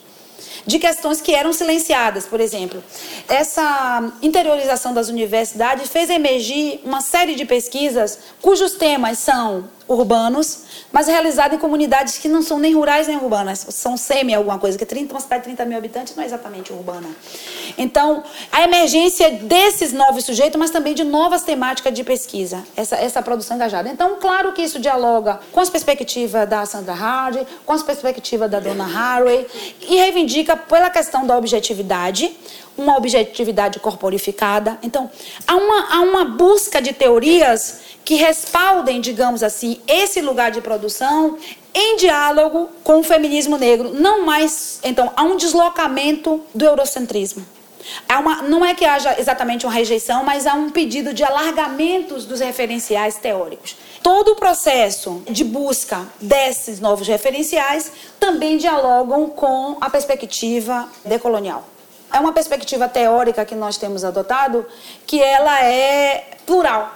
de 0.68 0.78
questões 0.78 1.18
que 1.18 1.34
eram 1.34 1.50
silenciadas. 1.50 2.26
Por 2.26 2.40
exemplo, 2.40 2.84
essa 3.26 4.12
interiorização 4.20 4.92
das 4.92 5.08
universidades 5.08 5.88
fez 5.88 6.10
emergir 6.10 6.80
uma 6.84 7.00
série 7.00 7.34
de 7.34 7.46
pesquisas 7.46 8.18
cujos 8.42 8.72
temas 8.72 9.18
são 9.18 9.64
urbanos, 9.88 10.64
mas 10.92 11.08
realizado 11.08 11.54
em 11.54 11.58
comunidades 11.58 12.18
que 12.18 12.28
não 12.28 12.42
são 12.42 12.58
nem 12.58 12.74
rurais 12.74 13.08
nem 13.08 13.16
urbanas, 13.16 13.66
são 13.70 13.96
semi 13.96 14.34
alguma 14.34 14.58
coisa, 14.58 14.76
que 14.76 14.84
30, 14.84 15.14
uma 15.14 15.20
cidade 15.20 15.42
de 15.42 15.44
30 15.46 15.64
mil 15.64 15.78
habitantes 15.78 16.14
não 16.14 16.22
é 16.22 16.26
exatamente 16.26 16.72
urbana. 16.72 17.08
Então, 17.76 18.22
a 18.52 18.62
emergência 18.62 19.30
desses 19.30 19.92
novos 19.92 20.24
sujeitos, 20.24 20.58
mas 20.58 20.70
também 20.70 20.94
de 20.94 21.04
novas 21.04 21.42
temáticas 21.42 21.92
de 21.92 22.04
pesquisa, 22.04 22.62
essa, 22.76 22.96
essa 22.96 23.22
produção 23.22 23.56
engajada. 23.56 23.88
Então, 23.88 24.16
claro 24.20 24.52
que 24.52 24.62
isso 24.62 24.78
dialoga 24.78 25.40
com 25.52 25.60
as 25.60 25.70
perspectivas 25.70 26.48
da 26.48 26.64
Sandra 26.66 26.94
Hardy, 26.94 27.46
com 27.64 27.72
as 27.72 27.82
perspectivas 27.82 28.50
da 28.50 28.60
Donna 28.60 28.84
Haraway, 28.84 29.46
e 29.88 29.96
reivindica 29.96 30.56
pela 30.56 30.90
questão 30.90 31.26
da 31.26 31.36
objetividade, 31.36 32.36
uma 32.78 32.96
objetividade 32.96 33.80
corporificada. 33.80 34.78
Então, 34.82 35.10
há 35.46 35.56
uma, 35.56 35.94
há 35.94 36.00
uma 36.00 36.24
busca 36.24 36.80
de 36.80 36.92
teorias 36.92 37.80
que 38.04 38.14
respaldem, 38.14 39.00
digamos 39.00 39.42
assim, 39.42 39.80
esse 39.86 40.22
lugar 40.22 40.50
de 40.50 40.60
produção 40.60 41.36
em 41.74 41.96
diálogo 41.96 42.70
com 42.82 43.00
o 43.00 43.02
feminismo 43.02 43.58
negro. 43.58 43.92
Não 43.92 44.24
mais. 44.24 44.80
Então, 44.82 45.12
há 45.14 45.22
um 45.24 45.36
deslocamento 45.36 46.40
do 46.54 46.64
eurocentrismo. 46.64 47.44
Há 48.08 48.18
uma, 48.18 48.42
não 48.42 48.64
é 48.64 48.74
que 48.74 48.84
haja 48.84 49.18
exatamente 49.18 49.64
uma 49.64 49.72
rejeição, 49.72 50.22
mas 50.24 50.46
há 50.46 50.54
um 50.54 50.70
pedido 50.70 51.14
de 51.14 51.24
alargamentos 51.24 52.24
dos 52.24 52.40
referenciais 52.40 53.16
teóricos. 53.16 53.76
Todo 54.02 54.32
o 54.32 54.36
processo 54.36 55.22
de 55.28 55.44
busca 55.44 56.06
desses 56.20 56.80
novos 56.80 57.08
referenciais 57.08 57.90
também 58.20 58.56
dialogam 58.56 59.28
com 59.28 59.76
a 59.80 59.90
perspectiva 59.90 60.88
decolonial. 61.04 61.64
É 62.12 62.18
uma 62.18 62.32
perspectiva 62.32 62.88
teórica 62.88 63.44
que 63.44 63.54
nós 63.54 63.76
temos 63.76 64.04
adotado 64.04 64.66
que 65.06 65.22
ela 65.22 65.62
é 65.62 66.38
plural. 66.46 66.94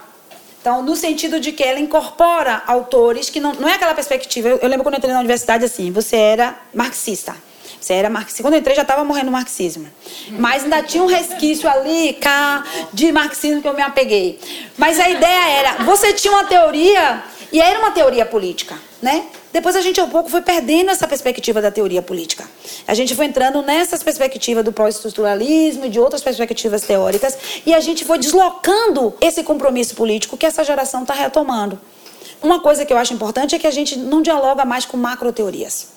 Então, 0.61 0.81
no 0.81 0.95
sentido 0.95 1.41
de 1.41 1.51
que 1.53 1.63
ela 1.63 1.81
incorpora 1.81 2.63
autores 2.67 3.29
que 3.29 3.41
não, 3.41 3.53
não 3.55 3.69
é 3.69 3.75
aquela 3.75 3.95
perspectiva. 3.95 4.49
Eu, 4.49 4.59
eu 4.59 4.69
lembro 4.69 4.85
quando 4.85 4.95
eu 4.95 4.99
entrei 4.99 5.13
na 5.13 5.19
universidade 5.19 5.65
assim, 5.65 5.91
você 5.91 6.17
era 6.17 6.57
marxista. 6.73 7.35
Você 7.81 7.95
era 7.95 8.09
marxista. 8.09 8.45
Quando 8.45 8.55
eu 8.55 8.61
entrei 8.61 8.77
já 8.77 8.83
estava 8.83 9.03
morrendo 9.03 9.29
o 9.29 9.33
marxismo. 9.33 9.89
Mas 10.31 10.63
ainda 10.63 10.83
tinha 10.85 11.03
um 11.03 11.07
resquício 11.07 11.69
ali, 11.69 12.13
cá, 12.15 12.65
de 12.93 13.11
marxismo 13.11 13.61
que 13.61 13.67
eu 13.67 13.75
me 13.75 13.83
apeguei. 13.83 14.39
Mas 14.79 15.01
a 15.01 15.11
ideia 15.11 15.51
era, 15.51 15.85
você 15.85 16.13
tinha 16.13 16.33
uma 16.33 16.45
teoria, 16.45 17.25
e 17.53 17.61
era 17.61 17.81
uma 17.81 17.91
teoria 17.91 18.25
política, 18.25 18.79
né? 19.01 19.27
Depois 19.53 19.77
a 19.77 19.81
gente, 19.81 20.01
ao 20.01 20.09
pouco, 20.09 20.31
foi 20.31 20.41
perdendo 20.41 20.91
essa 20.91 21.07
perspectiva 21.07 21.61
da 21.61 21.71
teoria 21.71 22.01
política. 22.01 22.49
A 22.87 22.95
gente 22.95 23.15
foi 23.15 23.27
entrando 23.27 23.61
nessas 23.63 24.03
perspectivas 24.03 24.65
do 24.65 24.73
pós-estruturalismo 24.73 25.85
e 25.85 25.91
de 25.91 26.01
outras 26.01 26.23
perspectivas 26.23 26.83
teóricas, 26.83 27.37
e 27.67 27.75
a 27.75 27.81
gente 27.81 28.05
foi 28.05 28.19
deslocando 28.19 29.15
esse 29.21 29.43
compromisso 29.43 29.95
político 29.95 30.37
que 30.37 30.47
essa 30.47 30.65
geração 30.65 31.03
está 31.03 31.13
retomando. 31.13 31.79
Uma 32.43 32.61
coisa 32.61 32.85
que 32.85 32.93
eu 32.93 32.97
acho 32.97 33.13
importante 33.13 33.55
é 33.55 33.59
que 33.59 33.67
a 33.67 33.71
gente 33.71 33.97
não 33.97 34.23
dialoga 34.23 34.65
mais 34.65 34.85
com 34.87 34.97
macroteorias. 34.97 35.89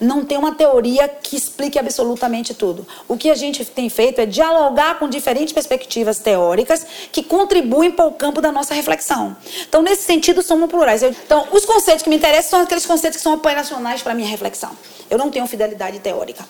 Não 0.00 0.24
tem 0.24 0.38
uma 0.38 0.54
teoria 0.54 1.08
que 1.08 1.36
explique 1.36 1.78
absolutamente 1.78 2.54
tudo. 2.54 2.86
O 3.08 3.16
que 3.16 3.30
a 3.30 3.34
gente 3.34 3.64
tem 3.64 3.88
feito 3.88 4.20
é 4.20 4.26
dialogar 4.26 4.98
com 4.98 5.08
diferentes 5.08 5.52
perspectivas 5.52 6.18
teóricas 6.18 6.86
que 7.12 7.22
contribuem 7.22 7.90
para 7.90 8.06
o 8.06 8.12
campo 8.12 8.40
da 8.40 8.52
nossa 8.52 8.74
reflexão. 8.74 9.36
Então, 9.68 9.82
nesse 9.82 10.02
sentido, 10.02 10.42
somos 10.42 10.68
plurais. 10.68 11.02
então, 11.02 11.46
os 11.52 11.64
conceitos 11.64 12.02
que 12.02 12.10
me 12.10 12.16
interessam 12.16 12.50
são 12.50 12.60
aqueles 12.60 12.86
conceitos 12.86 13.16
que 13.16 13.22
são 13.22 13.34
operacionais 13.34 14.02
para 14.02 14.12
a 14.12 14.14
minha 14.14 14.28
reflexão. 14.28 14.70
Eu 15.08 15.18
não 15.18 15.30
tenho 15.30 15.46
fidelidade 15.46 15.98
teórica. 15.98 16.44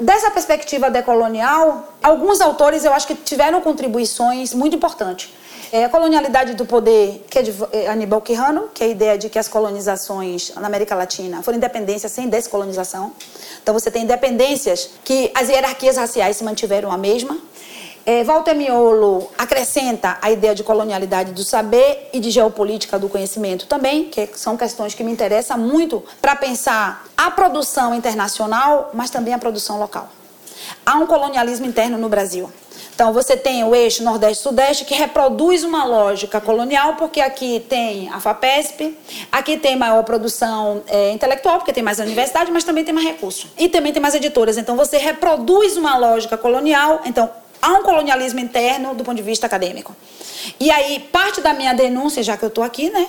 Dessa 0.00 0.30
perspectiva 0.30 0.90
decolonial, 0.90 1.94
alguns 2.02 2.40
autores 2.40 2.84
eu 2.84 2.92
acho 2.92 3.06
que 3.06 3.14
tiveram 3.14 3.60
contribuições 3.62 4.52
muito 4.52 4.76
importantes. 4.76 5.30
É, 5.76 5.84
a 5.84 5.90
colonialidade 5.90 6.54
do 6.54 6.64
poder, 6.64 7.26
que 7.28 7.38
é 7.38 7.42
de 7.42 7.54
é, 7.70 7.86
Aníbal 7.88 8.22
Quijano, 8.22 8.70
que 8.72 8.82
é 8.82 8.86
a 8.86 8.88
ideia 8.88 9.18
de 9.18 9.28
que 9.28 9.38
as 9.38 9.46
colonizações 9.46 10.50
na 10.54 10.68
América 10.68 10.94
Latina 10.94 11.42
foram 11.42 11.58
independências 11.58 12.12
sem 12.12 12.30
descolonização. 12.30 13.12
Então 13.62 13.74
você 13.74 13.90
tem 13.90 14.04
independências 14.04 14.88
que 15.04 15.30
as 15.34 15.50
hierarquias 15.50 15.98
raciais 15.98 16.38
se 16.38 16.44
mantiveram 16.44 16.90
a 16.90 16.96
mesma. 16.96 17.36
É, 18.06 18.24
Walter 18.24 18.54
Miolo 18.54 19.30
acrescenta 19.36 20.16
a 20.22 20.30
ideia 20.30 20.54
de 20.54 20.64
colonialidade 20.64 21.32
do 21.32 21.44
saber 21.44 22.08
e 22.10 22.20
de 22.20 22.30
geopolítica 22.30 22.98
do 22.98 23.10
conhecimento 23.10 23.66
também, 23.66 24.04
que 24.04 24.30
são 24.34 24.56
questões 24.56 24.94
que 24.94 25.04
me 25.04 25.12
interessam 25.12 25.58
muito 25.58 26.02
para 26.22 26.34
pensar 26.34 27.06
a 27.14 27.30
produção 27.30 27.94
internacional, 27.94 28.92
mas 28.94 29.10
também 29.10 29.34
a 29.34 29.38
produção 29.38 29.78
local. 29.78 30.08
Há 30.86 30.94
um 30.94 31.06
colonialismo 31.06 31.66
interno 31.66 31.98
no 31.98 32.08
Brasil. 32.08 32.50
Então, 32.96 33.12
você 33.12 33.36
tem 33.36 33.62
o 33.62 33.74
eixo 33.74 34.02
Nordeste-Sudeste 34.02 34.86
que 34.86 34.94
reproduz 34.94 35.62
uma 35.62 35.84
lógica 35.84 36.40
colonial, 36.40 36.94
porque 36.96 37.20
aqui 37.20 37.60
tem 37.68 38.08
a 38.08 38.18
FAPESP, 38.18 38.96
aqui 39.30 39.58
tem 39.58 39.76
maior 39.76 40.02
produção 40.02 40.82
é, 40.88 41.12
intelectual, 41.12 41.58
porque 41.58 41.74
tem 41.74 41.82
mais 41.82 41.98
universidade, 41.98 42.50
mas 42.50 42.64
também 42.64 42.84
tem 42.84 42.94
mais 42.94 43.06
recurso. 43.06 43.48
E 43.58 43.68
também 43.68 43.92
tem 43.92 44.00
mais 44.00 44.14
editoras. 44.14 44.56
Então, 44.56 44.76
você 44.76 44.96
reproduz 44.96 45.76
uma 45.76 45.98
lógica 45.98 46.38
colonial. 46.38 47.02
Então, 47.04 47.30
há 47.60 47.72
um 47.72 47.82
colonialismo 47.82 48.40
interno 48.40 48.94
do 48.94 49.04
ponto 49.04 49.16
de 49.16 49.22
vista 49.22 49.46
acadêmico. 49.46 49.94
E 50.60 50.70
aí, 50.70 51.00
parte 51.12 51.40
da 51.40 51.52
minha 51.52 51.74
denúncia, 51.74 52.22
já 52.22 52.36
que 52.36 52.44
eu 52.44 52.48
estou 52.48 52.62
aqui, 52.62 52.90
né? 52.90 53.06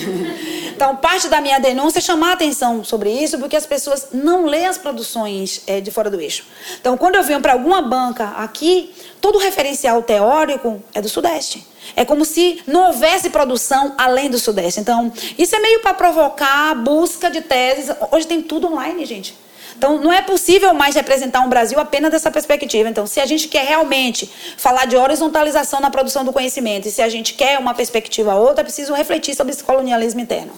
então, 0.74 0.96
parte 0.96 1.28
da 1.28 1.40
minha 1.40 1.58
denúncia 1.58 1.98
é 1.98 2.02
chamar 2.02 2.32
atenção 2.32 2.82
sobre 2.84 3.10
isso, 3.10 3.38
porque 3.38 3.56
as 3.56 3.66
pessoas 3.66 4.08
não 4.12 4.46
lêem 4.46 4.66
as 4.66 4.78
produções 4.78 5.62
é, 5.66 5.80
de 5.80 5.90
fora 5.90 6.10
do 6.10 6.20
eixo. 6.20 6.44
Então, 6.80 6.96
quando 6.96 7.16
eu 7.16 7.22
venho 7.22 7.40
para 7.40 7.52
alguma 7.52 7.82
banca 7.82 8.34
aqui, 8.36 8.94
todo 9.20 9.38
referencial 9.38 10.02
teórico 10.02 10.82
é 10.94 11.00
do 11.00 11.08
Sudeste. 11.08 11.66
É 11.94 12.04
como 12.04 12.24
se 12.24 12.62
não 12.66 12.86
houvesse 12.86 13.30
produção 13.30 13.94
além 13.98 14.30
do 14.30 14.38
Sudeste. 14.38 14.80
Então, 14.80 15.12
isso 15.38 15.54
é 15.54 15.60
meio 15.60 15.80
para 15.80 15.94
provocar 15.94 16.70
a 16.70 16.74
busca 16.74 17.30
de 17.30 17.40
teses. 17.42 17.94
Hoje 18.10 18.26
tem 18.26 18.42
tudo 18.42 18.66
online, 18.66 19.04
gente. 19.04 19.45
Então, 19.76 20.00
não 20.00 20.12
é 20.12 20.22
possível 20.22 20.72
mais 20.72 20.94
representar 20.94 21.40
um 21.40 21.48
Brasil 21.48 21.78
apenas 21.78 22.10
dessa 22.10 22.30
perspectiva. 22.30 22.88
Então, 22.88 23.06
se 23.06 23.20
a 23.20 23.26
gente 23.26 23.48
quer 23.48 23.64
realmente 23.64 24.30
falar 24.56 24.86
de 24.86 24.96
horizontalização 24.96 25.80
na 25.80 25.90
produção 25.90 26.24
do 26.24 26.32
conhecimento 26.32 26.88
e 26.88 26.90
se 26.90 27.02
a 27.02 27.08
gente 27.08 27.34
quer 27.34 27.58
uma 27.58 27.74
perspectiva 27.74 28.34
outra, 28.34 28.62
é 28.62 28.64
preciso 28.64 28.94
refletir 28.94 29.34
sobre 29.34 29.52
esse 29.52 29.62
colonialismo 29.62 30.20
interno. 30.20 30.52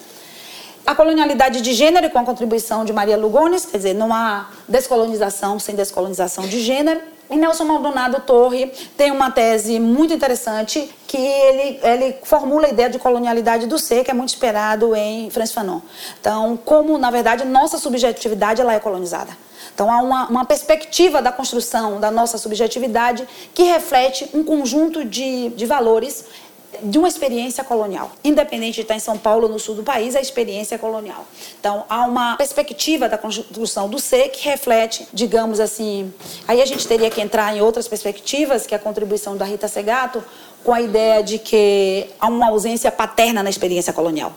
A 0.87 0.95
colonialidade 0.95 1.61
de 1.61 1.75
gênero, 1.75 2.09
com 2.11 2.19
a 2.19 2.25
contribuição 2.25 2.85
de 2.85 2.93
Maria 2.93 3.17
Lugones, 3.17 3.67
quer 3.67 3.77
dizer, 3.77 3.95
não 3.95 4.15
há 4.15 4.49
descolonização 4.67 5.59
sem 5.59 5.75
descolonização 5.75 6.47
de 6.47 6.61
gênero. 6.61 7.18
E 7.31 7.37
Nelson 7.37 7.65
Maldonado 7.65 8.21
Torre 8.23 8.73
tem 8.97 9.11
uma 9.11 9.31
tese 9.31 9.79
muito 9.79 10.15
interessante 10.15 10.91
que 11.07 11.19
ele, 11.19 11.81
ele 11.83 12.17
formula 12.23 12.67
a 12.67 12.71
ideia 12.71 12.89
de 12.89 12.99
colonialidade 12.99 13.67
do 13.67 13.79
ser, 13.79 14.03
que 14.03 14.11
é 14.11 14.15
muito 14.15 14.31
esperado 14.31 14.97
em 14.97 15.29
Francis 15.31 15.55
Fanon. 15.55 15.81
Então, 16.21 16.59
como, 16.65 16.97
na 16.97 17.11
verdade, 17.11 17.45
nossa 17.45 17.77
subjetividade 17.77 18.63
ela 18.63 18.73
é 18.73 18.81
colonizada. 18.81 19.31
Então, 19.75 19.93
há 19.93 20.03
uma, 20.03 20.27
uma 20.29 20.45
perspectiva 20.45 21.21
da 21.21 21.31
construção 21.31 22.01
da 22.01 22.11
nossa 22.11 22.39
subjetividade 22.39 23.29
que 23.55 23.63
reflete 23.63 24.29
um 24.33 24.43
conjunto 24.43 25.05
de, 25.05 25.51
de 25.51 25.67
valores 25.67 26.25
de 26.83 26.99
uma 26.99 27.09
experiência 27.09 27.65
colonial. 27.65 28.11
Independente 28.23 28.77
de 28.77 28.81
estar 28.83 28.95
em 28.95 29.01
São 29.01 29.19
Paulo 29.19 29.47
ou 29.47 29.53
no 29.53 29.59
sul 29.59 29.75
do 29.75 29.83
país, 29.83 30.15
a 30.15 30.21
experiência 30.21 30.75
é 30.75 30.79
colonial. 30.79 31.27
Então, 31.59 31.85
há 31.89 32.05
uma 32.05 32.37
perspectiva 32.37 33.09
da 33.09 33.19
construção 33.19 33.89
do 33.89 33.99
ser 33.99 34.29
que 34.29 34.49
reflete, 34.49 35.07
digamos 35.13 35.61
assim. 35.61 36.13
Aí 36.47 36.63
a 36.63 36.67
gente 36.67 36.87
teria 36.87 37.11
que 37.11 37.21
entrar 37.21 37.57
em 37.57 37.61
outras 37.61 37.89
perspectivas, 37.89 38.67
que 38.67 38.75
é 38.75 38.77
a 38.77 38.81
contribuição 38.81 39.37
da 39.37 39.45
Rita 39.45 39.69
Segato, 39.69 40.23
com 40.65 40.73
a 40.73 40.81
ideia 40.81 41.23
de 41.23 41.39
que 41.39 42.07
há 42.19 42.29
uma 42.29 42.49
ausência 42.49 42.91
paterna 42.91 43.43
na 43.43 43.51
experiência 43.51 43.93
colonial. 43.93 44.33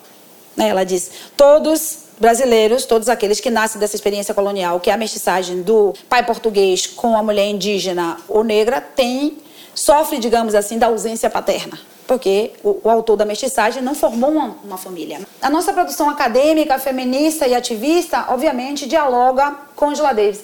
Né? 0.56 0.69
Ela 0.69 0.84
diz: 0.84 1.12
todos 1.36 1.99
brasileiros, 2.19 2.86
todos 2.86 3.10
aqueles 3.10 3.39
que 3.39 3.49
nascem 3.49 3.80
dessa 3.80 3.95
experiência 3.95 4.34
colonial, 4.34 4.80
que 4.80 4.89
é 4.89 4.93
a 4.93 4.97
mestiçagem 4.97 5.62
do 5.62 5.93
pai 6.08 6.23
português 6.23 6.86
com 6.86 7.17
a 7.17 7.23
mulher 7.23 7.47
indígena 7.47 8.17
ou 8.30 8.43
negra, 8.43 8.80
tem, 8.80 9.39
sofre, 9.73 10.19
digamos 10.19 10.54
assim, 10.54 10.77
da 10.77 10.88
ausência 10.88 11.30
paterna 11.30 11.80
porque 12.12 12.52
o, 12.62 12.82
o, 12.84 12.89
autor 12.89 13.15
da 13.15 13.24
mestiçagem 13.24 13.82
não 13.82 13.95
formou 13.95 14.32
uma, 14.32 14.58
uma, 14.65 14.78
família. 14.78 15.21
A 15.41 15.50
nossa 15.50 15.71
produção 15.71 16.10
acadêmica, 16.10 16.78
feminista 16.78 17.47
e 17.47 17.56
ativista, 17.56 18.26
obviamente, 18.28 18.86
dialoga 18.86 19.56
com 19.78 19.91
Angela 19.91 20.12
Davis. 20.12 20.41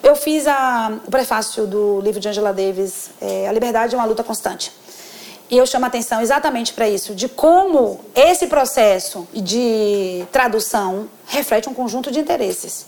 Eu 0.00 0.14
fiz 0.14 0.46
a, 0.46 0.96
o 1.04 1.10
prefácio 1.10 1.66
do 1.66 2.00
livro 2.02 2.20
de 2.20 2.28
Angela 2.28 2.52
Davis, 2.52 3.10
é, 3.20 3.48
A 3.48 3.52
Liberdade 3.52 3.96
é 3.96 3.98
uma 3.98 4.04
Luta 4.04 4.22
Constante. 4.22 4.70
E 5.50 5.56
eu 5.56 5.66
chamo 5.66 5.86
a 5.86 5.88
atenção 5.88 6.20
exatamente 6.20 6.72
para 6.72 6.88
isso, 6.88 7.16
de 7.16 7.28
como 7.28 7.98
esse 8.14 8.46
processo 8.46 9.26
de 9.34 10.24
tradução 10.30 11.08
reflete 11.26 11.68
um 11.68 11.74
conjunto 11.74 12.12
de 12.12 12.20
interesses. 12.20 12.86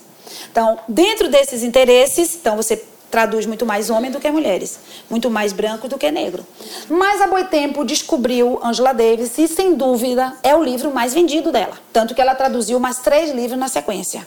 Então, 0.52 0.78
dentro 0.86 1.28
desses 1.28 1.64
interesses, 1.64 2.36
então 2.36 2.54
você 2.56 2.80
traduz 3.10 3.46
muito 3.46 3.66
mais 3.66 3.90
homem 3.90 4.10
do 4.10 4.20
que 4.20 4.30
mulheres, 4.30 4.78
muito 5.08 5.28
mais 5.28 5.52
branco 5.52 5.88
do 5.88 5.98
que 5.98 6.10
negro. 6.10 6.46
Mas 6.88 7.20
a 7.20 7.26
Boitempo 7.26 7.84
descobriu 7.84 8.60
Angela 8.62 8.92
Davis 8.92 9.36
e, 9.38 9.48
sem 9.48 9.74
dúvida, 9.74 10.34
é 10.42 10.54
o 10.54 10.62
livro 10.62 10.92
mais 10.92 11.12
vendido 11.12 11.50
dela. 11.50 11.78
Tanto 11.92 12.14
que 12.14 12.20
ela 12.20 12.34
traduziu 12.34 12.78
mais 12.78 12.98
três 12.98 13.30
livros 13.30 13.58
na 13.58 13.68
sequência. 13.68 14.26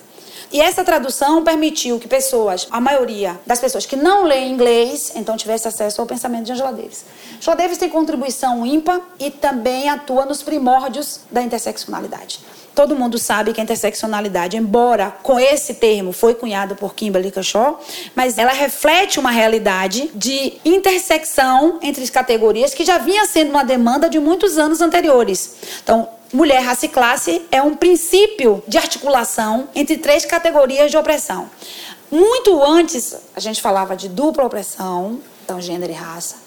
E 0.52 0.62
essa 0.62 0.84
tradução 0.84 1.44
permitiu 1.44 2.00
que 2.00 2.08
pessoas, 2.08 2.68
a 2.70 2.80
maioria 2.80 3.40
das 3.44 3.60
pessoas 3.60 3.88
que 3.88 3.96
não 3.96 4.24
leem 4.24 4.52
inglês, 4.52 5.12
então 5.16 5.36
tivesse 5.36 5.68
acesso 5.68 6.00
ao 6.00 6.06
pensamento 6.06 6.46
de 6.46 6.52
Angela 6.52 6.72
Davis. 6.72 7.06
Angela 7.38 7.56
Davis 7.56 7.78
tem 7.80 7.90
contribuição 7.90 8.64
ímpar 8.64 9.02
e 9.20 9.32
também 9.32 9.90
atua 9.90 10.26
nos 10.26 10.44
primórdios 10.44 11.22
da 11.32 11.42
interseccionalidade. 11.42 12.40
Todo 12.76 12.96
mundo 12.96 13.20
sabe 13.20 13.54
que 13.54 13.62
a 13.62 13.64
interseccionalidade, 13.64 14.58
embora 14.58 15.12
com 15.22 15.40
esse 15.40 15.76
termo 15.76 16.12
foi 16.12 16.34
cunhado 16.34 16.76
por 16.76 16.96
Kimberly 16.96 17.32
Crenshaw, 17.32 17.80
mas 18.16 18.38
ela 18.40 18.52
reflete 18.52 19.20
uma 19.20 19.30
realidade 19.30 20.10
de 20.16 20.54
intersecção 20.66 21.80
entre 21.84 22.04
as 22.04 22.10
categorias 22.10 22.74
que 22.74 22.84
já 22.84 22.98
vinha 22.98 23.26
sendo 23.26 23.52
uma 23.52 23.64
demanda 23.64 24.10
de 24.10 24.20
muitos 24.20 24.58
anos 24.58 24.82
anteriores. 24.82 25.56
Então, 25.84 26.10
mulher, 26.34 26.62
raça 26.62 26.88
e 26.88 26.90
classe 26.90 27.44
é 27.52 27.62
um 27.62 27.76
princípio 27.76 28.64
de 28.68 28.78
articulação 28.78 29.70
entre 29.76 29.98
três 29.98 30.26
categorias 30.26 30.90
de 30.90 30.98
opressão. 30.98 31.50
Muito 32.10 32.64
antes, 32.64 33.16
a 33.36 33.40
gente 33.40 33.62
falava 33.62 33.96
de 33.96 34.10
dupla 34.10 34.46
opressão, 34.46 35.20
então 35.44 35.62
gênero 35.62 35.92
e 35.92 35.96
raça 35.96 36.43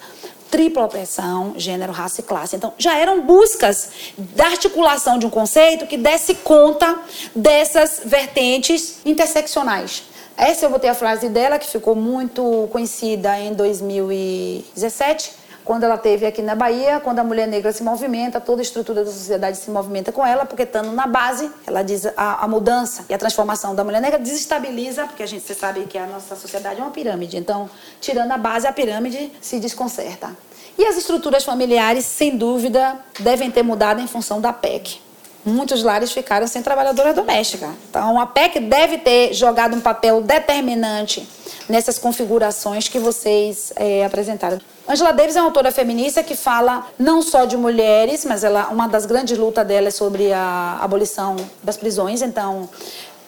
tripla 0.50 0.85
opressão, 0.85 1.54
gênero, 1.56 1.92
raça 1.92 2.20
e 2.20 2.24
classe. 2.24 2.56
Então, 2.56 2.72
já 2.78 2.96
eram 2.98 3.22
buscas 3.22 3.90
da 4.18 4.46
articulação 4.46 5.18
de 5.18 5.26
um 5.26 5.30
conceito 5.30 5.87
que 5.87 5.96
desse 5.96 6.35
conta 6.37 6.98
dessas 7.35 8.00
vertentes 8.04 8.98
interseccionais. 9.04 10.02
Essa 10.37 10.66
eu 10.66 10.70
botei 10.70 10.90
a 10.90 10.94
frase 10.94 11.28
dela, 11.30 11.59
que 11.59 11.66
ficou 11.66 11.94
muito 11.94 12.68
conhecida 12.70 13.38
em 13.38 13.54
2017, 13.54 15.32
quando 15.66 15.83
ela 15.83 15.98
teve 15.98 16.24
aqui 16.24 16.40
na 16.40 16.55
Bahia, 16.55 17.00
quando 17.00 17.18
a 17.18 17.24
mulher 17.24 17.48
negra 17.48 17.72
se 17.72 17.83
movimenta, 17.83 18.40
toda 18.40 18.61
a 18.61 18.62
estrutura 18.62 19.05
da 19.05 19.11
sociedade 19.11 19.59
se 19.59 19.68
movimenta 19.68 20.12
com 20.12 20.24
ela, 20.24 20.46
porque 20.46 20.62
estando 20.62 20.92
na 20.92 21.09
base, 21.09 21.50
ela 21.66 21.83
diz 21.83 22.07
a, 22.16 22.44
a 22.44 22.48
mudança 22.48 23.05
e 23.09 23.12
a 23.12 23.18
transformação 23.18 23.74
da 23.74 23.83
mulher 23.83 24.00
negra 24.00 24.16
desestabiliza, 24.16 25.07
porque 25.07 25.24
a 25.24 25.26
gente 25.26 25.52
sabe 25.52 25.81
que 25.87 25.98
a 25.98 26.07
nossa 26.07 26.37
sociedade 26.37 26.81
é 26.81 26.85
uma 26.85 26.92
pirâmide, 26.92 27.37
então 27.37 27.68
tirando 28.00 28.31
a 28.31 28.38
base, 28.38 28.64
a 28.68 28.72
pirâmide 28.72 29.33
se 29.40 29.59
desconcerta. 29.59 30.31
E 30.79 30.85
as 30.85 30.96
estruturas 30.96 31.42
familiares, 31.42 32.05
sem 32.05 32.37
dúvida, 32.37 32.96
devem 33.18 33.50
ter 33.50 33.64
mudado 33.64 34.00
em 34.00 34.07
função 34.07 34.40
da 34.40 34.52
PEC 34.52 35.05
muitos 35.44 35.85
lares 35.85 36.11
ficaram 36.11 36.48
sem 36.48 36.61
trabalhadora 36.61 37.14
doméstica. 37.14 37.70
Então, 37.88 38.20
a 38.20 38.26
PEC 38.26 38.59
deve 38.59 38.98
ter 38.98 39.33
jogado 39.33 39.76
um 39.76 39.81
papel 39.81 40.20
determinante 40.20 41.24
nessas 41.68 42.00
configurações 42.00 42.88
que 42.88 42.98
vocês 42.98 43.72
é, 43.76 44.05
apresentaram. 44.05 44.59
Angela 44.88 45.12
Davis 45.12 45.35
é 45.35 45.40
uma 45.40 45.49
autora 45.49 45.72
feminista 45.72 46.22
que 46.22 46.37
fala 46.37 46.87
não 46.96 47.20
só 47.20 47.44
de 47.44 47.57
mulheres, 47.57 48.25
mas 48.25 48.44
ela, 48.44 48.68
uma 48.68 48.87
das 48.87 49.05
grandes 49.05 49.37
lutas 49.37 49.66
dela 49.66 49.88
é 49.88 49.90
sobre 49.90 50.33
a 50.33 50.79
abolição 50.81 51.35
das 51.61 51.77
prisões. 51.77 52.22
Então, 52.22 52.68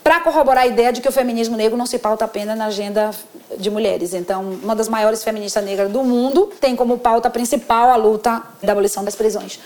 para 0.04 0.20
corroborar 0.20 0.62
a 0.62 0.66
ideia 0.68 0.92
de 0.92 1.00
que 1.00 1.08
o 1.08 1.12
feminismo 1.12 1.56
negro 1.56 1.76
não 1.76 1.84
se 1.84 1.98
pauta 1.98 2.24
apenas 2.24 2.56
na 2.56 2.66
agenda 2.66 3.10
de 3.58 3.70
mulheres. 3.70 4.14
Então, 4.14 4.42
uma 4.62 4.76
das 4.76 4.88
maiores 4.88 5.24
feministas 5.24 5.64
negras 5.64 5.90
do 5.90 6.04
mundo 6.04 6.48
tem 6.60 6.76
como 6.76 6.96
pauta 6.96 7.28
principal 7.28 7.90
a 7.90 7.96
luta 7.96 8.40
da 8.62 8.70
abolição 8.70 9.02
das 9.02 9.16
prisões. 9.16 9.58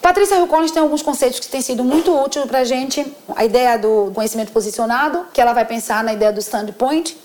Patrícia 0.00 0.36
Hill 0.36 0.46
Collins 0.46 0.70
tem 0.70 0.80
alguns 0.80 1.02
conceitos 1.02 1.40
que 1.40 1.48
têm 1.48 1.60
sido 1.60 1.82
muito 1.82 2.16
úteis 2.16 2.46
para 2.46 2.60
a 2.60 2.64
gente. 2.64 3.04
A 3.34 3.44
ideia 3.44 3.76
do 3.76 4.12
conhecimento 4.14 4.52
posicionado, 4.52 5.26
que 5.32 5.40
ela 5.40 5.52
vai 5.52 5.64
pensar 5.64 6.04
na 6.04 6.12
ideia 6.12 6.32
do 6.32 6.38
standpoint, 6.38 7.16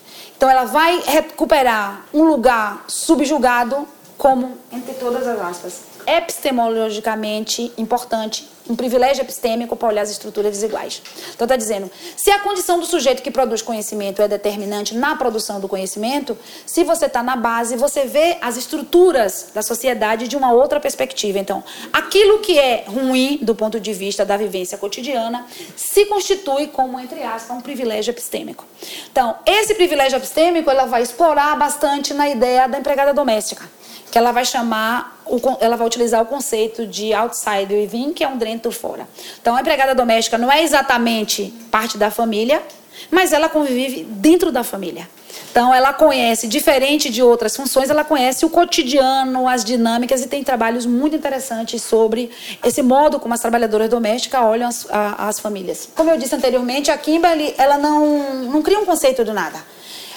então 0.42 0.50
ela 0.50 0.64
vai 0.64 1.00
recuperar 1.06 2.04
um 2.12 2.24
lugar 2.24 2.86
subjugado 2.88 3.88
como, 4.18 4.58
entre 4.72 4.96
todas 4.96 5.28
as 5.28 5.40
aspas, 5.40 5.82
epistemologicamente 6.08 7.72
importante 7.78 8.50
um 8.72 8.76
privilégio 8.76 9.22
epistêmico 9.22 9.76
para 9.76 9.90
olhar 9.90 10.02
as 10.02 10.10
estruturas 10.10 10.52
desiguais. 10.52 11.02
Então 11.36 11.46
está 11.46 11.56
dizendo, 11.56 11.92
se 12.16 12.32
a 12.32 12.40
condição 12.40 12.80
do 12.80 12.86
sujeito 12.86 13.22
que 13.22 13.30
produz 13.30 13.62
conhecimento 13.62 14.22
é 14.22 14.28
determinante 14.28 14.96
na 14.96 15.16
produção 15.16 15.60
do 15.60 15.68
conhecimento, 15.68 16.38
se 16.66 16.84
você 16.84 17.06
está 17.06 17.22
na 17.22 17.36
base, 17.36 17.76
você 17.76 18.06
vê 18.06 18.38
as 18.42 18.58
estruturas 18.58 19.52
da 19.54 19.62
sociedade 19.62 20.28
de 20.28 20.38
uma 20.38 20.54
outra 20.54 20.80
perspectiva. 20.80 21.38
Então, 21.38 21.64
aquilo 21.92 22.40
que 22.40 22.58
é 22.58 22.86
ruim 22.88 23.40
do 23.42 23.54
ponto 23.54 23.80
de 23.80 23.94
vista 23.94 24.26
da 24.26 24.38
vivência 24.38 24.78
cotidiana 24.78 25.46
se 25.76 26.06
constitui 26.06 26.68
como, 26.68 27.00
entre 27.00 27.22
aspas, 27.24 27.56
um 27.56 27.62
privilégio 27.62 28.12
epistêmico. 28.12 28.66
Então, 29.12 29.36
esse 29.46 29.76
privilégio 29.76 30.18
epistêmico 30.18 30.70
ela 30.70 30.86
vai 30.86 31.02
explorar 31.02 31.58
bastante 31.58 32.14
na 32.14 32.30
ideia 32.30 32.68
da 32.68 32.80
empregada 32.80 33.14
doméstica 33.14 33.70
que 34.12 34.18
ela 34.18 34.34
vai 34.34 34.44
chamar, 34.44 35.24
ela 35.62 35.78
vai 35.78 35.88
utilizar 35.88 36.22
o 36.22 36.26
conceito 36.26 36.86
de 36.86 37.14
outside 37.14 37.74
within, 37.74 38.12
que 38.12 38.24
é 38.24 38.28
um 38.28 38.38
dentro 38.38 38.72
fora. 38.72 39.08
Então, 39.42 39.56
a 39.56 39.62
empregada 39.62 39.96
doméstica 39.96 40.38
não 40.38 40.52
é 40.52 40.62
exatamente 40.62 41.54
parte 41.72 41.98
da 41.98 42.12
família, 42.12 42.62
mas 43.10 43.32
ela 43.32 43.48
convive 43.48 44.04
dentro 44.04 44.52
da 44.52 44.64
família. 44.64 45.08
Então, 45.50 45.74
ela 45.74 45.94
conhece, 45.94 46.48
diferente 46.48 47.10
de 47.10 47.24
outras 47.24 47.56
funções, 47.56 47.90
ela 47.90 48.04
conhece 48.04 48.46
o 48.46 48.50
cotidiano, 48.50 49.48
as 49.48 49.64
dinâmicas 49.64 50.22
e 50.22 50.28
tem 50.28 50.44
trabalhos 50.44 50.86
muito 50.86 51.16
interessantes 51.16 51.82
sobre 51.82 52.30
esse 52.64 52.82
modo 52.82 53.20
como 53.20 53.34
as 53.34 53.40
trabalhadoras 53.40 53.90
domésticas 53.90 54.42
olham 54.42 54.68
as, 54.68 54.88
a, 54.90 55.28
as 55.28 55.40
famílias. 55.40 55.90
Como 55.96 56.10
eu 56.10 56.18
disse 56.18 56.36
anteriormente, 56.36 56.92
a 56.92 56.98
Kimberly 56.98 57.54
ela 57.58 57.78
não, 57.78 58.44
não 58.44 58.62
cria 58.62 58.80
um 58.80 58.86
conceito 58.86 59.24
do 59.24 59.34
nada. 59.34 59.60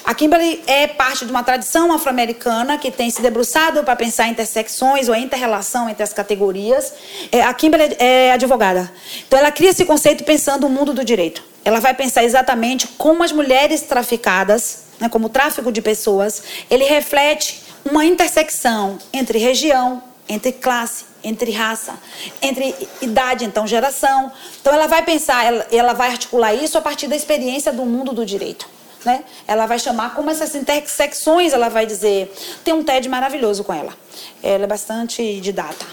A 0.05 0.13
Kimberly 0.13 0.61
é 0.67 0.85
parte 0.85 1.25
de 1.25 1.31
uma 1.31 1.41
tradição 1.41 1.91
afro-americana 1.91 2.77
que 2.77 2.91
tem 2.91 3.09
se 3.09 3.23
debruçado 3.23 3.83
para 3.83 3.95
pensar 3.95 4.27
intersecções 4.27 5.07
ou 5.07 5.15
a 5.15 5.19
interrelação 5.19 5.89
entre 5.89 6.03
as 6.03 6.13
categorias. 6.13 6.93
É, 7.31 7.41
a 7.41 7.51
Kimberly 7.51 7.95
é 7.97 8.31
advogada. 8.31 8.91
Então, 9.25 9.39
ela 9.39 9.51
cria 9.51 9.71
esse 9.71 9.83
conceito 9.83 10.23
pensando 10.23 10.67
o 10.67 10.69
mundo 10.69 10.93
do 10.93 11.03
direito. 11.03 11.43
Ela 11.63 11.79
vai 11.79 11.95
pensar 11.95 12.23
exatamente 12.23 12.87
como 12.89 13.23
as 13.23 13.31
mulheres 13.31 13.81
traficadas, 13.81 14.83
né, 14.99 15.09
como 15.09 15.25
o 15.25 15.29
tráfico 15.29 15.71
de 15.71 15.81
pessoas, 15.81 16.43
ele 16.69 16.83
reflete 16.83 17.63
uma 17.83 18.05
intersecção 18.05 18.99
entre 19.11 19.39
região, 19.39 20.03
entre 20.29 20.51
classe, 20.51 21.05
entre 21.23 21.51
raça, 21.51 21.95
entre 22.43 22.75
idade, 23.01 23.43
então 23.43 23.65
geração. 23.65 24.31
Então 24.61 24.71
ela 24.71 24.85
vai 24.85 25.01
pensar, 25.01 25.43
ela, 25.43 25.65
ela 25.71 25.93
vai 25.93 26.11
articular 26.11 26.53
isso 26.53 26.77
a 26.77 26.81
partir 26.81 27.07
da 27.07 27.15
experiência 27.15 27.73
do 27.73 27.85
mundo 27.85 28.13
do 28.13 28.23
direito. 28.23 28.74
Né? 29.05 29.23
Ela 29.47 29.67
vai 29.67 29.77
chamar 29.77 30.15
como 30.15 30.31
essas 30.31 30.55
intersecções, 30.55 31.53
ela 31.53 31.69
vai 31.69 31.85
dizer. 31.85 32.33
Tem 32.63 32.73
um 32.73 32.83
TED 32.83 33.07
maravilhoso 33.07 33.63
com 33.63 33.71
ela. 33.71 33.93
Ela 34.41 34.63
é 34.63 34.67
bastante 34.67 35.39
didata. 35.39 35.85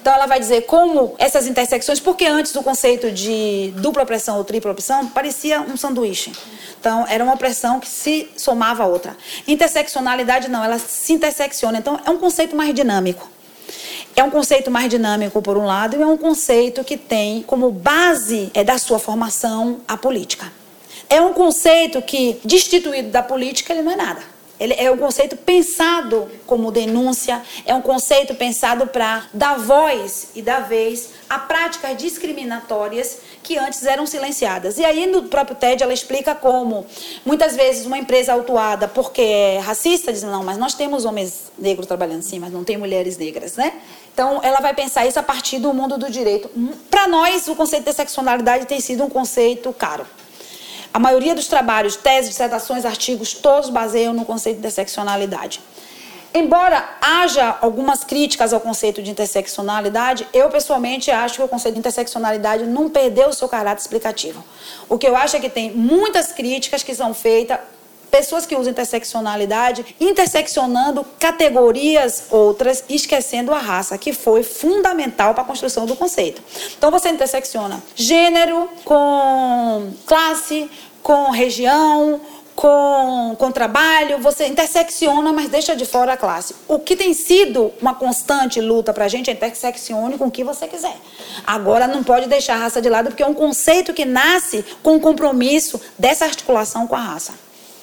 Então 0.00 0.12
ela 0.12 0.26
vai 0.26 0.38
dizer 0.38 0.62
como 0.62 1.14
essas 1.18 1.46
intersecções, 1.46 1.98
porque 2.00 2.26
antes 2.26 2.54
o 2.54 2.62
conceito 2.62 3.10
de 3.10 3.72
dupla 3.76 4.02
opressão 4.02 4.36
ou 4.36 4.44
tripla 4.44 4.72
opressão 4.72 5.08
parecia 5.08 5.60
um 5.60 5.76
sanduíche. 5.76 6.32
Então 6.78 7.06
era 7.08 7.22
uma 7.22 7.34
opressão 7.34 7.80
que 7.80 7.88
se 7.88 8.28
somava 8.36 8.82
a 8.82 8.86
outra. 8.86 9.16
Interseccionalidade 9.46 10.48
não, 10.48 10.62
ela 10.64 10.78
se 10.78 11.12
intersecciona. 11.12 11.78
Então 11.78 12.00
é 12.04 12.10
um 12.10 12.18
conceito 12.18 12.54
mais 12.54 12.74
dinâmico. 12.74 13.30
É 14.14 14.22
um 14.22 14.30
conceito 14.30 14.70
mais 14.70 14.90
dinâmico, 14.90 15.40
por 15.40 15.56
um 15.56 15.64
lado, 15.64 15.96
e 15.96 16.02
é 16.02 16.06
um 16.06 16.18
conceito 16.18 16.84
que 16.84 16.98
tem 16.98 17.42
como 17.42 17.70
base 17.70 18.50
é, 18.52 18.62
da 18.62 18.76
sua 18.76 18.98
formação 18.98 19.80
a 19.88 19.96
política 19.96 20.61
é 21.08 21.20
um 21.20 21.32
conceito 21.32 22.00
que, 22.02 22.40
destituído 22.44 23.10
da 23.10 23.22
política, 23.22 23.72
ele 23.72 23.82
não 23.82 23.92
é 23.92 23.96
nada. 23.96 24.32
Ele 24.62 24.74
é 24.78 24.88
um 24.92 24.96
conceito 24.96 25.36
pensado 25.36 26.30
como 26.46 26.70
denúncia, 26.70 27.42
é 27.66 27.74
um 27.74 27.82
conceito 27.82 28.32
pensado 28.32 28.86
para 28.86 29.24
dar 29.34 29.58
voz 29.58 30.28
e 30.36 30.40
dar 30.40 30.60
vez 30.60 31.10
a 31.28 31.36
práticas 31.36 31.96
discriminatórias 31.96 33.18
que 33.42 33.58
antes 33.58 33.84
eram 33.84 34.06
silenciadas. 34.06 34.78
E 34.78 34.84
aí 34.84 35.04
no 35.06 35.24
próprio 35.24 35.56
TED 35.56 35.82
ela 35.82 35.92
explica 35.92 36.32
como 36.32 36.86
muitas 37.26 37.56
vezes 37.56 37.86
uma 37.86 37.98
empresa 37.98 38.34
autuada 38.34 38.86
porque 38.86 39.22
é 39.22 39.58
racista 39.58 40.12
diz 40.12 40.22
não, 40.22 40.44
mas 40.44 40.56
nós 40.56 40.74
temos 40.74 41.04
homens 41.04 41.50
negros 41.58 41.88
trabalhando 41.88 42.22
sim, 42.22 42.38
mas 42.38 42.52
não 42.52 42.62
tem 42.62 42.76
mulheres 42.76 43.18
negras, 43.18 43.56
né? 43.56 43.72
Então 44.14 44.38
ela 44.44 44.60
vai 44.60 44.74
pensar 44.74 45.04
isso 45.06 45.18
a 45.18 45.24
partir 45.24 45.58
do 45.58 45.74
mundo 45.74 45.98
do 45.98 46.08
direito. 46.08 46.48
Para 46.88 47.08
nós 47.08 47.48
o 47.48 47.56
conceito 47.56 47.86
de 47.86 47.92
sexualidade 47.94 48.66
tem 48.66 48.78
sido 48.78 49.02
um 49.02 49.10
conceito 49.10 49.72
caro. 49.72 50.06
A 50.94 50.98
maioria 50.98 51.34
dos 51.34 51.46
trabalhos, 51.46 51.96
teses, 51.96 52.30
dissertações, 52.30 52.84
artigos, 52.84 53.32
todos 53.32 53.70
baseiam 53.70 54.12
no 54.12 54.26
conceito 54.26 54.56
de 54.56 54.60
interseccionalidade. 54.60 55.60
Embora 56.34 56.96
haja 57.00 57.56
algumas 57.60 58.04
críticas 58.04 58.52
ao 58.52 58.60
conceito 58.60 59.02
de 59.02 59.10
interseccionalidade, 59.10 60.26
eu 60.32 60.50
pessoalmente 60.50 61.10
acho 61.10 61.36
que 61.36 61.42
o 61.42 61.48
conceito 61.48 61.74
de 61.74 61.80
interseccionalidade 61.80 62.64
não 62.64 62.90
perdeu 62.90 63.28
o 63.28 63.32
seu 63.32 63.48
caráter 63.48 63.80
explicativo. 63.80 64.44
O 64.88 64.98
que 64.98 65.06
eu 65.06 65.16
acho 65.16 65.36
é 65.36 65.40
que 65.40 65.48
tem 65.48 65.70
muitas 65.70 66.32
críticas 66.32 66.82
que 66.82 66.94
são 66.94 67.14
feitas 67.14 67.58
pessoas 68.12 68.44
que 68.44 68.54
usam 68.54 68.70
interseccionalidade, 68.70 69.96
interseccionando 69.98 71.04
categorias 71.18 72.24
outras, 72.30 72.84
esquecendo 72.86 73.54
a 73.54 73.58
raça, 73.58 73.96
que 73.96 74.12
foi 74.12 74.42
fundamental 74.42 75.32
para 75.32 75.42
a 75.42 75.46
construção 75.46 75.86
do 75.86 75.96
conceito. 75.96 76.42
Então 76.76 76.90
você 76.90 77.08
intersecciona 77.08 77.82
gênero 77.96 78.68
com 78.84 79.90
classe, 80.04 80.70
com 81.02 81.30
região, 81.30 82.20
com, 82.54 83.34
com 83.38 83.50
trabalho, 83.50 84.18
você 84.18 84.46
intersecciona, 84.46 85.32
mas 85.32 85.48
deixa 85.48 85.74
de 85.74 85.86
fora 85.86 86.12
a 86.12 86.16
classe. 86.16 86.54
O 86.68 86.78
que 86.78 86.94
tem 86.94 87.14
sido 87.14 87.72
uma 87.80 87.94
constante 87.94 88.60
luta 88.60 88.92
para 88.92 89.06
a 89.06 89.08
gente 89.08 89.30
é 89.30 89.32
interseccione 89.32 90.18
com 90.18 90.26
o 90.26 90.30
que 90.30 90.44
você 90.44 90.68
quiser. 90.68 90.96
Agora 91.46 91.86
não 91.86 92.04
pode 92.04 92.28
deixar 92.28 92.56
a 92.56 92.58
raça 92.58 92.82
de 92.82 92.90
lado, 92.90 93.08
porque 93.08 93.22
é 93.22 93.26
um 93.26 93.32
conceito 93.32 93.94
que 93.94 94.04
nasce 94.04 94.62
com 94.82 94.96
o 94.96 95.00
compromisso 95.00 95.80
dessa 95.98 96.26
articulação 96.26 96.86
com 96.86 96.94
a 96.94 97.00
raça. 97.00 97.32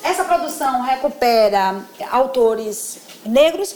Essa 0.03 0.23
produção 0.23 0.81
recupera 0.81 1.83
autores 2.09 2.99
negros, 3.25 3.75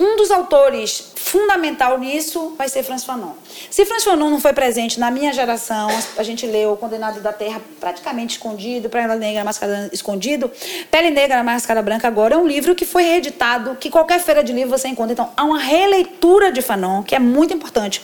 um 0.00 0.16
dos 0.16 0.30
autores 0.30 1.12
fundamental 1.14 1.98
nisso 1.98 2.54
vai 2.58 2.68
ser 2.68 2.82
Franz 2.82 3.04
Fanon. 3.04 3.32
Se 3.70 3.86
Franz 3.86 4.02
Fanon 4.02 4.30
não 4.30 4.40
foi 4.40 4.52
presente 4.52 4.98
na 4.98 5.10
minha 5.10 5.32
geração, 5.32 5.88
a 6.16 6.22
gente 6.22 6.44
leu 6.46 6.76
Condenado 6.76 7.20
da 7.20 7.32
Terra 7.32 7.60
praticamente 7.78 8.36
escondido, 8.36 8.90
Pele 8.90 9.14
Negra, 9.14 9.44
Máscara 9.44 9.88
Escondido, 9.92 10.50
Pele 10.90 11.10
Negra, 11.10 11.42
Máscara 11.44 11.80
Branca 11.82 12.08
agora 12.08 12.34
é 12.34 12.38
um 12.38 12.46
livro 12.46 12.74
que 12.74 12.84
foi 12.84 13.04
reeditado, 13.04 13.76
que 13.76 13.90
qualquer 13.90 14.18
feira 14.20 14.42
de 14.42 14.52
livro 14.52 14.76
você 14.76 14.88
encontra. 14.88 15.12
Então, 15.12 15.30
há 15.36 15.44
uma 15.44 15.58
releitura 15.58 16.50
de 16.50 16.60
Fanon, 16.62 17.02
que 17.02 17.14
é 17.14 17.18
muito 17.18 17.54
importante. 17.54 18.02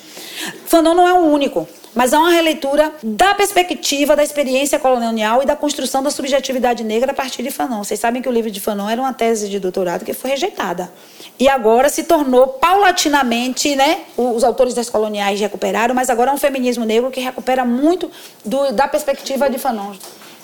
Fanon 0.66 0.94
não 0.94 1.08
é 1.08 1.12
o 1.14 1.24
único 1.24 1.68
mas 1.98 2.12
é 2.12 2.16
uma 2.16 2.30
releitura 2.30 2.92
da 3.02 3.34
perspectiva 3.34 4.14
da 4.14 4.22
experiência 4.22 4.78
colonial 4.78 5.42
e 5.42 5.46
da 5.46 5.56
construção 5.56 6.00
da 6.00 6.12
subjetividade 6.12 6.84
negra 6.84 7.10
a 7.10 7.14
partir 7.14 7.42
de 7.42 7.50
Fanon. 7.50 7.82
Vocês 7.82 7.98
sabem 7.98 8.22
que 8.22 8.28
o 8.28 8.30
livro 8.30 8.52
de 8.52 8.60
Fanon 8.60 8.88
era 8.88 9.00
uma 9.00 9.12
tese 9.12 9.48
de 9.48 9.58
doutorado 9.58 10.04
que 10.04 10.14
foi 10.14 10.30
rejeitada. 10.30 10.92
E 11.40 11.48
agora 11.48 11.88
se 11.88 12.04
tornou 12.04 12.46
paulatinamente, 12.46 13.74
né? 13.74 14.02
Os 14.16 14.44
autores 14.44 14.74
das 14.74 14.88
coloniais 14.88 15.40
recuperaram, 15.40 15.92
mas 15.92 16.08
agora 16.08 16.30
é 16.30 16.34
um 16.34 16.38
feminismo 16.38 16.84
negro 16.84 17.10
que 17.10 17.18
recupera 17.18 17.64
muito 17.64 18.08
do, 18.44 18.70
da 18.70 18.86
perspectiva 18.86 19.50
de 19.50 19.58
Fanon. 19.58 19.92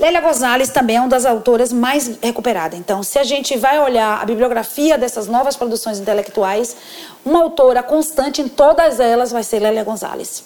Lélia 0.00 0.20
Gonzalez 0.20 0.70
também 0.70 0.96
é 0.96 1.00
uma 1.00 1.08
das 1.08 1.24
autoras 1.24 1.72
mais 1.72 2.18
recuperadas. 2.20 2.76
Então, 2.76 3.00
se 3.04 3.16
a 3.16 3.22
gente 3.22 3.56
vai 3.56 3.78
olhar 3.78 4.20
a 4.20 4.24
bibliografia 4.24 4.98
dessas 4.98 5.28
novas 5.28 5.54
produções 5.54 6.00
intelectuais, 6.00 6.76
uma 7.24 7.44
autora 7.44 7.80
constante 7.80 8.42
em 8.42 8.48
todas 8.48 8.98
elas 8.98 9.30
vai 9.30 9.44
ser 9.44 9.60
Lélia 9.60 9.84
Gonzalez. 9.84 10.42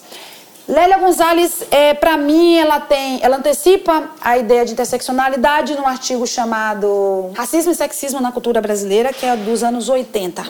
Lélia 0.69 0.99
Gonzalez, 0.99 1.63
é, 1.71 1.95
para 1.95 2.15
mim, 2.15 2.59
ela 2.59 2.79
tem, 2.79 3.19
ela 3.23 3.37
antecipa 3.37 4.11
a 4.21 4.37
ideia 4.37 4.63
de 4.63 4.73
interseccionalidade 4.73 5.75
num 5.75 5.87
artigo 5.87 6.27
chamado 6.27 7.31
Racismo 7.35 7.71
e 7.71 7.75
Sexismo 7.75 8.21
na 8.21 8.31
Cultura 8.31 8.61
Brasileira, 8.61 9.11
que 9.11 9.25
é 9.25 9.35
dos 9.35 9.63
anos 9.63 9.89
80. 9.89 10.45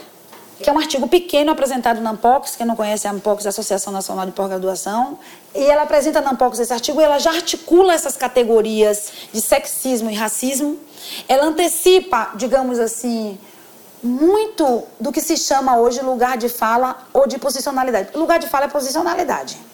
Que 0.62 0.70
é 0.70 0.74
um 0.74 0.78
artigo 0.78 1.08
pequeno 1.08 1.52
apresentado 1.52 2.02
na 2.02 2.10
Ampox, 2.10 2.58
quem 2.58 2.68
não 2.68 2.76
conhece 2.76 3.08
a 3.08 3.12
Ampox, 3.12 3.46
a 3.46 3.50
Associação 3.50 3.94
Nacional 3.94 4.26
de 4.26 4.34
Pós-Graduação. 4.34 5.18
E 5.56 5.64
ela 5.64 5.84
apresenta 5.84 6.20
na 6.20 6.32
Ampox 6.32 6.60
esse 6.60 6.74
artigo 6.74 7.00
e 7.00 7.04
ela 7.06 7.18
já 7.18 7.32
articula 7.32 7.94
essas 7.94 8.18
categorias 8.18 9.14
de 9.32 9.40
sexismo 9.40 10.12
e 10.12 10.16
racismo. 10.16 10.78
Ela 11.30 11.46
antecipa, 11.46 12.32
digamos 12.36 12.78
assim, 12.78 13.40
muito 14.04 14.84
do 15.00 15.14
que 15.14 15.22
se 15.22 15.38
chama 15.38 15.78
hoje 15.78 16.02
lugar 16.02 16.38
de 16.38 16.50
fala 16.50 17.08
ou 17.14 17.26
de 17.26 17.40
posicionalidade. 17.40 18.10
Lugar 18.18 18.38
de 18.38 18.50
fala 18.50 18.66
é 18.66 18.68
posicionalidade 18.68 19.69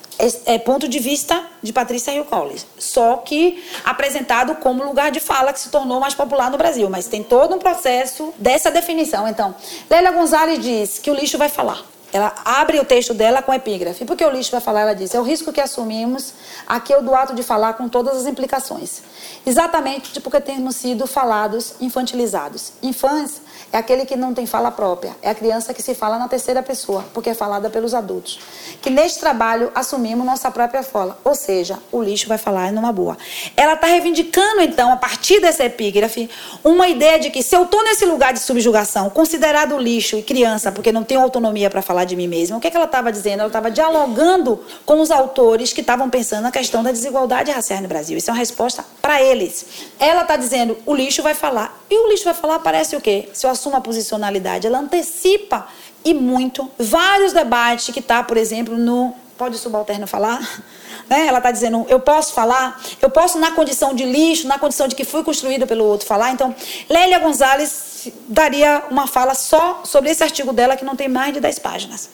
é, 0.46 0.58
ponto 0.58 0.88
de 0.88 1.00
vista 1.00 1.44
de 1.62 1.74
Patrícia 1.74 2.12
Hill 2.12 2.26
Collins, 2.26 2.66
só 2.78 3.18
que 3.18 3.64
apresentado 3.84 4.56
como 4.56 4.84
lugar 4.84 5.12
de 5.12 5.20
fala 5.20 5.52
que 5.52 5.60
se 5.60 5.70
tornou 5.70 6.00
mais 6.00 6.14
popular 6.14 6.50
no 6.50 6.58
Brasil, 6.58 6.90
mas 6.90 7.08
tem 7.08 7.24
todo 7.24 7.56
um 7.56 7.60
processo 7.60 8.34
dessa 8.38 8.72
definição. 8.72 9.28
Então, 9.28 9.54
Lélia 9.90 10.12
Gonzalez 10.12 10.60
diz 10.60 11.00
que 11.00 11.12
o 11.12 11.14
lixo 11.14 11.38
vai 11.38 11.50
falar. 11.50 11.84
Ela 12.14 12.34
abre 12.46 12.80
o 12.80 12.86
texto 12.86 13.14
dela 13.14 13.42
com 13.42 13.54
epígrafe. 13.54 14.06
Porque 14.06 14.24
o 14.24 14.30
lixo 14.30 14.50
vai 14.50 14.62
falar, 14.62 14.82
ela 14.82 14.96
diz, 14.96 15.14
é 15.14 15.20
o 15.20 15.24
risco 15.24 15.52
que 15.52 15.60
assumimos, 15.60 16.34
aqui 16.66 16.94
é 16.94 16.98
o 16.98 17.02
do 17.02 17.14
ato 17.14 17.36
de 17.36 17.44
falar 17.44 17.74
com 17.74 17.90
todas 17.90 18.16
as 18.16 18.26
implicações. 18.26 19.02
Exatamente 19.46 20.22
porque 20.22 20.40
temos 20.40 20.78
sido 20.78 21.08
falados 21.08 21.74
infantilizados. 21.82 22.72
Infância 22.82 23.42
é 23.72 23.78
aquele 23.78 24.06
que 24.06 24.16
não 24.16 24.34
tem 24.34 24.46
fala 24.46 24.72
própria, 24.72 25.16
é 25.22 25.30
a 25.30 25.36
criança 25.36 25.74
que 25.74 25.82
se 25.82 25.94
fala 25.94 26.18
na 26.18 26.28
terceira 26.28 26.64
pessoa, 26.64 27.06
porque 27.14 27.30
é 27.30 27.34
falada 27.34 27.70
pelos 27.70 27.94
adultos. 27.94 28.40
Que 28.82 28.90
neste 28.90 29.20
trabalho 29.20 29.72
assumimos 29.76 30.26
nossa 30.26 30.50
própria 30.50 30.84
fala, 30.84 31.20
ou 31.24 31.36
seja, 31.36 31.80
o 31.92 32.02
lixo 32.02 32.28
vai 32.28 32.38
falar 32.38 32.72
numa 32.72 32.92
boa. 32.92 33.18
Ela 33.56 33.74
está 33.74 33.88
reivindicando, 33.88 34.62
então, 34.62 34.92
a 34.92 34.98
partir 34.98 35.40
dessa 35.40 35.66
epígrafe, 35.66 36.30
uma 36.64 36.88
ideia 36.88 37.20
de 37.20 37.30
que 37.30 37.44
se 37.44 37.56
eu 37.56 37.64
estou 37.64 37.84
nesse 37.84 38.06
lugar 38.06 38.34
de 38.34 38.40
subjugação, 38.40 39.10
considerado 39.10 39.78
lixo 39.78 40.18
e 40.18 40.24
criança, 40.24 40.72
porque 40.72 40.92
não 40.92 41.04
tenho 41.04 41.22
autonomia 41.22 41.70
para 41.70 41.82
falar 41.82 42.06
de 42.06 42.16
mim 42.16 42.28
mesma, 42.28 42.58
o 42.58 42.60
que, 42.60 42.68
é 42.68 42.72
que 42.72 42.78
ela 42.78 42.86
estava 42.86 43.12
dizendo? 43.12 43.40
Ela 43.40 43.48
estava 43.48 43.70
dialogando 43.72 44.64
com 44.86 45.02
os 45.02 45.12
autores 45.12 45.74
que 45.74 45.82
estavam 45.82 46.10
pensando 46.10 46.44
na 46.44 46.52
questão 46.52 46.82
da 46.84 46.92
desigualdade 46.92 47.52
racial 47.52 47.82
no 47.82 47.88
Brasil. 47.88 48.18
Isso 48.18 48.30
é 48.30 48.34
uma 48.34 48.40
resposta 48.40 48.86
para 49.02 49.22
eles. 49.22 49.66
Ela 50.00 50.22
está 50.22 50.36
dizendo, 50.36 50.78
o 50.86 50.94
lixo 50.94 51.22
vai 51.22 51.34
falar. 51.34 51.84
E 51.90 51.98
o 51.98 52.10
lixo 52.10 52.24
vai 52.24 52.34
falar 52.34 52.60
parece 52.60 52.96
o 52.96 53.02
quê? 53.02 53.30
Se 53.34 53.46
eu 53.46 53.50
assumo 53.56 53.76
a 53.76 53.82
posicionalidade, 53.82 54.68
ela 54.68 54.80
antecipa 54.80 55.68
e 56.04 56.14
muito 56.14 56.70
vários 56.78 57.34
debates 57.34 57.94
que 57.94 58.00
está, 58.00 58.24
por 58.24 58.38
exemplo, 58.38 58.78
no 58.78 59.16
pode 59.38 59.56
o 59.56 59.60
subalterno 59.60 60.08
falar? 60.08 60.40
Né? 61.08 61.28
Ela 61.28 61.38
está 61.38 61.52
dizendo, 61.52 61.86
eu 61.88 62.00
posso 62.00 62.34
falar, 62.34 62.82
eu 63.00 63.12
posso 63.12 63.38
na 63.38 63.52
condição 63.52 63.94
de 63.94 64.04
lixo, 64.04 64.48
na 64.48 64.58
condição 64.58 64.88
de 64.88 64.96
que 64.96 65.06
fui 65.06 65.24
construída 65.24 65.68
pelo 65.68 65.86
outro 65.86 66.08
falar. 66.08 66.32
Então, 66.32 66.56
Lélia 66.90 67.20
Gonzalez 67.20 68.12
daria 68.28 68.86
uma 68.90 69.06
fala 69.06 69.36
só 69.36 69.82
sobre 69.84 70.10
esse 70.10 70.24
artigo 70.24 70.52
dela 70.52 70.76
que 70.76 70.84
não 70.84 70.96
tem 70.96 71.08
mais 71.08 71.32
de 71.32 71.40
10 71.40 71.60
páginas. 71.60 72.10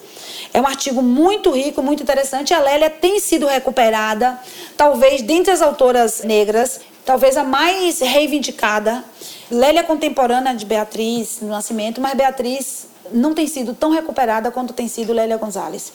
É 0.54 0.60
um 0.60 0.68
artigo 0.68 1.02
muito 1.02 1.52
rico, 1.52 1.82
muito 1.82 2.04
interessante. 2.04 2.54
A 2.54 2.60
Lélia 2.60 2.90
tem 2.90 3.22
sido 3.22 3.48
recuperada, 3.48 4.38
talvez 4.76 5.22
dentre 5.22 5.54
as 5.54 5.62
autoras 5.62 6.24
negras, 6.24 6.82
talvez 7.06 7.38
a 7.38 7.46
mais 7.46 8.00
reivindicada 8.00 9.06
Lélia 9.52 9.82
é 9.82 9.84
contemporânea 9.84 10.56
de 10.56 10.66
Beatriz 10.66 11.40
no 11.42 11.50
Nascimento, 11.50 12.00
mas 12.00 12.14
Beatriz 12.16 12.88
não 13.12 13.34
tem 13.34 13.46
sido 13.48 13.74
tão 13.74 13.92
recuperada 13.92 14.50
quanto 14.50 14.72
tem 14.72 14.88
sido 14.88 15.12
Lélia 15.12 15.36
Gonzalez. 15.36 15.92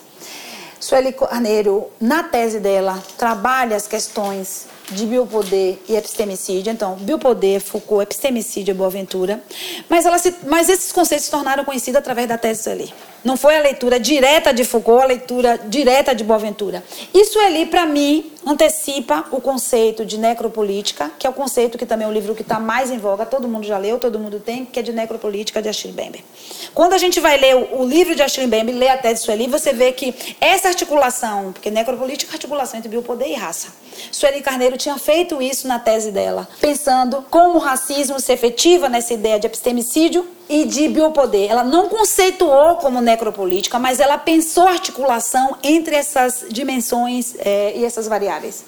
Sueli 0.79 1.11
Carneiro, 1.11 1.89
na 1.99 2.23
tese 2.23 2.61
dela, 2.61 3.03
trabalha 3.17 3.75
as 3.75 3.87
questões 3.87 4.67
de 4.91 5.07
biopoder 5.07 5.79
e 5.89 5.97
epistemicídio. 5.97 6.73
Então, 6.73 6.95
biopoder, 6.95 7.61
Foucault, 7.61 8.03
epistemicídio 8.03 8.73
e 8.73 8.75
Boaventura. 8.75 9.43
Mas, 9.89 10.07
ela 10.07 10.19
se, 10.19 10.35
mas 10.47 10.69
esses 10.69 10.93
conceitos 10.93 11.27
se 11.27 11.31
tornaram 11.31 11.65
conhecidos 11.65 11.99
através 11.99 12.29
da 12.29 12.39
tese 12.39 12.63
Sueli. 12.63 12.93
Não 13.25 13.37
foi 13.37 13.57
a 13.57 13.61
leitura 13.61 13.99
direta 13.99 14.55
de 14.55 14.65
Foucault, 14.65 15.03
a 15.03 15.07
leitura 15.07 15.59
direta 15.67 16.15
de 16.15 16.23
Boaventura. 16.23 16.85
Isso 17.13 17.39
ali, 17.41 17.67
para 17.67 17.85
mim, 17.85 18.31
antecipa 18.47 19.25
o 19.33 19.41
conceito 19.41 20.05
de 20.05 20.17
necropolítica, 20.17 21.11
que 21.19 21.27
é 21.27 21.31
o 21.31 21.33
conceito 21.33 21.77
que 21.77 21.85
também 21.85 22.07
é 22.07 22.09
o 22.09 22.13
livro 22.13 22.37
que 22.37 22.43
está 22.43 22.61
mais 22.61 22.89
em 22.89 22.99
voga, 22.99 23.27
todo 23.27 23.49
mundo 23.49 23.67
já 23.67 23.79
leu, 23.79 23.99
todo 23.99 24.21
mundo 24.21 24.39
tem, 24.39 24.65
que 24.65 24.79
é 24.79 24.83
de 24.83 24.93
necropolítica 24.93 25.61
de 25.61 25.69
Achille 25.69 25.93
Mbembe. 25.93 26.25
Quando 26.73 26.93
a 26.93 26.99
gente 26.99 27.19
vai 27.19 27.37
ler 27.37 27.57
o, 27.57 27.81
o 27.81 27.89
livro 27.89 28.15
de 28.15 28.23
Achille 28.23 28.47
Mbembe, 28.47 28.71
ler 28.71 28.91
a 28.91 28.99
tese 28.99 29.25
Sueli, 29.25 29.49
você 29.49 29.73
vê 29.73 29.91
que 29.91 30.15
essa 30.41 30.69
articulação, 30.69 31.53
porque 31.53 31.69
necropolítica 31.69 32.31
é 32.31 32.35
articulação 32.35 32.79
entre 32.79 32.89
biopoder 32.89 33.29
e 33.29 33.35
raça. 33.35 33.86
Sueli 34.11 34.41
Carneiro 34.41 34.77
tinha 34.77 34.99
feito 34.99 35.41
isso 35.41 35.67
na 35.69 35.79
tese 35.79 36.11
dela, 36.11 36.49
pensando 36.61 37.25
como 37.31 37.57
o 37.57 37.61
racismo 37.61 38.21
se 38.21 38.33
efetiva 38.33 38.89
nessa 38.89 39.15
ideia 39.15 39.39
de 39.39 39.47
epistemicídio 39.47 40.27
e 40.49 40.65
de 40.65 40.89
biopoder. 40.89 41.51
Ela 41.51 41.65
não 41.65 41.89
conceituou 41.89 42.77
como 42.77 43.01
necropolítica, 43.01 43.79
mas 43.79 44.01
ela 44.01 44.17
pensou 44.17 44.67
articulação 44.67 45.57
entre 45.63 45.97
essas 45.97 46.47
dimensões 46.51 47.35
é, 47.39 47.77
e 47.77 47.85
essas 47.85 48.07
variáveis. 48.07 48.65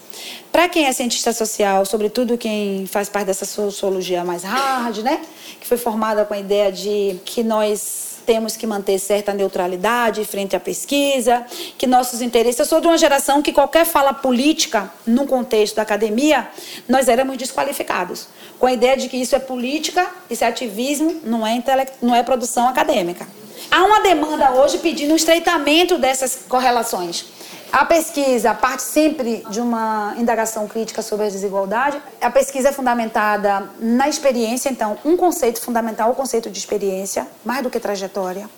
Para 0.51 0.69
quem 0.69 0.87
é 0.87 0.93
cientista 0.93 1.33
social, 1.33 1.85
sobretudo 1.85 2.37
quem 2.37 2.87
faz 2.87 3.09
parte 3.09 3.27
dessa 3.27 3.45
sociologia 3.45 4.25
mais 4.25 4.43
hard, 4.43 4.99
né, 4.99 5.21
que 5.61 5.67
foi 5.67 5.77
formada 5.77 6.25
com 6.25 6.35
a 6.35 6.39
ideia 6.39 6.73
de 6.73 7.21
que 7.25 7.45
nós 7.45 8.18
temos 8.29 8.59
que 8.59 8.67
manter 8.67 8.99
certa 8.99 9.33
neutralidade 9.33 10.23
frente 10.23 10.55
à 10.55 10.61
pesquisa, 10.61 11.47
que 11.79 11.87
nossos 11.87 12.21
interesses. 12.21 12.61
Eu 12.61 12.67
sou 12.67 12.79
de 12.79 12.87
uma 12.87 12.99
geração 12.99 13.41
que 13.41 13.55
qualquer 13.55 13.87
fala 13.87 14.13
política, 14.13 14.93
num 15.07 15.27
contexto 15.27 15.77
da 15.77 15.83
academia, 15.83 16.47
nós 16.87 17.09
éramos 17.09 17.39
desqualificados. 17.39 18.29
Com 18.59 18.67
a 18.67 18.73
ideia 18.75 18.99
de 18.99 19.09
que 19.09 19.17
isso 19.17 19.35
é 19.35 19.39
política, 19.39 20.07
isso 20.29 20.45
é 20.45 20.47
ativismo, 20.47 21.23
não 21.25 21.47
é, 21.47 21.55
intelect... 21.55 21.95
não 22.03 22.15
é 22.15 22.23
produção 22.23 22.69
acadêmica. 22.69 23.27
Há 23.71 23.83
uma 23.83 24.01
demanda 24.01 24.53
hoje 24.53 24.77
pedindo 24.77 25.15
um 25.15 25.17
estreitamento 25.17 25.97
dessas 25.97 26.41
correlações. 26.47 27.25
A 27.71 27.85
pesquisa 27.85 28.55
parte 28.55 28.83
sempre 28.83 29.45
de 29.51 29.61
uma 29.61 30.15
indagação 30.17 30.67
crítica 30.67 31.03
sobre 31.03 31.27
a 31.27 31.29
desigualdade. 31.29 32.01
A 32.21 32.31
pesquisa 32.31 32.71
é 32.71 32.73
fundamentada 32.73 33.69
na 33.79 34.09
experiência, 34.09 34.71
então, 34.71 34.97
um 35.05 35.17
conceito 35.17 35.61
fundamental, 35.61 36.11
o 36.11 36.15
conceito 36.15 36.51
de 36.51 36.59
experiência, 36.59 37.27
mais 37.45 37.63
do 37.63 37.69
que 37.69 37.79
trajetória 37.79 38.49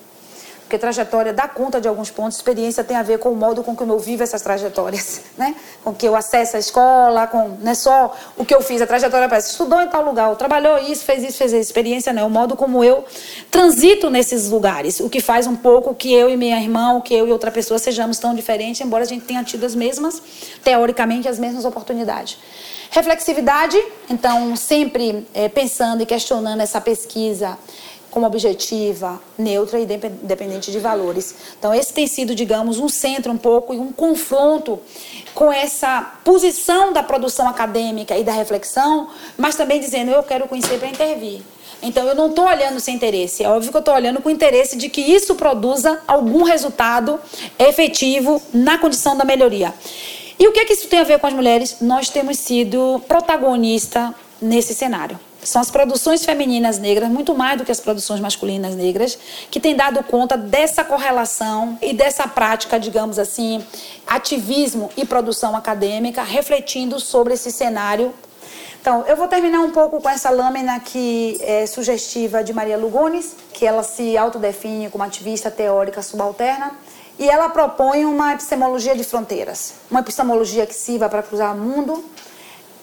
porque 0.71 0.79
trajetória 0.79 1.33
dá 1.33 1.49
conta 1.49 1.81
de 1.81 1.87
alguns 1.89 2.09
pontos, 2.09 2.37
experiência 2.37 2.81
tem 2.81 2.95
a 2.95 3.03
ver 3.03 3.19
com 3.19 3.29
o 3.29 3.35
modo 3.35 3.61
com 3.61 3.75
que 3.75 3.83
eu 3.83 3.99
vivo 3.99 4.23
essas 4.23 4.41
trajetórias, 4.41 5.19
né? 5.37 5.53
Com 5.83 5.93
que 5.93 6.07
eu 6.07 6.15
acesso 6.15 6.55
a 6.55 6.59
escola, 6.59 7.27
com 7.27 7.57
não 7.61 7.73
é 7.73 7.75
só 7.75 8.15
o 8.37 8.45
que 8.45 8.55
eu 8.55 8.61
fiz, 8.61 8.81
a 8.81 8.87
trajetória 8.87 9.27
parece, 9.27 9.51
estudou 9.51 9.81
em 9.81 9.89
tal 9.89 10.01
lugar, 10.01 10.33
trabalhou 10.37 10.77
isso, 10.77 11.03
fez 11.03 11.23
isso, 11.23 11.37
fez 11.37 11.51
isso, 11.51 11.61
experiência 11.61 12.13
não, 12.13 12.21
é 12.21 12.25
o 12.25 12.29
modo 12.29 12.55
como 12.55 12.85
eu 12.85 13.03
transito 13.49 14.09
nesses 14.09 14.49
lugares, 14.49 15.01
o 15.01 15.09
que 15.09 15.19
faz 15.19 15.45
um 15.45 15.57
pouco 15.57 15.93
que 15.93 16.13
eu 16.13 16.29
e 16.29 16.37
minha 16.37 16.57
irmã, 16.57 17.01
que 17.01 17.13
eu 17.13 17.27
e 17.27 17.33
outra 17.33 17.51
pessoa 17.51 17.77
sejamos 17.77 18.17
tão 18.17 18.33
diferentes, 18.33 18.79
embora 18.79 19.03
a 19.03 19.07
gente 19.07 19.25
tenha 19.25 19.43
tido 19.43 19.65
as 19.65 19.75
mesmas, 19.75 20.21
teoricamente, 20.63 21.27
as 21.27 21.37
mesmas 21.37 21.65
oportunidades. 21.65 22.37
Reflexividade, 22.91 23.77
então, 24.09 24.55
sempre 24.55 25.27
é, 25.33 25.49
pensando 25.49 26.01
e 26.01 26.05
questionando 26.05 26.61
essa 26.61 26.79
pesquisa 26.79 27.57
como 28.11 28.27
objetiva, 28.27 29.19
neutra 29.37 29.79
e 29.79 29.83
independente 29.83 30.69
de 30.69 30.79
valores. 30.79 31.33
Então, 31.57 31.73
esse 31.73 31.93
tem 31.93 32.05
sido, 32.05 32.35
digamos, 32.35 32.77
um 32.77 32.89
centro 32.89 33.31
um 33.31 33.37
pouco 33.37 33.73
e 33.73 33.79
um 33.79 33.91
confronto 33.91 34.79
com 35.33 35.51
essa 35.51 36.01
posição 36.23 36.91
da 36.91 37.01
produção 37.01 37.47
acadêmica 37.47 38.17
e 38.17 38.23
da 38.23 38.33
reflexão, 38.33 39.07
mas 39.37 39.55
também 39.55 39.79
dizendo 39.79 40.11
eu 40.11 40.21
quero 40.23 40.47
conhecer 40.47 40.77
para 40.77 40.89
intervir. 40.89 41.41
Então, 41.81 42.05
eu 42.05 42.13
não 42.13 42.27
estou 42.27 42.45
olhando 42.45 42.79
sem 42.79 42.95
interesse. 42.95 43.43
É 43.43 43.49
óbvio 43.49 43.71
que 43.71 43.77
eu 43.77 43.79
estou 43.79 43.95
olhando 43.95 44.21
com 44.21 44.29
interesse 44.29 44.75
de 44.77 44.89
que 44.89 45.01
isso 45.01 45.33
produza 45.33 45.99
algum 46.05 46.43
resultado 46.43 47.19
efetivo 47.57 48.41
na 48.53 48.77
condição 48.77 49.17
da 49.17 49.23
melhoria. 49.23 49.73
E 50.37 50.47
o 50.47 50.51
que, 50.51 50.59
é 50.59 50.65
que 50.65 50.73
isso 50.73 50.87
tem 50.87 50.99
a 50.99 51.03
ver 51.03 51.17
com 51.19 51.27
as 51.27 51.33
mulheres? 51.33 51.77
Nós 51.81 52.09
temos 52.09 52.37
sido 52.37 53.01
protagonista 53.07 54.13
nesse 54.41 54.75
cenário. 54.75 55.19
São 55.43 55.61
as 55.61 55.71
produções 55.71 56.23
femininas 56.23 56.77
negras, 56.77 57.09
muito 57.09 57.33
mais 57.33 57.57
do 57.57 57.65
que 57.65 57.71
as 57.71 57.79
produções 57.79 58.19
masculinas 58.19 58.75
negras, 58.75 59.17
que 59.49 59.59
têm 59.59 59.75
dado 59.75 60.03
conta 60.03 60.37
dessa 60.37 60.83
correlação 60.83 61.77
e 61.81 61.93
dessa 61.93 62.27
prática, 62.27 62.79
digamos 62.79 63.17
assim, 63.17 63.65
ativismo 64.05 64.91
e 64.95 65.03
produção 65.03 65.55
acadêmica, 65.55 66.21
refletindo 66.21 66.99
sobre 66.99 67.33
esse 67.33 67.51
cenário. 67.51 68.13
Então, 68.79 69.03
eu 69.07 69.15
vou 69.15 69.27
terminar 69.27 69.59
um 69.61 69.71
pouco 69.71 69.99
com 70.01 70.09
essa 70.09 70.29
lâmina 70.29 70.79
que 70.79 71.37
é 71.41 71.65
sugestiva 71.65 72.43
de 72.43 72.53
Maria 72.53 72.77
Lugones, 72.77 73.35
que 73.53 73.65
ela 73.65 73.83
se 73.83 74.17
autodefine 74.17 74.89
como 74.89 75.03
ativista 75.03 75.49
teórica 75.51 76.01
subalterna, 76.01 76.71
e 77.19 77.29
ela 77.29 77.49
propõe 77.49 78.05
uma 78.05 78.33
epistemologia 78.33 78.95
de 78.95 79.03
fronteiras, 79.03 79.73
uma 79.89 79.99
epistemologia 79.99 80.65
que 80.65 80.73
sirva 80.73 81.07
para 81.09 81.21
cruzar 81.21 81.55
o 81.55 81.59
mundo, 81.59 82.03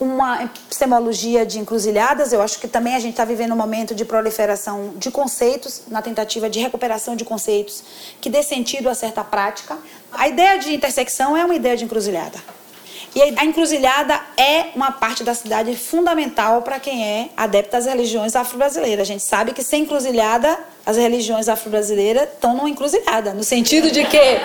uma 0.01 0.45
epistemologia 0.45 1.45
de 1.45 1.59
encruzilhadas. 1.59 2.33
Eu 2.33 2.41
acho 2.41 2.59
que 2.59 2.69
também 2.69 2.95
a 2.95 3.01
gente 3.01 3.13
está 3.13 3.25
vivendo 3.25 3.53
um 3.53 3.57
momento 3.57 3.95
de 3.95 4.05
proliferação 4.05 4.93
de 4.97 5.11
conceitos, 5.11 5.83
na 5.89 6.01
tentativa 6.01 6.49
de 6.49 6.61
recuperação 6.61 7.17
de 7.17 7.25
conceitos 7.25 7.83
que 8.21 8.31
dê 8.31 8.43
sentido 8.43 8.89
a 8.89 8.95
certa 8.95 9.25
prática. 9.25 9.77
A 10.13 10.29
ideia 10.29 10.59
de 10.59 10.75
intersecção 10.75 11.37
é 11.37 11.45
uma 11.45 11.55
ideia 11.55 11.77
de 11.77 11.85
encruzilhada. 11.85 12.39
E 13.15 13.23
a 13.23 13.45
encruzilhada 13.45 14.21
é 14.37 14.67
uma 14.77 14.93
parte 14.93 15.25
da 15.25 15.35
cidade 15.35 15.75
fundamental 15.75 16.63
para 16.63 16.79
quem 16.79 17.05
é 17.05 17.31
adepto 17.37 17.77
às 17.77 17.87
religiões 17.87 18.37
afro-brasileiras. 18.37 19.01
A 19.01 19.13
gente 19.13 19.25
sabe 19.25 19.53
que 19.53 19.65
sem 19.65 19.83
encruzilhada, 19.83 20.59
as 20.85 20.97
religiões 20.97 21.49
afro-brasileiras 21.49 22.25
estão 22.25 22.55
numa 22.55 22.69
encruzilhada, 22.69 23.33
no 23.33 23.43
sentido 23.43 23.91
de 23.91 24.05
que 24.05 24.41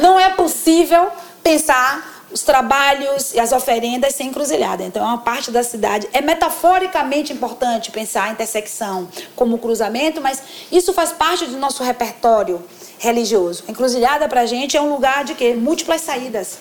não 0.00 0.18
é 0.18 0.30
possível 0.30 1.08
pensar 1.42 2.17
os 2.30 2.42
trabalhos 2.42 3.32
e 3.34 3.40
as 3.40 3.52
oferendas 3.52 4.14
sem 4.14 4.28
encruzilhada. 4.28 4.84
Então, 4.84 5.02
é 5.02 5.06
uma 5.06 5.18
parte 5.18 5.50
da 5.50 5.62
cidade. 5.62 6.08
É 6.12 6.20
metaforicamente 6.20 7.32
importante 7.32 7.90
pensar 7.90 8.24
a 8.24 8.30
intersecção 8.30 9.08
como 9.34 9.58
cruzamento, 9.58 10.20
mas 10.20 10.42
isso 10.70 10.92
faz 10.92 11.12
parte 11.12 11.46
do 11.46 11.56
nosso 11.56 11.82
repertório 11.82 12.62
religioso. 12.98 13.64
A 13.66 13.70
encruzilhada, 13.70 14.28
para 14.28 14.42
a 14.42 14.46
gente, 14.46 14.76
é 14.76 14.80
um 14.80 14.90
lugar 14.90 15.24
de 15.24 15.34
quê? 15.34 15.54
Múltiplas 15.54 16.02
saídas. 16.02 16.58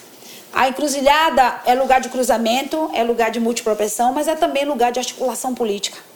A 0.54 0.70
encruzilhada 0.70 1.62
é 1.66 1.76
lugar 1.76 2.00
de 2.00 2.10
cruzamento, 2.10 2.90
é 2.94 3.04
lugar 3.04 3.30
de 3.30 3.40
multipropressão, 3.40 4.14
mas 4.14 4.28
é 4.28 4.36
também 4.36 4.66
lugar 4.66 4.92
de 4.92 5.00
articulação 5.00 5.54
política. 5.54 6.07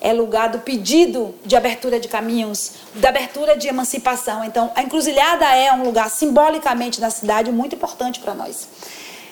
É 0.00 0.12
lugar 0.12 0.48
do 0.48 0.58
pedido 0.58 1.34
de 1.44 1.56
abertura 1.56 1.98
de 1.98 2.08
caminhos, 2.08 2.72
da 2.94 3.08
abertura 3.08 3.56
de 3.56 3.68
emancipação. 3.68 4.44
Então, 4.44 4.70
a 4.74 4.82
encruzilhada 4.82 5.44
é 5.46 5.72
um 5.72 5.84
lugar 5.84 6.10
simbolicamente 6.10 7.00
na 7.00 7.10
cidade 7.10 7.50
muito 7.50 7.74
importante 7.74 8.20
para 8.20 8.34
nós. 8.34 8.68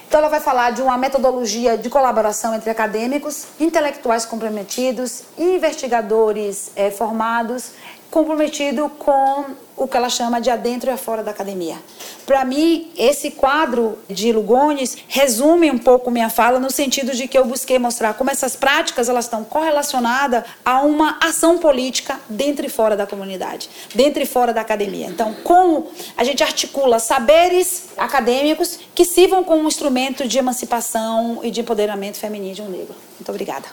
Então, 0.07 0.21
ela 0.21 0.29
vai 0.29 0.41
falar 0.41 0.71
de 0.71 0.81
uma 0.81 0.97
metodologia 0.97 1.77
de 1.77 1.91
colaboração 1.91 2.55
entre 2.55 2.71
acadêmicos, 2.71 3.47
intelectuais 3.59 4.25
comprometidos, 4.25 5.23
investigadores 5.37 6.71
é, 6.77 6.91
formados 6.91 7.73
comprometido 8.15 8.89
com 8.91 9.45
o 9.77 9.89
que 9.89 9.97
ela 9.97 10.09
chama 10.09 10.41
de 10.41 10.49
adentro 10.49 10.89
e 10.89 10.93
afora 10.93 11.21
da 11.21 11.33
academia. 11.33 11.77
Para 12.25 12.45
mim, 12.45 12.93
esse 12.97 13.33
quadro 13.33 13.99
de 14.09 14.31
Lugones 14.31 14.97
resume 15.09 15.69
um 15.69 15.79
pouco 15.79 16.13
minha 16.13 16.31
fala 16.31 16.61
no 16.61 16.71
sentido 16.71 17.11
de 17.11 17.27
que 17.27 17.37
eu 17.37 17.45
busquei 17.45 17.77
mostrar 17.77 18.15
como 18.15 18.31
essas 18.31 18.55
práticas 18.55 19.09
elas 19.09 19.25
estão 19.25 19.43
correlacionadas 19.43 20.45
a 20.65 20.81
uma 20.83 21.19
ação 21.21 21.59
política 21.59 22.21
dentro 22.29 22.65
e 22.65 22.69
fora 22.69 22.97
da 22.97 23.05
comunidade, 23.05 23.69
dentro 23.93 24.23
e 24.23 24.27
fora 24.27 24.53
da 24.53 24.61
academia. 24.61 25.09
Então, 25.09 25.35
como 25.43 25.91
a 26.17 26.23
gente 26.23 26.41
articula 26.41 27.01
saberes 27.01 27.89
acadêmicos 27.97 28.79
que 28.95 29.05
sirvam 29.05 29.43
como 29.43 29.65
um 29.65 29.67
instrumento 29.67 30.29
de 30.29 30.39
emancipação 30.39 31.41
e 31.43 31.51
de 31.51 31.63
empoderamento 31.63 32.17
feminino 32.17 32.55
de 32.55 32.63
um 32.63 32.69
negro. 32.69 32.95
Muito 33.19 33.29
obrigada. 33.29 33.67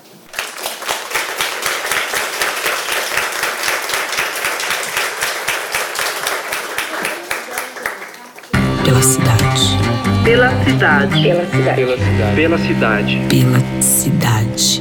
Pela 9.01 9.09
cidade. 9.09 9.79
Pela 10.23 10.49
cidade. 10.63 11.23
Pela 11.23 11.45
cidade. 11.47 12.35
Pela 12.35 12.57
cidade. 12.59 13.21
Pela 13.29 13.81
cidade. 13.81 14.80